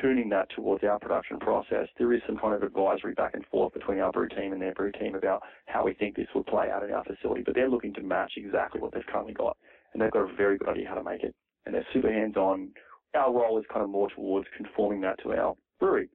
[0.00, 1.88] tuning that towards our production process.
[1.98, 4.74] There is some kind of advisory back and forth between our brew team and their
[4.74, 7.42] brew team about how we think this would play out in our facility.
[7.44, 9.56] But they're looking to match exactly what they've currently got.
[9.92, 11.34] And they've got a very good idea how to make it.
[11.66, 12.70] And they're super hands-on.
[13.14, 16.08] Our role is kind of more towards conforming that to our brewery.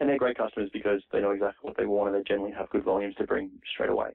[0.00, 2.68] And they're great customers because they know exactly what they want and they generally have
[2.70, 4.10] good volumes to bring straight away.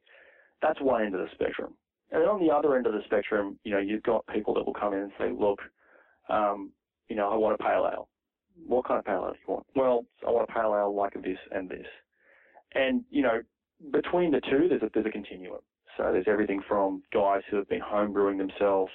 [0.62, 1.74] That's one end of the spectrum.
[2.12, 4.66] And then on the other end of the spectrum, you know, you've got people that
[4.66, 5.60] will come in and say, look,
[6.30, 6.72] um,
[7.08, 8.10] you know, I want a pale ale.
[8.68, 9.66] What kind of pale ale do you want?
[9.76, 11.88] Well, I want a pale ale like this and this.
[12.74, 13.42] And, you know,
[13.92, 15.60] between the two, there's a, there's a continuum.
[15.98, 18.92] So there's everything from guys who have been home brewing themselves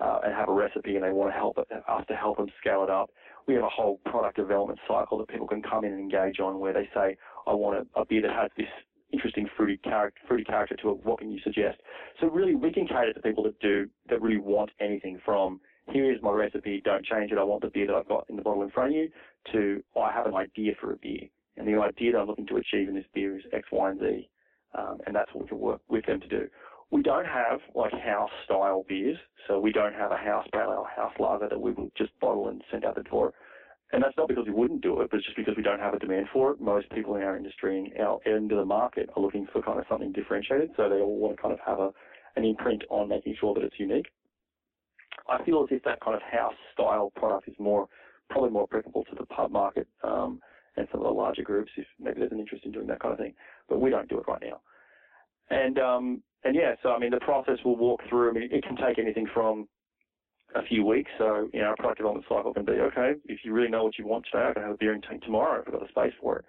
[0.00, 2.82] uh, and have a recipe and they want to help us to help them scale
[2.82, 3.10] it up.
[3.46, 6.58] We have a whole product development cycle that people can come in and engage on
[6.58, 7.16] where they say,
[7.46, 8.66] I want a, a beer that has this
[9.14, 11.04] interesting fruity character, fruity character to it.
[11.04, 11.78] What can you suggest?
[12.20, 15.60] So really, we can cater to people that do that really want anything from
[15.92, 17.38] here is my recipe, don't change it.
[17.38, 19.08] I want the beer that I've got in the bottle in front of you.
[19.52, 22.56] To I have an idea for a beer, and the idea that I'm looking to
[22.56, 24.28] achieve in this beer is X, Y, and Z,
[24.76, 26.48] um, and that's what we can work with them to do.
[26.90, 30.86] We don't have like house style beers, so we don't have a house pale ale,
[30.96, 33.34] house lager that we will just bottle and send out the door.
[33.94, 35.94] And that's not because we wouldn't do it, but it's just because we don't have
[35.94, 36.60] a demand for it.
[36.60, 39.78] Most people in our industry and our end of the market are looking for kind
[39.78, 41.90] of something differentiated, so they all want to kind of have a,
[42.34, 44.06] an imprint on making sure that it's unique.
[45.28, 47.88] I feel as if that kind of house style product is more,
[48.30, 50.40] probably more applicable to the pub market um,
[50.76, 53.12] and some of the larger groups if maybe there's an interest in doing that kind
[53.12, 53.34] of thing.
[53.68, 54.60] But we don't do it right now.
[55.50, 58.30] And um, and yeah, so I mean the process we'll walk through.
[58.30, 59.68] I mean it can take anything from
[60.54, 61.10] a few weeks.
[61.18, 63.98] So, you know, our product development cycle can be, okay, if you really know what
[63.98, 66.14] you want today, I can have a beer tank tomorrow if I've got the space
[66.20, 66.44] for it.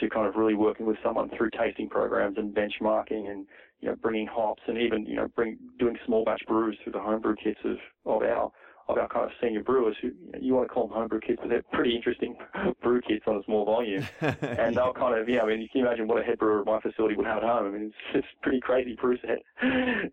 [0.00, 3.46] To kind of really working with someone through tasting programs and benchmarking and,
[3.80, 7.00] you know, bringing hops and even, you know, bring, doing small batch brews through the
[7.00, 7.76] homebrew kits of,
[8.06, 8.50] of our
[8.88, 11.20] of our kind of senior brewers who you, know, you want to call them homebrew
[11.20, 12.36] kits, but they're pretty interesting
[12.82, 14.06] brew kits on a small volume.
[14.20, 16.66] and they'll kind of, yeah, I mean, you can imagine what a head brewer at
[16.66, 17.66] my facility would have at home.
[17.66, 19.42] I mean, it's, it's pretty crazy brew set.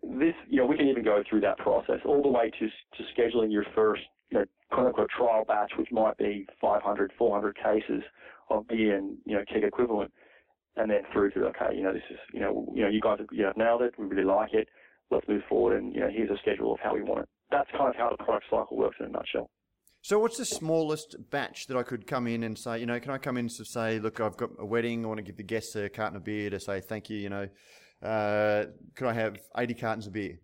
[0.02, 3.02] This, you know, we can even go through that process all the way to, to
[3.14, 8.02] scheduling your first, you know, quote unquote trial batch, which might be 500, 400 cases
[8.48, 10.12] of beer and, you know, keg equivalent.
[10.76, 13.18] And then through to, okay, you know, this is, you know, you know, you guys
[13.18, 13.92] have, you know, nailed it.
[13.98, 14.68] We really like it.
[15.10, 15.76] Let's move forward.
[15.76, 18.10] And, you know, here's a schedule of how we want it that's kind of how
[18.10, 19.50] the product cycle works in a nutshell.
[20.04, 23.12] So, what's the smallest batch that I could come in and say, you know, can
[23.12, 25.44] I come in to say, look, I've got a wedding, I want to give the
[25.44, 27.48] guests a carton of beer to say thank you, you know,
[28.02, 28.64] uh,
[28.96, 30.38] could I have 80 cartons of beer?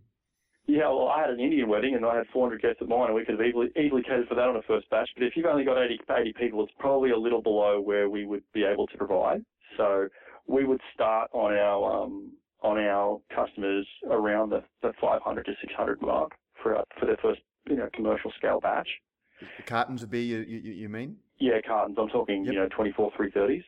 [0.68, 3.14] Yeah, well, I had an Indian wedding and I had 400 guests at mine, and
[3.14, 5.09] we could have easily, easily catered for that on a first batch.
[5.16, 8.26] But if you've only got 80, 80 people, it's probably a little below where we
[8.26, 9.43] would be able to provide.
[9.76, 10.09] So
[10.47, 12.32] we would start on our um,
[12.62, 16.32] on our customers around the, the 500 to 600 mark
[16.62, 18.89] for for their first you know commercial scale batch.
[19.56, 21.16] The cartons of beer, you, you, you mean?
[21.39, 21.97] Yeah, cartons.
[22.01, 22.55] I'm talking yep.
[22.55, 23.62] you know 24 330s.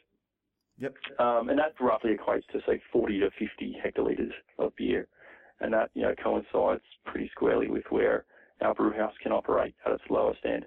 [0.78, 0.94] Yep.
[1.18, 5.06] Um, and that roughly equates to say 40 to 50 hectolitres of beer,
[5.60, 8.24] and that you know coincides pretty squarely with where
[8.60, 10.66] our brew house can operate at its lowest end.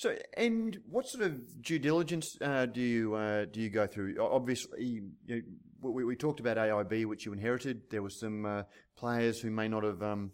[0.00, 4.16] So, and what sort of due diligence uh, do you uh, do you go through?
[4.18, 5.40] Obviously, you know,
[5.82, 7.82] we, we, talked about AIB, which you inherited.
[7.90, 8.62] There were some uh,
[8.96, 10.32] players who may not have um,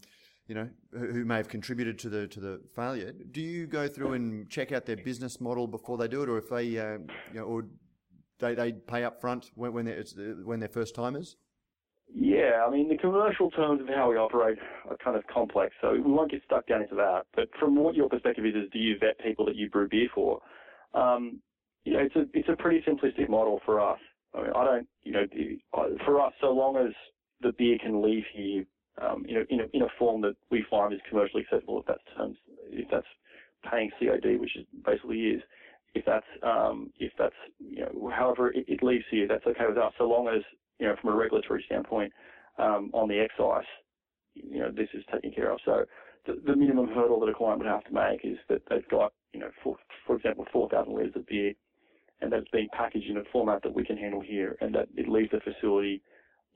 [0.48, 3.12] you know, who may have contributed to the to the failure.
[3.12, 6.38] Do you go through and check out their business model before they do it, or
[6.38, 6.98] if they, uh,
[7.32, 7.64] you know, or
[8.38, 10.04] they they pay up front when when they're
[10.44, 11.36] when they're first timers?
[12.14, 14.58] Yeah, I mean the commercial terms of how we operate
[14.88, 17.22] are kind of complex, so we won't get stuck down into that.
[17.34, 20.08] But from what your perspective is, is do you vet people that you brew beer
[20.14, 20.40] for?
[20.94, 21.40] Um,
[21.84, 23.98] you know, it's a it's a pretty simplistic model for us.
[24.34, 25.26] I mean, I don't, you know,
[26.04, 26.92] for us, so long as
[27.40, 28.64] the beer can leave here
[29.02, 31.86] um, in, a, in, a, in a form that we find is commercially acceptable if
[31.86, 32.36] that's terms,
[32.70, 33.06] if that's
[33.70, 35.42] paying COD, which is basically is,
[35.94, 39.78] if that's um, if that's you know however it, it leaves here, that's okay with
[39.78, 40.42] us, so long as
[40.78, 42.12] you know from a regulatory standpoint
[42.58, 43.64] um, on the excise,
[44.34, 45.58] you know this is taken care of.
[45.64, 45.84] So
[46.26, 49.12] the, the minimum hurdle that a client would have to make is that they've got
[49.32, 51.54] you know for for example 4,000 litres of beer,
[52.20, 55.08] and that's being packaged in a format that we can handle here, and that it
[55.08, 56.02] leaves the facility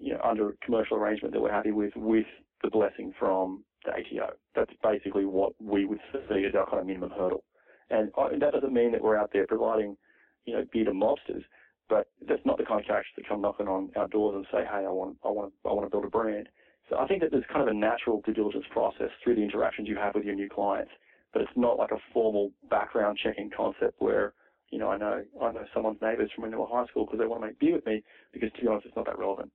[0.00, 2.26] you know under a commercial arrangement that we're happy with with
[2.62, 4.32] the blessing from the ATO.
[4.54, 7.44] That's basically what we would see as our kind of minimum hurdle.
[7.90, 8.10] And
[8.40, 9.96] that doesn't mean that we're out there providing,
[10.44, 11.42] you know, beer to mobsters,
[11.88, 14.64] but that's not the kind of characters that come knocking on our doors and say,
[14.64, 16.48] hey, I want, I want, I want to build a brand.
[16.88, 19.88] So I think that there's kind of a natural due diligence process through the interactions
[19.88, 20.92] you have with your new clients,
[21.32, 24.34] but it's not like a formal background checking concept where,
[24.70, 27.18] you know, I know I know someone's neighbours from when they were high school because
[27.18, 28.02] they want to make beer with me.
[28.32, 29.50] Because to be honest, it's not that relevant.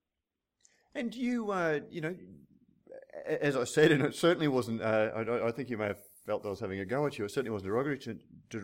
[0.95, 2.15] And you, uh, you know,
[3.25, 4.81] as I said, and it certainly wasn't.
[4.81, 7.17] Uh, I, I, think you may have felt that I was having a go at
[7.17, 7.25] you.
[7.25, 8.17] It certainly wasn't a derogatory,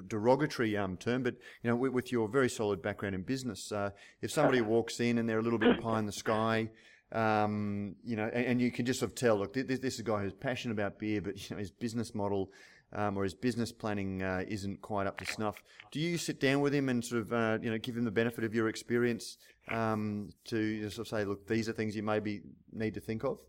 [0.07, 3.89] derogatory um, term, but you know, with, with, your very solid background in business, uh,
[4.21, 6.69] if somebody walks in and they're a little bit pie in the sky,
[7.11, 9.99] um, you know, and, and, you can just sort of tell, look, this, this, is
[9.99, 12.49] a guy who's passionate about beer, but you know, his business model
[12.93, 15.63] um, or his business planning uh, isn't quite up to snuff.
[15.91, 18.11] Do you sit down with him and sort of, uh, you know, give him the
[18.11, 19.37] benefit of your experience
[19.69, 22.41] um, to sort of say, look, these are things you maybe
[22.71, 23.39] need to think of?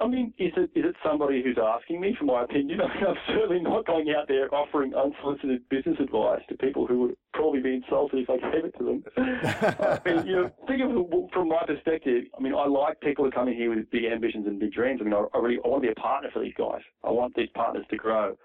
[0.00, 2.80] I mean, is it is it somebody who's asking me for my opinion?
[2.80, 7.00] I mean, I'm certainly not going out there offering unsolicited business advice to people who
[7.00, 9.04] would probably be insulted if I gave it to them.
[9.16, 12.24] I mean, you know, think of it from my perspective.
[12.36, 15.00] I mean, I like people who come in here with big ambitions and big dreams.
[15.00, 16.82] I mean, I, I really I want to be a partner for these guys.
[17.04, 18.36] I want these partners to grow.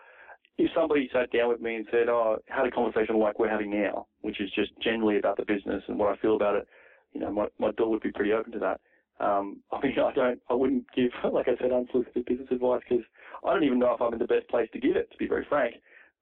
[0.57, 3.71] If somebody sat down with me and said, "Oh, had a conversation like we're having
[3.71, 6.67] now," which is just generally about the business and what I feel about it,
[7.13, 8.79] you know, my my door would be pretty open to that.
[9.23, 13.05] Um, I mean, I don't, I wouldn't give, like I said, unsolicited business advice because
[13.45, 15.27] I don't even know if I'm in the best place to give it, to be
[15.27, 15.75] very frank.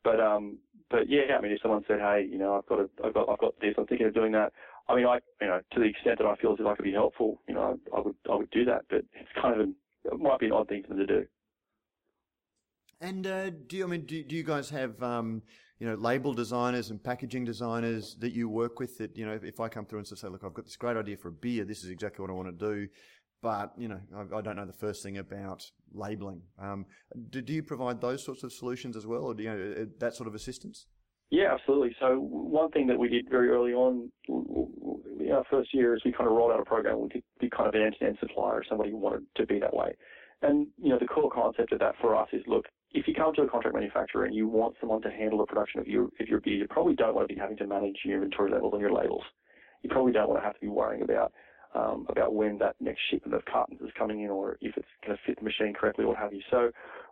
[0.04, 0.58] But, um,
[0.90, 3.30] but yeah, I mean, if someone said, hey, you know, I've got, a, I've got,
[3.30, 4.54] I've got this, I'm thinking of doing that.
[4.88, 6.86] I mean, I, you know, to the extent that I feel as if I could
[6.86, 8.86] be helpful, you know, I, I would, I would do that.
[8.90, 9.76] But it's kind of, an,
[10.06, 11.26] it might be an odd thing for them to do.
[13.00, 15.42] And uh, do you, I mean, do, do you guys have, um,
[15.82, 19.60] you know, label designers and packaging designers that you work with that, you know, if,
[19.60, 21.84] I come through and say, look, I've got this great idea for a beer, this
[21.84, 22.88] is exactly what I want to do,
[23.42, 26.44] but, you know, I, I don't know the first thing about labeling.
[26.60, 26.86] Um,
[27.32, 29.86] do, do you provide those sorts of solutions as well, or do you know, uh,
[29.98, 30.86] that sort of assistance?
[31.32, 31.96] Yeah, absolutely.
[32.00, 36.12] So one thing that we did very early on, in our first year, is we
[36.12, 37.02] kind of rolled out a program.
[37.02, 39.96] We could be kind of an end-to-end supplier if somebody wanted to be that way.
[40.44, 43.34] And, you know, the core concept of that for us is, look, if you come
[43.36, 46.28] to a contract manufacturer and you want someone to handle the production of your of
[46.28, 48.82] your beer, you probably don't want to be having to manage your inventory levels and
[48.82, 49.24] your labels.
[49.82, 51.32] You probably don't want to have to be worrying about
[51.74, 55.16] um, about when that next shipment of cartons is coming in or if it's going
[55.16, 56.42] to fit the machine correctly or what have you.
[56.52, 56.72] So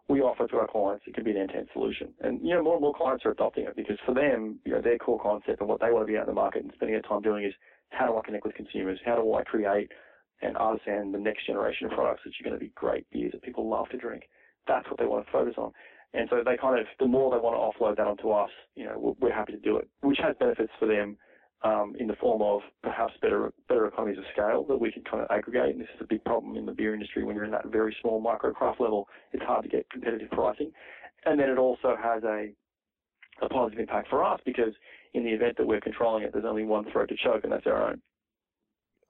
[0.10, 2.14] we offer to our clients it can be an end-to-end solution.
[2.20, 4.82] And you know more and more clients are adopting it because for them, you know,
[4.82, 6.96] their core concept and what they want to be out in the market and spending
[6.96, 7.54] their time doing is
[7.92, 9.00] how do I connect with consumers?
[9.06, 9.92] How do I create
[10.42, 13.44] and understand the next generation of products that are going to be great beers that
[13.44, 14.24] people love to drink?
[14.68, 15.72] That's what they want to focus on.
[16.14, 18.86] And so they kind of, the more they want to offload that onto us, you
[18.86, 21.18] know, we're happy to do it, which has benefits for them
[21.64, 25.22] um, in the form of perhaps better better economies of scale that we can kind
[25.22, 25.76] of aggregate.
[25.76, 27.96] And this is a big problem in the beer industry when you're in that very
[28.02, 29.08] small micro craft level.
[29.34, 30.72] It's hard to get competitive pricing.
[31.26, 32.54] And then it also has a
[33.42, 34.74] a positive impact for us because
[35.14, 37.66] in the event that we're controlling it, there's only one throat to choke, and that's
[37.66, 38.02] our own.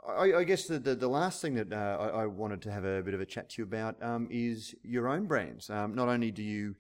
[0.07, 2.85] I, I guess the, the, the, last thing that uh, I, I, wanted to have
[2.85, 5.69] a bit of a chat to you about um, is your own brands.
[5.69, 6.75] Um, not only do you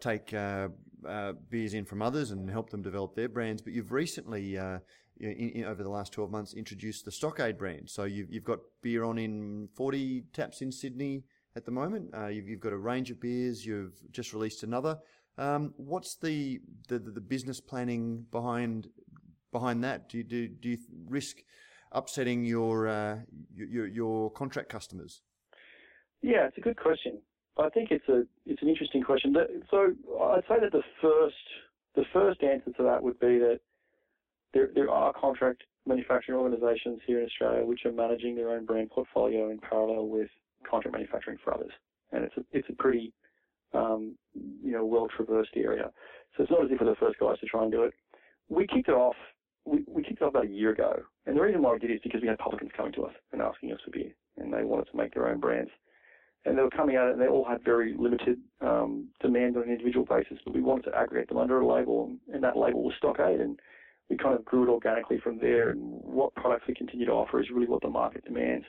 [0.00, 0.68] take uh,
[1.08, 4.78] uh, beers in from others and help them develop their brands, but you've recently, uh,
[5.20, 7.88] in, in, over the last 12 months, introduced the Stockade brand.
[7.88, 11.24] So you've, you've got beer on in 40 taps in Sydney
[11.56, 12.10] at the moment.
[12.16, 13.64] Uh, you've, you've got a range of beers.
[13.64, 14.98] You've just released another.
[15.38, 18.88] Um, what's the, the, the business planning behind
[19.52, 20.08] behind that?
[20.08, 20.78] Do you, do, do you
[21.08, 21.38] risk
[21.94, 23.18] upsetting your, uh,
[23.54, 25.22] your, your contract customers?
[26.22, 27.20] Yeah, it's a good question.
[27.58, 29.34] I think it's a it's an interesting question.
[29.70, 29.92] So
[30.22, 31.34] I'd say that the first
[31.94, 33.60] the first answer to that would be that
[34.52, 38.90] there there are contract manufacturing organisations here in Australia which are managing their own brand
[38.90, 40.28] portfolio in parallel with
[40.68, 41.72] contract manufacturing for others,
[42.12, 43.12] and it's a it's a pretty
[43.72, 45.90] um, you know well traversed area.
[46.36, 47.94] So it's not as if we're the first guys to try and do it.
[48.48, 49.16] We kicked it off
[49.64, 51.02] we, we kicked it off about a year ago.
[51.26, 53.14] And the reason why we did it is because we had publicans coming to us
[53.32, 54.12] and asking us for beer.
[54.36, 55.70] And they wanted to make their own brands.
[56.44, 59.70] And they were coming out and they all had very limited um, demand on an
[59.70, 60.38] individual basis.
[60.44, 62.06] But we wanted to aggregate them under a label.
[62.06, 63.40] And, and that label was Stockade.
[63.40, 63.58] And
[64.10, 65.70] we kind of grew it organically from there.
[65.70, 68.66] And what products we continue to offer is really what the market demands.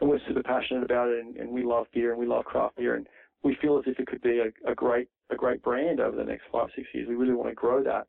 [0.00, 1.24] And we're super passionate about it.
[1.24, 2.94] And, and we love beer and we love craft beer.
[2.94, 3.08] And
[3.42, 6.24] we feel as if it could be a, a great a great brand over the
[6.24, 7.08] next five six years.
[7.08, 8.06] We really want to grow that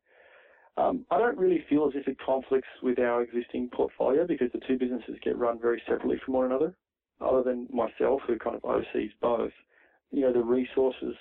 [0.78, 4.60] Um, I don't really feel as if it conflicts with our existing portfolio because the
[4.66, 6.72] two businesses get run very separately from one another.
[7.20, 9.50] Other than myself, who kind of oversees both,
[10.12, 11.16] you know, the resources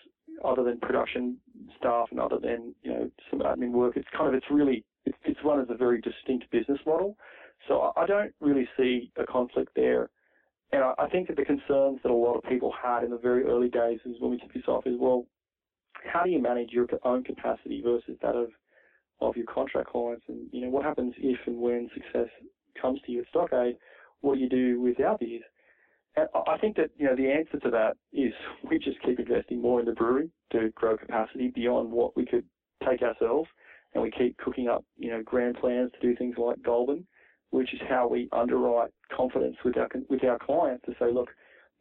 [0.46, 1.38] other than production
[1.80, 5.18] staff and other than you know some admin work, it's kind of it's really it's,
[5.26, 7.18] it's run as a very distinct business model.
[7.68, 10.12] So I don't really see a conflict there.
[10.72, 13.18] And I, I think that the concerns that a lot of people had in the
[13.18, 15.26] very early days is when we took this off is well,
[16.06, 18.50] how do you manage your own capacity versus that of
[19.20, 22.30] of your contract clients, and you know what happens if and when success
[22.80, 23.78] comes to you at Stockade?
[24.22, 25.42] What do you do without these?
[26.16, 28.34] And I think that you know the answer to that is
[28.70, 32.46] we just keep investing more in the brewery to grow capacity beyond what we could
[32.88, 33.50] take ourselves,
[33.94, 37.06] and we keep cooking up you know grand plans to do things like Golden,
[37.52, 41.30] which is how we underwrite confidence with our with our clients to say, look,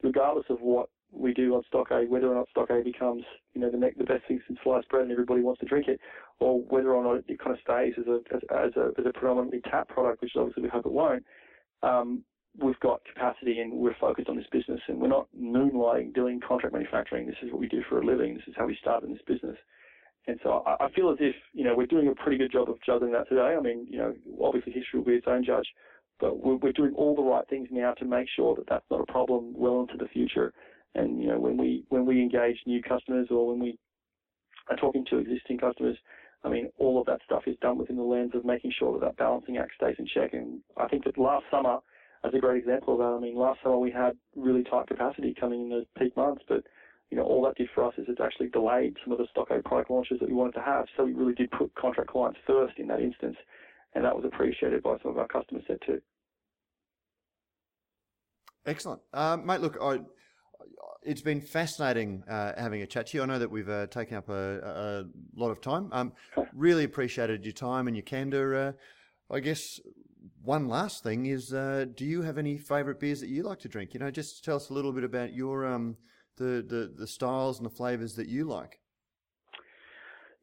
[0.03, 3.23] regardless of what we do on Stockade, whether or not Stockade becomes,
[3.55, 6.01] you know, the, the best thing since sliced bread and everybody wants to drink it,
[6.41, 9.13] or whether or not it kind of stays as a as, as a as a
[9.13, 11.25] predominantly tap product, which obviously we hope it won't.
[11.83, 12.23] Um,
[12.59, 16.75] we've got capacity and we're focused on this business, and we're not moonlighting doing contract
[16.75, 17.27] manufacturing.
[17.27, 18.35] This is what we do for a living.
[18.35, 19.57] This is how we started in this business.
[20.27, 22.69] And so I, I feel as if you know we're doing a pretty good job
[22.69, 23.57] of juggling that today.
[23.59, 25.67] I mean, you know, obviously history will be its own judge,
[26.21, 29.01] but we're, we're doing all the right things now to make sure that that's not
[29.01, 30.53] a problem well into the future.
[30.97, 33.79] And you know, when we when we engage new customers or when we
[34.71, 35.97] are talking to existing customers,
[36.43, 39.05] I mean, all of that stuff is done within the lens of making sure that
[39.05, 40.33] that balancing act stays in check.
[40.33, 41.79] And I think that last summer,
[42.25, 45.35] as a great example of that, I mean, last summer we had really tight capacity
[45.39, 46.65] coming in those peak months, but
[47.11, 49.65] you know, all that did for us is it's actually delayed some of the Stockade
[49.65, 50.87] product launches that we wanted to have.
[50.97, 53.37] So we really did put contract clients first in that instance,
[53.95, 56.01] and that was appreciated by some of our customers there too.
[58.65, 59.61] Excellent, uh, mate.
[59.61, 60.01] Look, I,
[61.03, 63.23] it's been fascinating uh, having a chat to you.
[63.23, 65.05] I know that we've uh, taken up a, a,
[65.41, 65.89] lot of time.
[65.93, 66.13] Um,
[66.53, 68.55] really appreciated your time and your candor.
[68.55, 69.81] Uh, I guess
[70.43, 73.69] one last thing is, uh, do you have any favourite beers that you like to
[73.69, 73.95] drink?
[73.95, 75.97] You know, just tell us a little bit about your um,
[76.37, 78.81] the, the the styles and the flavours that you like.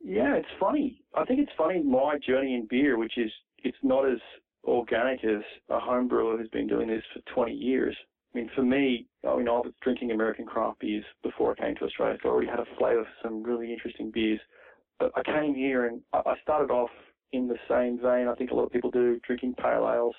[0.04, 1.02] Yeah, it's funny.
[1.16, 3.32] I think it's funny my journey in beer, which is
[3.64, 4.20] it's not as
[4.66, 7.96] organic as a home brewer who's been doing this for 20 years.
[8.34, 11.76] I mean, for me, I mean, I was drinking American craft beers before I came
[11.76, 14.40] to Australia, so I already had a flavour for some really interesting beers.
[15.00, 16.90] But I came here and I started off
[17.32, 18.28] in the same vein.
[18.28, 20.16] I think a lot of people do, drinking pale ales,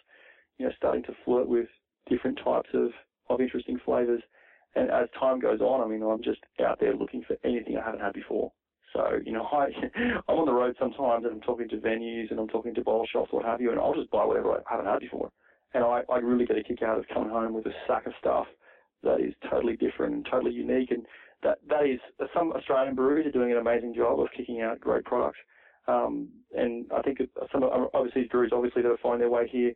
[0.59, 1.66] you know, starting to flirt with
[2.09, 2.91] different types of,
[3.31, 4.23] of interesting flavours.
[4.77, 7.85] And as time goes on, I mean, I'm just out there looking for anything I
[7.85, 8.53] haven't had before.
[8.93, 9.66] So, you know, I,
[10.28, 13.07] I'm on the road sometimes and I'm talking to venues and I'm talking to bottle
[13.12, 15.31] shops, what have you, and I'll just buy whatever I haven't had before.
[15.74, 18.12] And I, I really get a kick out of coming home with a sack of
[18.20, 18.46] stuff
[19.02, 20.90] that is totally different and totally unique.
[20.92, 21.05] And
[21.42, 22.01] that, that is,
[22.32, 25.38] some Australian breweries are doing an amazing job of kicking out great products.
[25.86, 27.18] Um, and I think
[27.52, 29.72] some overseas breweries, obviously, that are finding their way here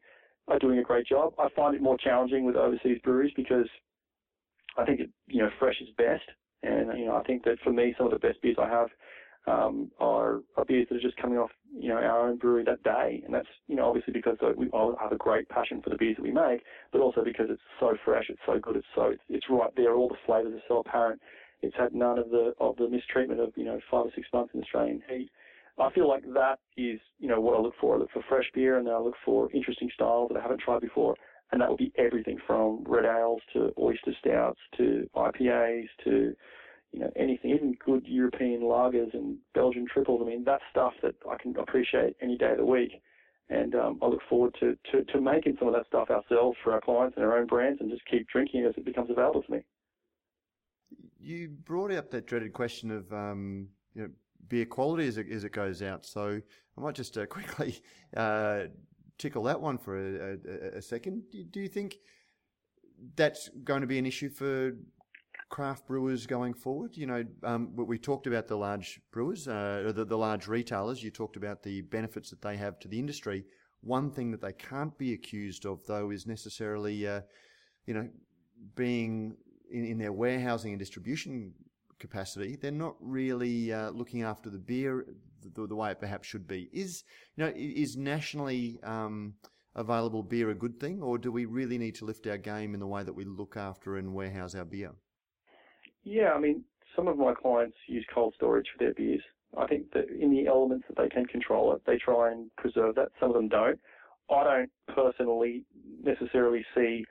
[0.47, 1.35] are doing a great job.
[1.39, 3.67] I find it more challenging with overseas breweries because
[4.79, 6.25] I think, it, you know, fresh is best.
[6.63, 8.89] And, you know, I think that for me, some of the best beers I have
[9.49, 12.83] um, are, are beers that are just coming off, you know, our own brewery that
[12.83, 13.23] day.
[13.25, 16.17] And that's, you know, obviously because we I have a great passion for the beers
[16.17, 16.63] that we make,
[16.93, 19.95] but also because it's so fresh, it's so good, it's so, it's, it's right there.
[19.95, 21.21] All the flavors are so apparent.
[21.63, 24.53] It's had none of the, of the mistreatment of, you know, five or six months
[24.55, 25.31] in Australian heat.
[25.81, 27.95] I feel like that is, you know, what I look for.
[27.95, 30.61] I look for fresh beer and then I look for interesting styles that I haven't
[30.61, 31.15] tried before.
[31.51, 36.35] And that would be everything from red ales to oyster stouts to IPAs to,
[36.93, 40.21] you know, anything, even good European lagers and Belgian triples.
[40.23, 43.03] I mean, that's stuff that I can appreciate any day of the week.
[43.51, 46.73] And um, I look forward to, to, to making some of that stuff ourselves for
[46.73, 49.53] our clients and our own brands and just keep drinking as it becomes available to
[49.53, 49.59] me.
[51.19, 54.09] You brought up that dreaded question of, um, you know,
[54.49, 56.07] beer quality as it, as it goes out.
[56.07, 56.41] So
[56.77, 57.81] I might just uh, quickly
[58.17, 58.65] uh,
[59.19, 60.39] tickle that one for a,
[60.75, 61.23] a, a second.
[61.51, 61.97] Do you think
[63.17, 64.73] that's going to be an issue for
[65.49, 66.97] craft brewers going forward?
[66.97, 71.03] You know, um, we talked about the large brewers, uh, the, the large retailers.
[71.03, 73.45] You talked about the benefits that they have to the industry.
[73.81, 77.21] One thing that they can't be accused of, though, is necessarily, uh,
[77.87, 78.09] you know,
[78.75, 79.37] being
[79.71, 81.53] in, in, their warehousing and distribution
[81.99, 82.57] capacity.
[82.57, 85.07] They're not really uh, looking after the beer
[85.55, 86.69] the, the, way it perhaps should be.
[86.73, 87.05] Is
[87.37, 89.35] you know is nationally um,
[89.75, 92.81] available beer a good thing, or do we really need to lift our game in
[92.81, 94.93] the way that we look after and warehouse our beer?
[96.09, 96.65] Yeah, I mean,
[96.97, 99.21] some of my clients use cold storage for their beers.
[99.59, 102.95] I think that in the elements that they can control it, they try and preserve
[102.95, 103.09] that.
[103.21, 103.79] Some of them don't.
[104.31, 105.65] I don't personally
[106.03, 107.05] necessarily see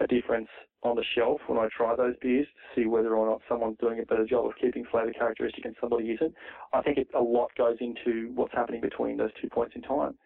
[0.00, 0.48] a difference
[0.82, 4.00] on the shelf when I try those beers to see whether or not someone's doing
[4.00, 6.34] a better job of keeping flavour characteristic and somebody isn't.
[6.74, 10.18] I think it, a lot goes into what's happening between those two points in time.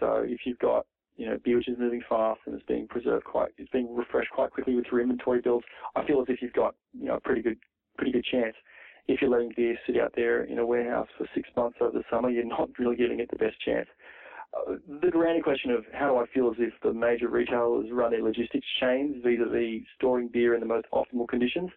[0.00, 0.86] So if you've got
[1.16, 4.30] you know, beer which is moving fast and it's being preserved quite, it's being refreshed
[4.30, 5.64] quite quickly with your inventory builds.
[5.94, 7.58] I feel as if you've got, you know, a pretty good,
[7.96, 8.54] pretty good chance.
[9.06, 12.04] If you're letting beer sit out there in a warehouse for six months over the
[12.10, 13.88] summer, you're not really giving it the best chance.
[14.54, 18.12] Uh, the grand question of how do I feel as if the major retailers run
[18.12, 21.70] their logistics chains vis-a-vis storing beer in the most optimal conditions,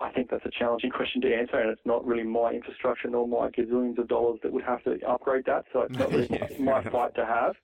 [0.00, 3.28] I think that's a challenging question to answer, and it's not really my infrastructure nor
[3.28, 5.66] my gazillions of dollars that would have to upgrade that.
[5.72, 7.54] So it's not really Yeah, my fair fight to have.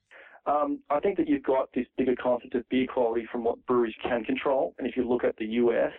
[0.45, 3.93] Um, I think that you've got this bigger concept of beer quality from what breweries
[4.01, 5.93] can control, and if you look at the US,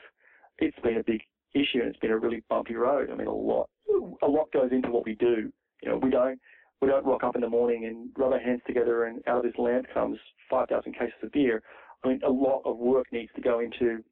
[0.58, 1.20] it's been a big
[1.54, 3.10] issue and it's been a really bumpy road.
[3.10, 3.68] I mean, a lot,
[4.22, 5.52] a lot goes into what we do.
[5.82, 6.38] You know, we don't,
[6.80, 9.42] we don't rock up in the morning and rub our hands together and out of
[9.44, 10.18] this lamp comes
[10.50, 11.62] 5,000 cases of beer.
[12.04, 14.02] I mean, a lot of work needs to go into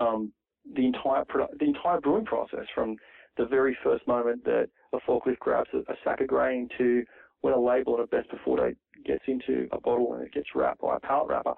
[0.00, 0.32] um,
[0.74, 2.96] the entire produ- the entire brewing process from
[3.36, 7.02] the very first moment that a forklift grabs a, a sack of grain to
[7.40, 8.76] when a label and a best before date
[9.06, 11.54] gets into a bottle and it gets wrapped by a pallet wrapper.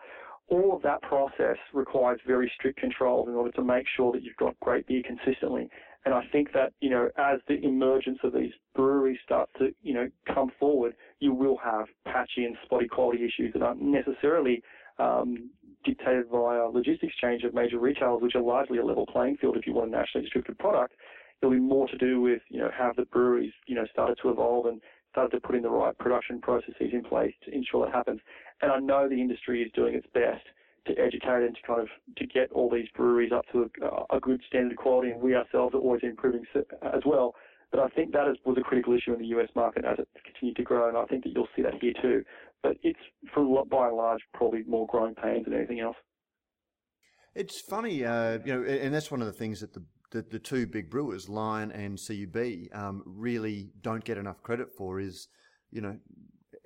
[0.51, 4.37] All of that process requires very strict controls in order to make sure that you've
[4.37, 5.69] got great beer consistently.
[6.05, 9.95] And I think that, you know, as the emergence of these breweries starts to, you
[9.95, 14.63] know, come forward, you will have patchy and spotty quality issues that aren't necessarily
[14.99, 15.51] um,
[15.85, 19.67] dictated via logistics change of major retailers, which are largely a level playing field if
[19.67, 20.95] you want a nationally distributed product.
[21.41, 24.31] It'll be more to do with, you know, have the breweries, you know, started to
[24.31, 27.95] evolve and started to put in the right production processes in place to ensure that
[27.95, 28.21] happens.
[28.63, 30.45] And I know the industry is doing its best
[30.87, 34.21] to educate and to kind of to get all these breweries up to a, a
[34.21, 37.35] good standard of quality, and we ourselves are always improving as well.
[37.71, 40.09] But I think that is, was a critical issue in the US market as it
[40.25, 42.25] continued to grow, and I think that you'll see that here too.
[42.63, 42.99] But it's,
[43.33, 45.97] for by and large, probably more growing pains than anything else.
[47.35, 50.39] It's funny, uh, you know, and that's one of the things that the the, the
[50.41, 54.99] two big brewers, Lion and CUB, um, really don't get enough credit for.
[54.99, 55.29] Is
[55.71, 55.97] you know,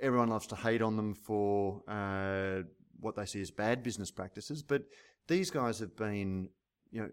[0.01, 2.63] everyone loves to hate on them for uh,
[3.01, 4.83] what they see as bad business practices, but
[5.29, 6.49] these guys have been,
[6.91, 7.09] you know,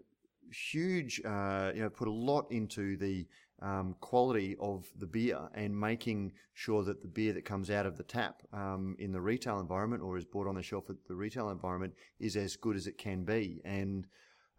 [0.52, 1.20] huge.
[1.24, 3.26] Uh, you know, put a lot into the
[3.62, 7.96] um, quality of the beer and making sure that the beer that comes out of
[7.96, 11.14] the tap um, in the retail environment or is bought on the shelf at the
[11.14, 13.60] retail environment is as good as it can be.
[13.64, 14.06] And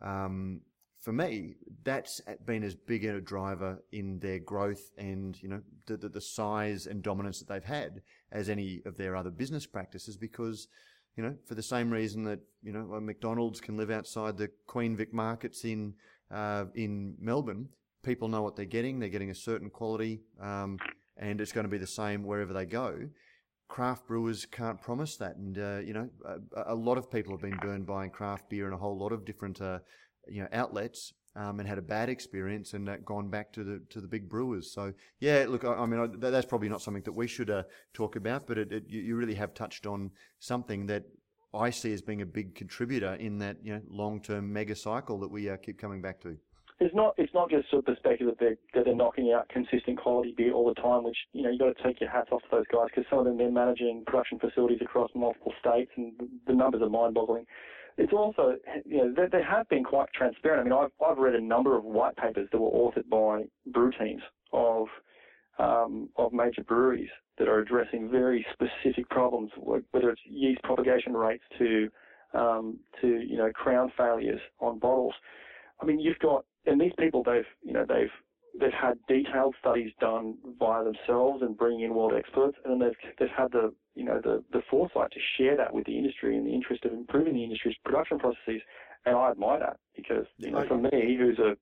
[0.02, 0.62] um,
[1.02, 5.98] for me, that's been as big a driver in their growth and you know the,
[5.98, 8.02] the, the size and dominance that they've had
[8.32, 10.68] as any of their other business practices because
[11.16, 14.96] you know for the same reason that you know McDonald's can live outside the Queen
[14.96, 15.94] Vic markets in
[16.32, 17.70] uh, in Melbourne,
[18.02, 19.00] people know what they're getting.
[19.00, 20.80] They're getting a certain quality, um,
[21.18, 23.08] and it's going to be the same wherever they go.
[23.68, 27.42] Craft brewers can't promise that, and uh, you know a, a lot of people have
[27.42, 29.80] been burned buying craft beer in a whole lot of different uh,
[30.28, 33.82] you know outlets um, and had a bad experience and uh, gone back to the
[33.90, 34.72] to the big brewers.
[34.72, 37.50] So yeah, look, I, I mean I, that, that's probably not something that we should
[37.50, 41.04] uh, talk about, but it, it, you, really have touched on something that
[41.54, 45.20] I see as being a big contributor in that you know long term mega cycle
[45.20, 46.38] that we uh, keep coming back to.
[46.80, 49.50] It's not it's not just sort of the perspective that they're that they're knocking out
[49.50, 52.30] consistent quality beer all the time, which you know you got to take your hats
[52.32, 55.92] off to those guys because some of them they're managing production facilities across multiple states
[55.96, 56.14] and
[56.46, 57.46] the numbers are mind-boggling.
[57.98, 58.56] It's also
[58.86, 60.62] you know they, they have been quite transparent.
[60.62, 63.92] I mean I've I've read a number of white papers that were authored by brew
[64.00, 64.22] teams
[64.52, 64.88] of
[65.60, 71.44] um, of major breweries that are addressing very specific problems, whether it's yeast propagation rates
[71.60, 71.90] to
[72.34, 75.14] um, to you know crown failures on bottles.
[75.82, 78.12] I mean, you've got and these people they've you know they've
[78.60, 83.16] they've had detailed studies done by themselves and bringing in world experts, and then they've
[83.20, 86.46] they've had the you know the the foresight to share that with the industry in
[86.46, 88.62] the interest of improving the industry's production processes.
[89.06, 91.56] And I admire that because you know for me, who's a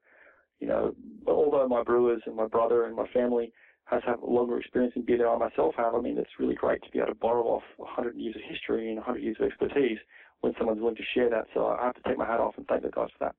[0.60, 0.94] you know
[1.28, 3.52] although my brewers and my brother and my family
[3.86, 6.84] has have longer experience in beer than I myself have, I mean it's really great
[6.84, 9.98] to be able to borrow off 100 years of history and 100 years of expertise
[10.42, 11.46] when someone's willing to share that.
[11.54, 13.36] So I have to take my hat off and thank the guys for that.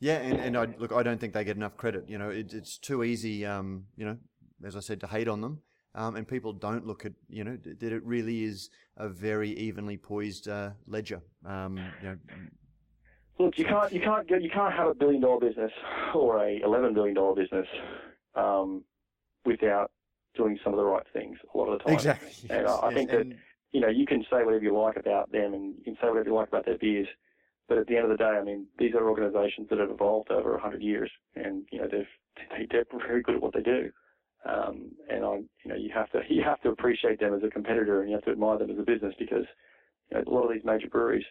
[0.00, 2.08] Yeah, and, and I look, I don't think they get enough credit.
[2.08, 3.44] You know, it, it's too easy.
[3.44, 4.16] Um, you know,
[4.64, 5.62] as I said, to hate on them,
[5.94, 9.96] um, and people don't look at you know that it really is a very evenly
[9.96, 11.20] poised uh, ledger.
[11.44, 12.16] Um, you know,
[13.38, 15.72] Look, you can't you can't get you can't have a billion dollar business
[16.14, 17.66] or a eleven billion dollar business
[18.34, 18.84] um,
[19.44, 19.90] without
[20.36, 21.94] doing some of the right things a lot of the time.
[21.94, 22.30] exactly.
[22.50, 23.26] And yes, I, I yes, think that
[23.72, 26.28] you know you can say whatever you like about them and you can say whatever
[26.28, 27.08] you like about their beers,
[27.68, 30.30] but at the end of the day, I mean these are organisations that have evolved
[30.30, 33.90] over hundred years, and you know they've they're very good at what they do.
[34.48, 37.50] Um, and I, you know, you have to you have to appreciate them as a
[37.50, 39.44] competitor, and you have to admire them as a business because
[40.10, 41.24] you know, a lot of these major breweries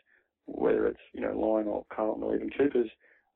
[0.47, 2.89] whether it's you know Lion or Carlton or even Coopers,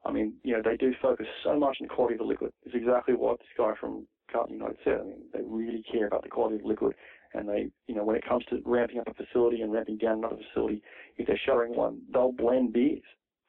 [0.06, 2.52] I mean, you know, they do focus so much on the quality of the liquid.
[2.64, 5.00] It's exactly what this guy from Carlton United said.
[5.00, 6.96] I mean, they really care about the quality of the liquid,
[7.34, 10.20] and they, you know, when it comes to ramping up a facility and ramping down
[10.20, 10.82] another facility,
[11.18, 13.02] if they're shuttering one, they'll blend beers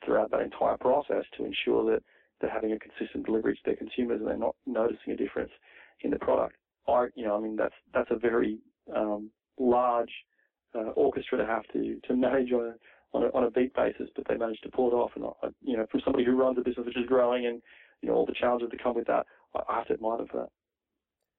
[0.05, 2.03] throughout that entire process to ensure that
[2.41, 5.51] they're having a consistent delivery to their consumers and they're not noticing a difference
[6.01, 6.57] in the product.
[6.89, 8.59] I, you know, I mean, that's that's a very
[8.95, 10.11] um, large
[10.75, 14.09] uh, orchestra to have to to manage on a on a, on a beat basis,
[14.17, 15.13] but they managed to pull it off.
[15.15, 17.63] And I, you know, from somebody who runs a business which is growing and
[18.01, 20.27] you know all the challenges that come with that, I, I have to admire them
[20.29, 20.51] for that.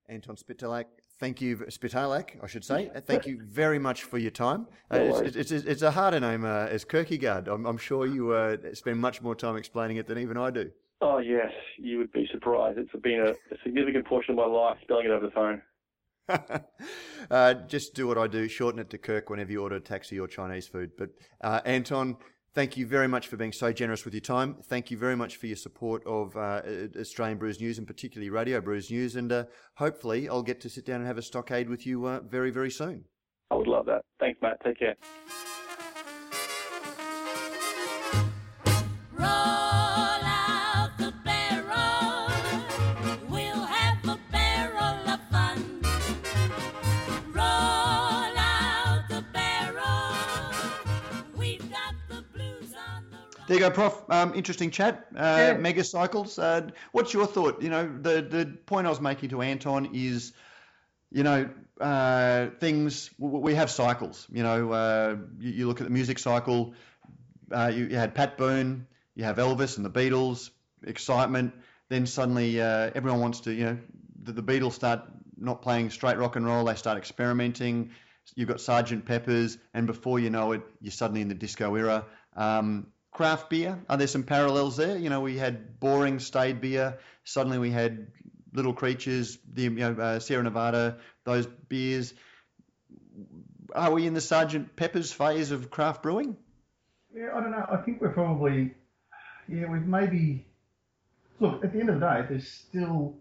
[0.10, 0.86] Anton Spitalak,
[1.20, 2.90] thank you, Spitalak, I should say.
[3.06, 4.68] Thank you very much for your time.
[4.92, 7.48] Uh, it's, it's, it's, it's a harder name uh, as Kirkegaard.
[7.48, 10.72] I'm, I'm sure you uh, spend much more time explaining it than even I do.
[11.02, 12.78] Oh yes, you would be surprised.
[12.78, 15.62] It's been a, a significant portion of my life spelling it over the phone.
[17.32, 20.20] uh, just do what I do, shorten it to Kirk whenever you order a taxi
[20.20, 20.92] or Chinese food.
[20.98, 21.10] But
[21.42, 22.18] uh, Anton,
[22.54, 24.58] thank you very much for being so generous with your time.
[24.66, 26.62] Thank you very much for your support of uh,
[27.00, 29.16] Australian Brews News and particularly Radio Brews News.
[29.16, 32.20] And uh, hopefully, I'll get to sit down and have a stockade with you uh,
[32.22, 33.06] very, very soon.
[33.52, 34.04] I would love that.
[34.20, 34.58] Thanks, Matt.
[34.64, 34.96] Take care.
[53.54, 54.04] There you go, Prof.
[54.10, 55.06] Um, interesting chat.
[55.16, 55.58] Uh, Yeah.
[55.58, 56.40] Mega cycles.
[56.40, 57.62] Uh, what's your thought?
[57.62, 60.34] You know, the the point I was making to Anton is,
[61.12, 61.48] you know,
[61.80, 63.10] uh, things.
[63.20, 64.26] w- We have cycles.
[64.32, 66.74] You know, uh, you, you look at the music cycle.
[67.52, 68.88] Uh, you, you had Pat Boone.
[69.14, 70.50] You have Elvis and the Beatles.
[70.84, 71.54] Excitement.
[71.90, 73.54] Then suddenly uh, everyone wants to.
[73.54, 73.78] You know,
[74.24, 75.02] the, the Beatles start
[75.38, 76.66] not playing straight rock and roll.
[76.66, 77.92] They start experimenting.
[78.34, 82.06] You've got Sergeant Pepper's, and before you know it, you're suddenly in the disco era.
[82.36, 84.98] Um, craft beer, are there some parallels there?
[84.98, 86.98] You know, we had boring staid beer.
[87.24, 88.08] Suddenly we had
[88.54, 92.14] Little Creatures, the you know, uh, Sierra Nevada, those beers.
[93.74, 96.38] Are we in the Sergeant Pepper's phase of craft brewing?
[97.16, 97.66] Yeah, I don't know.
[97.72, 98.74] I think we're probably,
[99.48, 100.46] yeah, we've maybe.
[101.40, 103.16] Look, at the end of the day, there's still,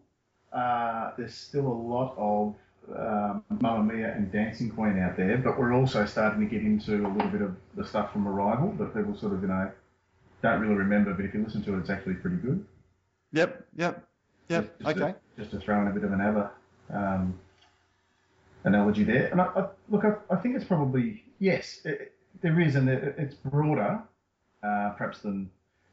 [0.53, 2.55] uh, there's still a lot of
[2.97, 7.07] um, Mamma Mia and Dancing Queen out there, but we're also starting to get into
[7.07, 9.71] a little bit of the stuff from Arrival that people sort of, you know,
[10.43, 11.15] don't really remember.
[11.15, 12.65] But if you listen to it, it's actually pretty good.
[13.33, 14.07] Yep, yep,
[14.49, 14.79] yep.
[14.79, 15.19] Just to- Okay.
[15.39, 16.51] just to throw in a bit of an other
[16.93, 17.39] um,
[18.65, 19.27] analogy there.
[19.29, 23.15] And I, I, look, I, I think it's probably yes, it, there is, and it,
[23.19, 24.01] it's broader,
[24.63, 25.51] uh, perhaps than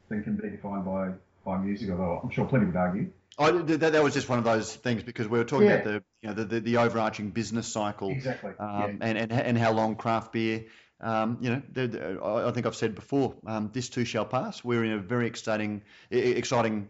[0.08, 1.10] than can be defined by
[1.44, 1.90] by music.
[1.90, 3.10] Although I'm sure plenty would argue.
[3.38, 5.74] I, that, that was just one of those things because we were talking Yeah.
[5.74, 8.10] about the, you know, the, the, the overarching business cycle.
[8.10, 8.50] Exactly.
[8.58, 10.64] um, and, and and how long craft beer.
[11.00, 13.34] Um, you know, the, the, I think I've said before.
[13.46, 14.62] Um, this too shall pass.
[14.62, 16.88] We're in a very exciting, exciting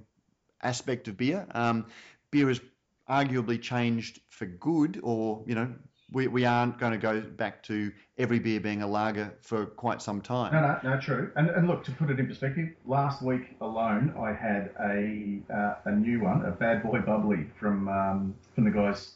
[0.63, 1.47] aspect of beer.
[1.53, 1.87] Um,
[2.31, 2.61] beer has
[3.09, 5.73] arguably changed for good, or you know,
[6.13, 10.03] we, we aren't going to go back to every beer being a lager for quite
[10.03, 10.53] some time.
[10.53, 11.31] No, no, no, true.
[11.37, 15.75] And, and look, to put it in perspective, last week alone, I had a uh,
[15.85, 19.15] a new one, a Bad Boy Bubbly from um, from the guys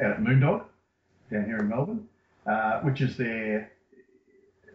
[0.00, 0.64] out at Moondog
[1.30, 2.06] down here in Melbourne,
[2.46, 3.70] uh, which is their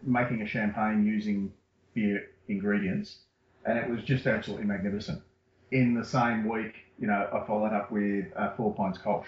[0.02, 1.52] making a champagne using
[1.94, 3.18] beer ingredients,
[3.64, 5.22] and it was just absolutely magnificent.
[5.70, 9.26] In the same week, you know, I followed up with uh, Four Pines Kolsch,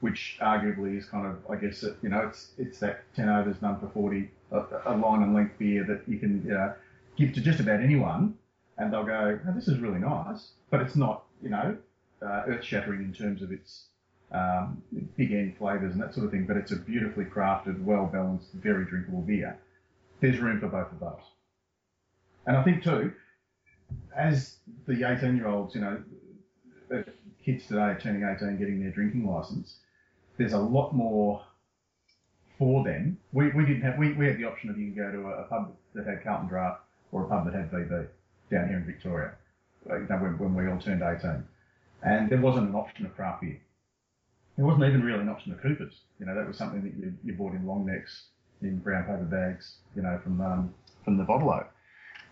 [0.00, 3.80] which arguably is kind of, I guess, you know, it's it's that 10 overs, none
[3.80, 6.72] for 40, a, a line and length beer that you can you know,
[7.16, 8.36] give to just about anyone,
[8.78, 11.76] and they'll go, oh, this is really nice, but it's not, you know,
[12.22, 13.86] uh, earth shattering in terms of its
[14.32, 14.82] um,
[15.16, 18.52] big end flavours and that sort of thing, but it's a beautifully crafted, well balanced,
[18.52, 19.58] very drinkable beer.
[20.20, 21.24] There's room for both of those.
[22.46, 23.12] And I think too,
[24.16, 24.56] as
[24.86, 26.02] the 18 year olds, you know,
[27.44, 29.76] kids today are turning 18, getting their drinking license,
[30.38, 31.42] there's a lot more
[32.58, 33.18] for them.
[33.32, 35.42] We, we didn't have, we, we had the option of you can go to a,
[35.42, 36.80] a pub that had Carlton Draft
[37.12, 38.08] or a pub that had VB
[38.50, 39.32] down here in Victoria,
[39.86, 41.44] you know, when, when we all turned 18.
[42.02, 43.60] And there wasn't an option of craft beer.
[44.56, 46.00] There wasn't even really an option of Coopers.
[46.18, 48.28] You know, that was something that you, you bought in long necks,
[48.62, 50.74] in brown paper bags, you know, from um,
[51.04, 51.62] from the bottle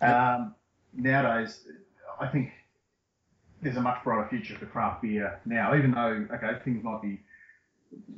[0.01, 0.55] um,
[0.93, 1.61] Nowadays,
[2.19, 2.51] I think
[3.61, 7.19] there's a much brighter future for craft beer now, even though, okay, things might be,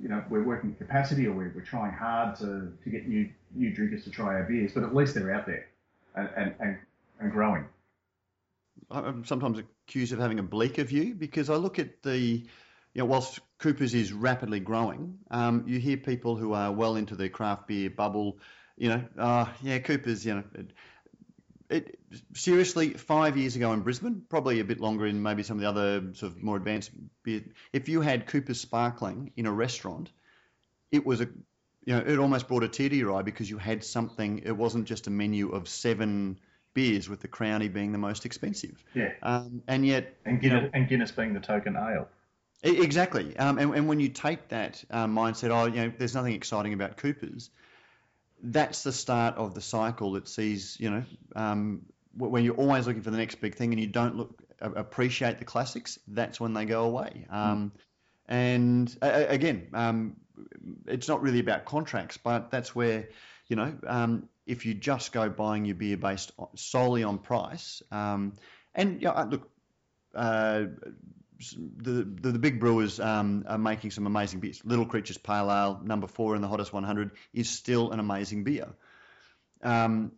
[0.01, 3.73] you know, we're working capacity or we're, we're trying hard to, to get new new
[3.73, 5.67] drinkers to try our beers, but at least they're out there
[6.15, 6.77] and, and, and,
[7.19, 7.65] and growing.
[8.91, 12.45] I'm sometimes accused of having a bleaker view because I look at the,
[12.97, 17.15] you know, whilst Coopers is rapidly growing, um, you hear people who are well into
[17.15, 18.39] the craft beer bubble,
[18.75, 20.43] you know, uh, yeah, Coopers, you know,
[21.69, 21.99] it,
[22.33, 25.69] seriously, five years ago in Brisbane, probably a bit longer in maybe some of the
[25.69, 26.89] other sort of more advanced
[27.21, 27.43] beer.
[27.71, 30.09] If you had Cooper's Sparkling in a restaurant,
[30.91, 31.27] it was a,
[31.85, 34.41] you know, it almost brought a tear to your eye because you had something.
[34.43, 36.39] It wasn't just a menu of seven
[36.73, 38.83] beers, with the Crownie being the most expensive.
[38.95, 39.11] Yeah.
[39.21, 42.07] Um, and yet, And you know, and Guinness being the token ale.
[42.63, 43.37] Exactly.
[43.37, 46.73] Um, and, and when you take that um, mindset, oh, you know, there's nothing exciting
[46.73, 47.49] about Coopers,
[48.41, 51.03] that's the start of the cycle that sees, you know,
[51.35, 51.81] um,
[52.15, 55.37] wh- when you're always looking for the next big thing and you don't look appreciate
[55.37, 57.25] the classics, that's when they go away.
[57.29, 57.71] Um,
[58.29, 60.17] And a- a- again, um,
[60.85, 63.07] it's not really about contracts, but that's where,
[63.47, 68.33] you know, um, if you just go buying your beer based solely on price, um,
[68.75, 69.49] and yeah, uh, look,
[70.15, 70.65] uh,
[71.39, 74.61] the, the big brewers um, are making some amazing beers.
[74.63, 78.67] Little Creatures Pale Ale, number four in the hottest 100, is still an amazing beer.
[79.61, 80.11] Um,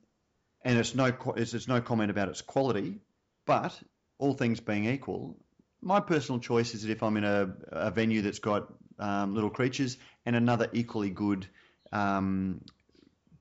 [0.64, 3.00] and it's no it's, it's no comment about its quality,
[3.46, 3.78] but
[4.18, 5.38] all things being equal,
[5.82, 8.68] my personal choice is that if I'm in a, a venue that's got
[9.00, 11.48] um, Little Creatures and another equally good
[11.94, 12.62] um,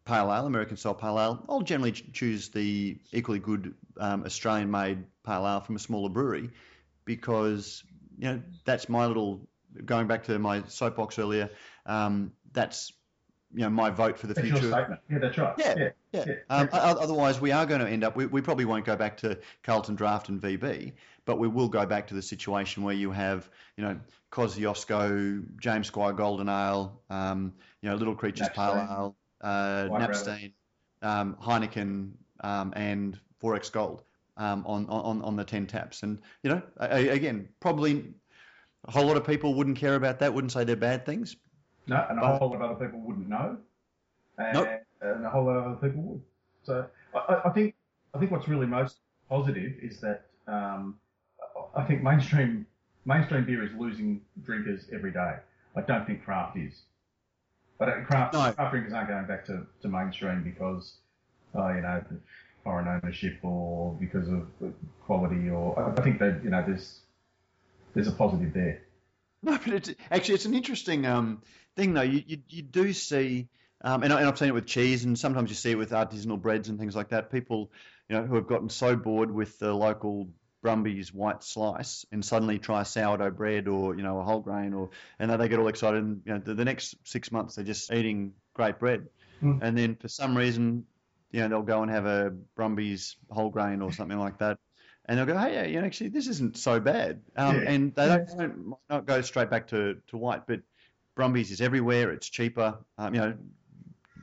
[0.04, 5.04] pale ale, American style pale ale, I'll generally choose the equally good um, Australian made
[5.26, 6.50] pale ale from a smaller brewery
[7.08, 7.82] because
[8.18, 9.48] you know that's my little
[9.86, 11.48] going back to my soapbox earlier.
[11.86, 12.92] Um, that's
[13.54, 14.70] you know my vote for the That's future.
[14.70, 15.00] statement.
[15.10, 15.54] Yeah, that's right.
[15.58, 15.88] Yeah, yeah.
[16.12, 16.24] Yeah.
[16.26, 16.34] Yeah.
[16.50, 18.14] Um, otherwise, we are going to end up.
[18.14, 20.92] We, we probably won't go back to Carlton Draft and VB,
[21.24, 23.98] but we will go back to the situation where you have, you know,
[24.30, 28.98] Kosciuszko, James Squire Golden Ale, um, you know, Little Creatures Pale Knappstein.
[28.98, 30.52] Ale, uh, Knappstein,
[31.00, 32.10] um, Heineken,
[32.40, 34.02] um, and XXXX Gold
[34.38, 36.02] um, on, on on the ten taps.
[36.02, 38.14] And you know, a- again, probably
[38.86, 40.32] a whole lot of people wouldn't care about that.
[40.32, 41.36] Wouldn't say they're bad things.
[41.86, 43.56] No, and a whole lot of other people wouldn't know,
[44.38, 44.68] and, Nope.
[45.00, 46.22] and a whole lot of other people would.
[46.64, 47.74] So I, I- I think
[48.14, 48.98] I think what's really most
[49.28, 50.96] positive is that um,
[51.74, 52.66] I think mainstream
[53.04, 55.36] mainstream beer is losing drinkers every day.
[55.76, 56.82] I don't think craft is.
[57.78, 58.52] But uh, craft, No.
[58.52, 60.96] craft drinkers aren't going back to, to mainstream because,
[61.56, 62.02] uh, you know,
[62.68, 64.46] foreign ownership or because of
[65.06, 67.00] quality or I think that you know there's
[67.94, 68.82] there's a positive there.
[69.42, 71.42] No, but it's actually it's an interesting um,
[71.76, 72.02] thing though.
[72.02, 73.48] You, you you do see,
[73.82, 75.92] um, and, I, and I've seen it with cheese, and sometimes you see it with
[75.92, 77.32] artisanal breads and things like that.
[77.32, 77.72] People,
[78.08, 80.28] you know, who have gotten so bored with the local
[80.62, 84.90] Brumby's white slice, and suddenly try sourdough bread or you know a whole grain, or
[85.18, 87.64] and then they get all excited, and you know the, the next six months they're
[87.64, 89.08] just eating great bread,
[89.42, 89.60] Mm.
[89.62, 90.84] and then for some reason,
[91.30, 94.58] you know, they'll go and have a Brumby's whole grain or something like that.
[95.06, 97.22] And they'll go, hey, yeah, you know, actually, this isn't so bad.
[97.36, 97.70] Um, Yeah.
[97.70, 100.60] And they don't, don't might not go straight back to, to white, but
[101.16, 102.10] Brumby's is everywhere.
[102.10, 102.78] It's cheaper.
[102.98, 103.34] Um, you know,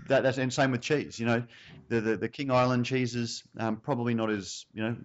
[0.07, 1.19] that, that's and same with cheese.
[1.19, 1.43] You know,
[1.89, 4.95] the the, the King Island cheeses um, probably not as you know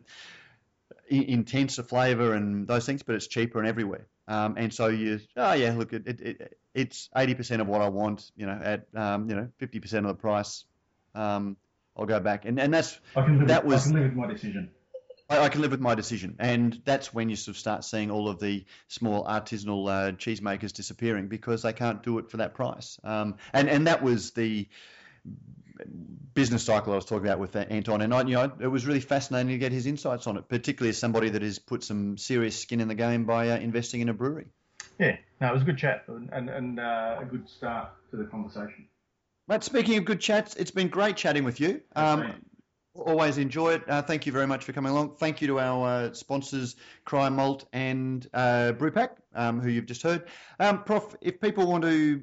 [1.08, 4.06] intense a flavour and those things, but it's cheaper and everywhere.
[4.28, 7.80] Um, and so you, oh yeah, look, it, it, it it's eighty percent of what
[7.80, 8.30] I want.
[8.36, 10.64] You know, at um, you know fifty percent of the price.
[11.14, 11.56] Um,
[12.00, 14.10] I'll go back, and and that's I can live That with, was- I can live
[14.10, 14.70] with my decision.
[15.28, 18.10] I, I can live with my decision, and that's when you sort of start seeing
[18.10, 22.54] all of the small artisanal uh, cheesemakers disappearing because they can't do it for that
[22.54, 22.98] price.
[23.04, 24.66] Um, and and that was the
[26.34, 29.00] business cycle I was talking about with Anton, and I, you know, it was really
[29.00, 32.58] fascinating to get his insights on it, particularly as somebody that has put some serious
[32.58, 34.46] skin in the game by uh, investing in a brewery.
[34.98, 38.16] Yeah, no, it was a good chat and and, and uh, a good start to
[38.16, 38.88] the conversation.
[39.50, 41.80] But speaking of good chats, it's been great chatting with you.
[41.96, 42.34] Um,
[42.94, 43.82] always enjoy it.
[43.88, 45.16] Uh, thank you very much for coming along.
[45.16, 50.04] Thank you to our uh, sponsors, Cryer Malt and uh, Brewpack, um, who you've just
[50.04, 50.28] heard.
[50.60, 52.22] Um, Prof, if people want to,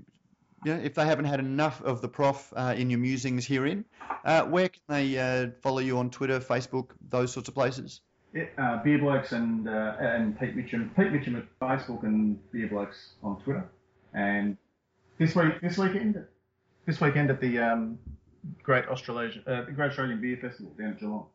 [0.63, 3.83] you know, if they haven't had enough of the Prof uh, in your musings herein,
[4.23, 7.99] uh, where can they uh, follow you on Twitter, Facebook, those sorts of places?
[8.33, 10.85] Yeah, uh, Beer Blokes and uh, and Pete Mitchell.
[10.95, 13.69] Pete Mitchell at Facebook and Beer Blokes on Twitter.
[14.13, 14.55] And
[15.17, 16.23] this week, this weekend,
[16.87, 17.99] this weekend at the um,
[18.63, 21.25] Great Australasian, uh, the Great Australian Beer Festival down at Geelong.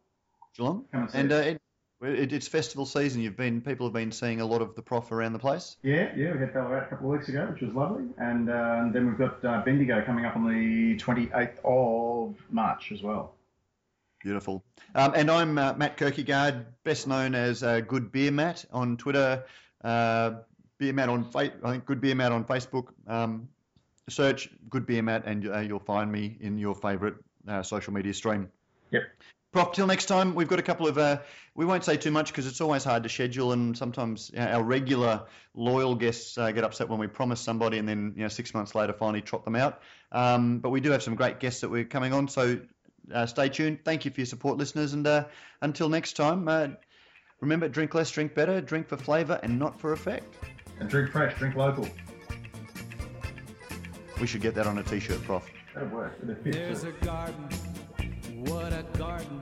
[0.56, 0.84] Geelong?
[0.90, 1.60] Come and And uh, it.
[2.02, 3.20] it, it, it's festival season.
[3.22, 5.76] You've been people have been seeing a lot of the Prof around the place.
[5.82, 8.06] Yeah, yeah, we had Ballarat a couple of weeks ago, which was lovely.
[8.18, 13.02] And, uh, then we've got uh, Bendigo coming up on the 28th of March as
[13.02, 13.34] well.
[14.20, 14.64] Beautiful.
[14.94, 19.44] Um, and I'm uh, Matt Kirkegaard, best known as uh, Good Beer Matt on Twitter,
[19.84, 20.32] uh,
[20.78, 22.88] Beer Matt on fa- I think Good Beer Matt on Facebook.
[23.06, 23.48] Um,
[24.12, 27.14] search Good Beer Matt, and uh, you'll find me in your favourite
[27.48, 28.48] uh, social media stream.
[28.90, 29.02] Yep.
[29.52, 31.18] Prof, till next time, we've got a couple of, uh,
[31.54, 34.46] we won't say too much because it's always hard to schedule, and sometimes you know,
[34.46, 35.24] our regular
[35.54, 38.74] loyal guests uh, get upset when we promise somebody and then you know, six months
[38.74, 39.82] later finally trot them out.
[40.10, 42.60] Um, but we do have some great guests that we're coming on, so
[43.12, 43.84] uh, stay tuned.
[43.84, 45.26] Thank you for your support, listeners, and uh,
[45.60, 46.68] until next time, uh,
[47.40, 50.34] remember drink less, drink better, drink for flavour and not for effect.
[50.80, 51.86] And drink fresh, drink local.
[54.22, 55.42] We should get that on a t-shirt, Prof.
[55.74, 56.16] That'd work.
[56.44, 57.48] There's a garden.
[58.44, 59.40] What a garden.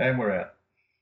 [0.00, 0.49] And we're out.